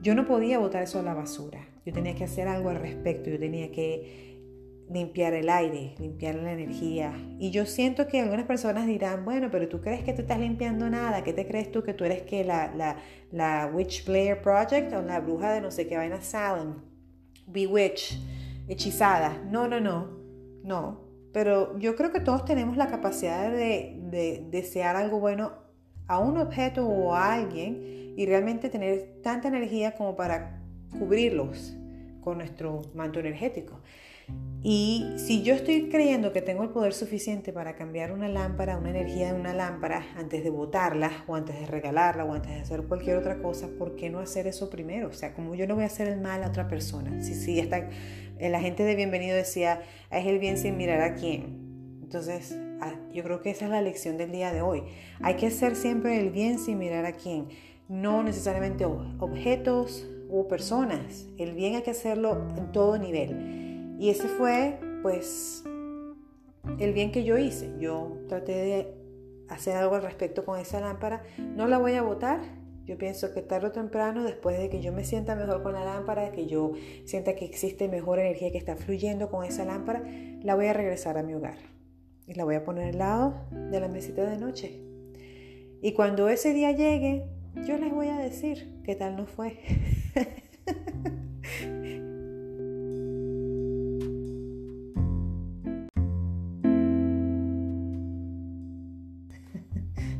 Yo 0.00 0.14
no 0.14 0.26
podía 0.26 0.58
botar 0.58 0.82
eso 0.82 1.00
a 1.00 1.02
la 1.02 1.14
basura, 1.14 1.66
yo 1.84 1.92
tenía 1.92 2.14
que 2.14 2.24
hacer 2.24 2.46
algo 2.48 2.70
al 2.70 2.76
respecto, 2.76 3.30
yo 3.30 3.38
tenía 3.38 3.70
que 3.72 4.27
limpiar 4.90 5.34
el 5.34 5.48
aire, 5.50 5.94
limpiar 5.98 6.36
la 6.36 6.52
energía. 6.52 7.12
Y 7.38 7.50
yo 7.50 7.66
siento 7.66 8.08
que 8.08 8.20
algunas 8.20 8.46
personas 8.46 8.86
dirán, 8.86 9.24
bueno, 9.24 9.48
pero 9.50 9.68
tú 9.68 9.80
crees 9.80 10.02
que 10.02 10.12
tú 10.12 10.22
estás 10.22 10.38
limpiando 10.38 10.88
nada, 10.88 11.24
¿qué 11.24 11.32
te 11.32 11.46
crees 11.46 11.70
tú 11.70 11.82
que 11.82 11.94
tú 11.94 12.04
eres 12.04 12.22
que 12.22 12.44
la, 12.44 12.74
la, 12.74 12.96
la 13.30 13.70
Witch 13.72 14.04
Player 14.04 14.40
Project 14.40 14.92
o 14.94 15.02
la 15.02 15.20
bruja 15.20 15.52
de 15.52 15.60
no 15.60 15.70
sé 15.70 15.86
qué 15.86 15.96
vaina 15.96 16.20
Salem? 16.20 16.74
Bewitch, 17.46 18.18
hechizada. 18.68 19.42
No, 19.50 19.68
no, 19.68 19.80
no, 19.80 20.18
no. 20.64 21.08
Pero 21.32 21.78
yo 21.78 21.94
creo 21.94 22.10
que 22.10 22.20
todos 22.20 22.44
tenemos 22.44 22.76
la 22.76 22.88
capacidad 22.88 23.50
de, 23.50 23.98
de 24.02 24.46
desear 24.50 24.96
algo 24.96 25.20
bueno 25.20 25.52
a 26.06 26.18
un 26.18 26.38
objeto 26.38 26.86
o 26.86 27.14
a 27.14 27.34
alguien 27.34 28.14
y 28.16 28.26
realmente 28.26 28.70
tener 28.70 29.20
tanta 29.22 29.48
energía 29.48 29.94
como 29.94 30.16
para 30.16 30.62
cubrirlos 30.98 31.76
con 32.22 32.38
nuestro 32.38 32.82
manto 32.94 33.20
energético. 33.20 33.80
Y 34.62 35.06
si 35.16 35.42
yo 35.42 35.54
estoy 35.54 35.88
creyendo 35.88 36.32
que 36.32 36.42
tengo 36.42 36.64
el 36.64 36.70
poder 36.70 36.92
suficiente 36.92 37.52
para 37.52 37.76
cambiar 37.76 38.10
una 38.10 38.28
lámpara, 38.28 38.76
una 38.76 38.90
energía 38.90 39.32
de 39.32 39.38
una 39.38 39.54
lámpara, 39.54 40.04
antes 40.16 40.42
de 40.42 40.50
botarla, 40.50 41.24
o 41.28 41.36
antes 41.36 41.60
de 41.60 41.66
regalarla, 41.66 42.24
o 42.24 42.34
antes 42.34 42.50
de 42.50 42.60
hacer 42.60 42.82
cualquier 42.82 43.16
otra 43.16 43.40
cosa, 43.40 43.68
¿por 43.78 43.94
qué 43.94 44.10
no 44.10 44.18
hacer 44.18 44.48
eso 44.48 44.68
primero? 44.68 45.08
O 45.08 45.12
sea, 45.12 45.32
como 45.32 45.54
yo 45.54 45.68
no 45.68 45.76
voy 45.76 45.84
a 45.84 45.86
hacer 45.86 46.08
el 46.08 46.20
mal 46.20 46.42
a 46.42 46.48
otra 46.48 46.66
persona. 46.66 47.22
Si, 47.22 47.34
si 47.34 47.60
está, 47.60 47.88
la 48.40 48.60
gente 48.60 48.82
de 48.82 48.96
bienvenido 48.96 49.36
decía, 49.36 49.80
es 50.10 50.26
el 50.26 50.40
bien 50.40 50.58
sin 50.58 50.76
mirar 50.76 51.02
a 51.02 51.14
quién. 51.14 52.00
Entonces, 52.02 52.58
ah, 52.80 52.94
yo 53.12 53.22
creo 53.22 53.42
que 53.42 53.50
esa 53.50 53.66
es 53.66 53.70
la 53.70 53.80
lección 53.80 54.16
del 54.16 54.32
día 54.32 54.52
de 54.52 54.60
hoy. 54.60 54.82
Hay 55.20 55.34
que 55.34 55.46
hacer 55.46 55.76
siempre 55.76 56.18
el 56.18 56.30
bien 56.30 56.58
sin 56.58 56.78
mirar 56.78 57.06
a 57.06 57.12
quién. 57.12 57.46
No 57.88 58.24
necesariamente 58.24 58.84
objetos 58.84 60.08
o 60.30 60.48
personas. 60.48 61.26
El 61.38 61.54
bien 61.54 61.76
hay 61.76 61.82
que 61.82 61.92
hacerlo 61.92 62.48
en 62.56 62.72
todo 62.72 62.98
nivel. 62.98 63.67
Y 63.98 64.10
ese 64.10 64.28
fue, 64.28 64.78
pues, 65.02 65.64
el 66.78 66.92
bien 66.92 67.10
que 67.10 67.24
yo 67.24 67.36
hice. 67.36 67.72
Yo 67.80 68.18
traté 68.28 68.52
de 68.52 68.94
hacer 69.48 69.76
algo 69.76 69.96
al 69.96 70.02
respecto 70.02 70.44
con 70.44 70.58
esa 70.58 70.80
lámpara. 70.80 71.24
No 71.38 71.66
la 71.66 71.78
voy 71.78 71.94
a 71.94 72.02
botar. 72.02 72.40
Yo 72.84 72.96
pienso 72.96 73.34
que 73.34 73.42
tarde 73.42 73.66
o 73.66 73.72
temprano, 73.72 74.24
después 74.24 74.58
de 74.58 74.70
que 74.70 74.80
yo 74.80 74.92
me 74.92 75.04
sienta 75.04 75.34
mejor 75.34 75.62
con 75.62 75.74
la 75.74 75.84
lámpara, 75.84 76.32
que 76.32 76.46
yo 76.46 76.72
sienta 77.04 77.34
que 77.34 77.44
existe 77.44 77.86
mejor 77.88 78.18
energía 78.18 78.50
que 78.50 78.56
está 78.56 78.76
fluyendo 78.76 79.28
con 79.28 79.44
esa 79.44 79.66
lámpara, 79.66 80.02
la 80.42 80.54
voy 80.54 80.66
a 80.66 80.72
regresar 80.72 81.18
a 81.18 81.22
mi 81.22 81.34
hogar. 81.34 81.58
Y 82.26 82.34
la 82.34 82.44
voy 82.44 82.54
a 82.54 82.64
poner 82.64 82.90
al 82.90 82.98
lado 82.98 83.34
de 83.50 83.80
la 83.80 83.88
mesita 83.88 84.24
de 84.24 84.38
noche. 84.38 84.80
Y 85.82 85.92
cuando 85.92 86.28
ese 86.28 86.54
día 86.54 86.72
llegue, 86.72 87.26
yo 87.66 87.76
les 87.76 87.92
voy 87.92 88.08
a 88.08 88.16
decir 88.16 88.80
qué 88.84 88.94
tal 88.94 89.16
no 89.16 89.26
fue. 89.26 89.58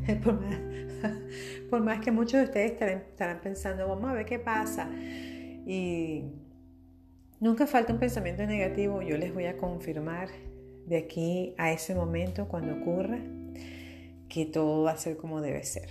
por 1.70 1.80
más, 1.82 2.00
que 2.00 2.10
muchos 2.10 2.40
de 2.40 2.44
ustedes 2.44 2.72
estarán, 2.72 3.40
pensando, 3.40 3.86
vamos 3.88 4.10
a 4.10 4.14
ver 4.14 4.26
qué 4.26 4.38
pasa. 4.38 4.88
Y 5.66 6.24
nunca 7.40 7.66
falta 7.66 7.92
un 7.92 7.98
pensamiento 7.98 8.44
negativo, 8.46 9.02
yo 9.02 9.16
les 9.16 9.32
voy 9.32 9.46
a 9.46 9.56
confirmar 9.56 10.28
de 10.86 10.96
aquí 10.96 11.54
a 11.58 11.72
ese 11.72 11.94
momento 11.94 12.48
cuando 12.48 12.74
ocurra 12.74 13.18
que 14.28 14.46
todo 14.46 14.84
va 14.84 14.92
a 14.92 14.96
ser 14.96 15.16
como 15.16 15.40
debe 15.40 15.62
ser. 15.64 15.90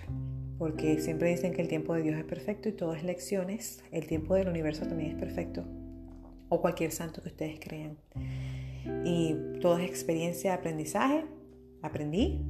Porque 0.58 1.00
siempre 1.00 1.30
dicen 1.30 1.54
que 1.54 1.62
el 1.62 1.68
tiempo 1.68 1.94
de 1.94 2.02
Dios 2.02 2.18
es 2.18 2.24
perfecto 2.24 2.70
y 2.70 2.72
todo 2.72 2.94
es 2.96 3.04
lecciones. 3.04 3.84
El 3.92 4.08
tiempo 4.08 4.34
del 4.34 4.48
universo 4.48 4.88
también 4.88 5.12
es 5.12 5.16
perfecto. 5.16 5.64
O 6.50 6.62
cualquier 6.62 6.92
santo 6.92 7.22
que 7.22 7.30
ustedes 7.30 7.60
crean. 7.60 7.98
Y 9.06 9.36
todo 9.62 9.78
es 9.78 9.88
experiencia 9.88 10.52
de 10.52 10.58
aprendizaje. 10.58 11.26
Aprendí, 11.84 12.44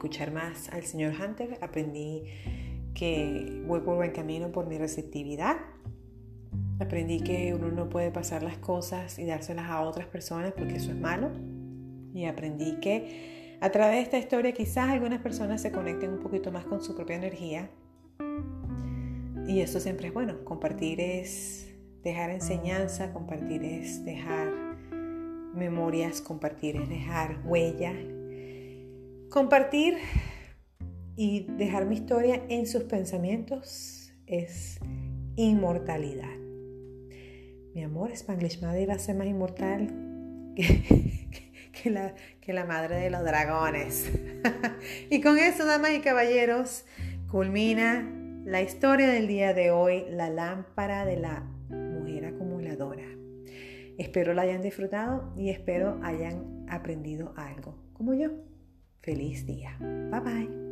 escuchar 0.00 0.32
más 0.32 0.70
al 0.70 0.84
señor 0.84 1.12
Hunter, 1.20 1.58
aprendí 1.60 2.24
que 2.94 3.62
voy 3.66 3.80
por 3.80 3.96
buen 3.96 4.12
camino 4.12 4.50
por 4.50 4.66
mi 4.66 4.78
receptividad. 4.78 5.58
Aprendí 6.80 7.20
que 7.20 7.52
uno 7.54 7.70
no 7.70 7.90
puede 7.90 8.10
pasar 8.10 8.42
las 8.42 8.56
cosas 8.56 9.18
y 9.18 9.26
dárselas 9.26 9.68
a 9.68 9.82
otras 9.82 10.06
personas 10.06 10.54
porque 10.56 10.76
eso 10.76 10.90
es 10.90 10.96
malo. 10.96 11.30
Y 12.14 12.24
aprendí 12.24 12.80
que 12.80 13.58
a 13.60 13.70
través 13.70 13.96
de 13.96 14.02
esta 14.02 14.18
historia 14.18 14.52
quizás 14.52 14.88
algunas 14.88 15.20
personas 15.20 15.60
se 15.60 15.70
conecten 15.70 16.14
un 16.14 16.20
poquito 16.20 16.50
más 16.50 16.64
con 16.64 16.82
su 16.82 16.96
propia 16.96 17.16
energía. 17.16 17.68
Y 19.46 19.60
eso 19.60 19.80
siempre 19.80 20.08
es 20.08 20.14
bueno. 20.14 20.42
Compartir 20.44 20.98
es 20.98 21.70
Dejar 22.02 22.30
enseñanza, 22.30 23.12
compartir 23.12 23.62
es 23.62 24.02
dejar 24.06 24.50
memorias, 25.54 26.22
compartir 26.22 26.76
es 26.76 26.88
dejar 26.88 27.42
huella. 27.44 27.92
Compartir 29.30 29.96
y 31.14 31.46
dejar 31.56 31.86
mi 31.86 31.94
historia 31.94 32.42
en 32.48 32.66
sus 32.66 32.82
pensamientos 32.82 34.12
es 34.26 34.80
inmortalidad. 35.36 36.36
Mi 37.72 37.84
amor, 37.84 38.10
Spanglish 38.10 38.60
Madre 38.60 38.86
va 38.86 38.94
a 38.94 38.98
ser 38.98 39.14
más 39.14 39.28
inmortal 39.28 39.86
que, 40.56 41.90
la, 41.90 42.16
que 42.40 42.52
la 42.52 42.64
madre 42.64 42.96
de 42.96 43.10
los 43.10 43.22
dragones. 43.22 44.10
y 45.10 45.20
con 45.20 45.38
eso, 45.38 45.64
damas 45.64 45.92
y 45.92 46.00
caballeros, 46.00 46.84
culmina 47.30 48.12
la 48.44 48.62
historia 48.62 49.06
del 49.06 49.28
día 49.28 49.54
de 49.54 49.70
hoy, 49.70 50.06
la 50.10 50.28
lámpara 50.28 51.04
de 51.04 51.18
la 51.18 51.42
mujer 51.70 52.26
acumuladora. 52.26 53.06
Espero 53.96 54.34
la 54.34 54.42
hayan 54.42 54.60
disfrutado 54.60 55.32
y 55.36 55.50
espero 55.50 56.00
hayan 56.02 56.66
aprendido 56.68 57.32
algo, 57.36 57.76
como 57.92 58.14
yo. 58.14 58.49
Feliz 59.00 59.46
día. 59.46 59.76
Bye 59.80 60.20
bye. 60.20 60.69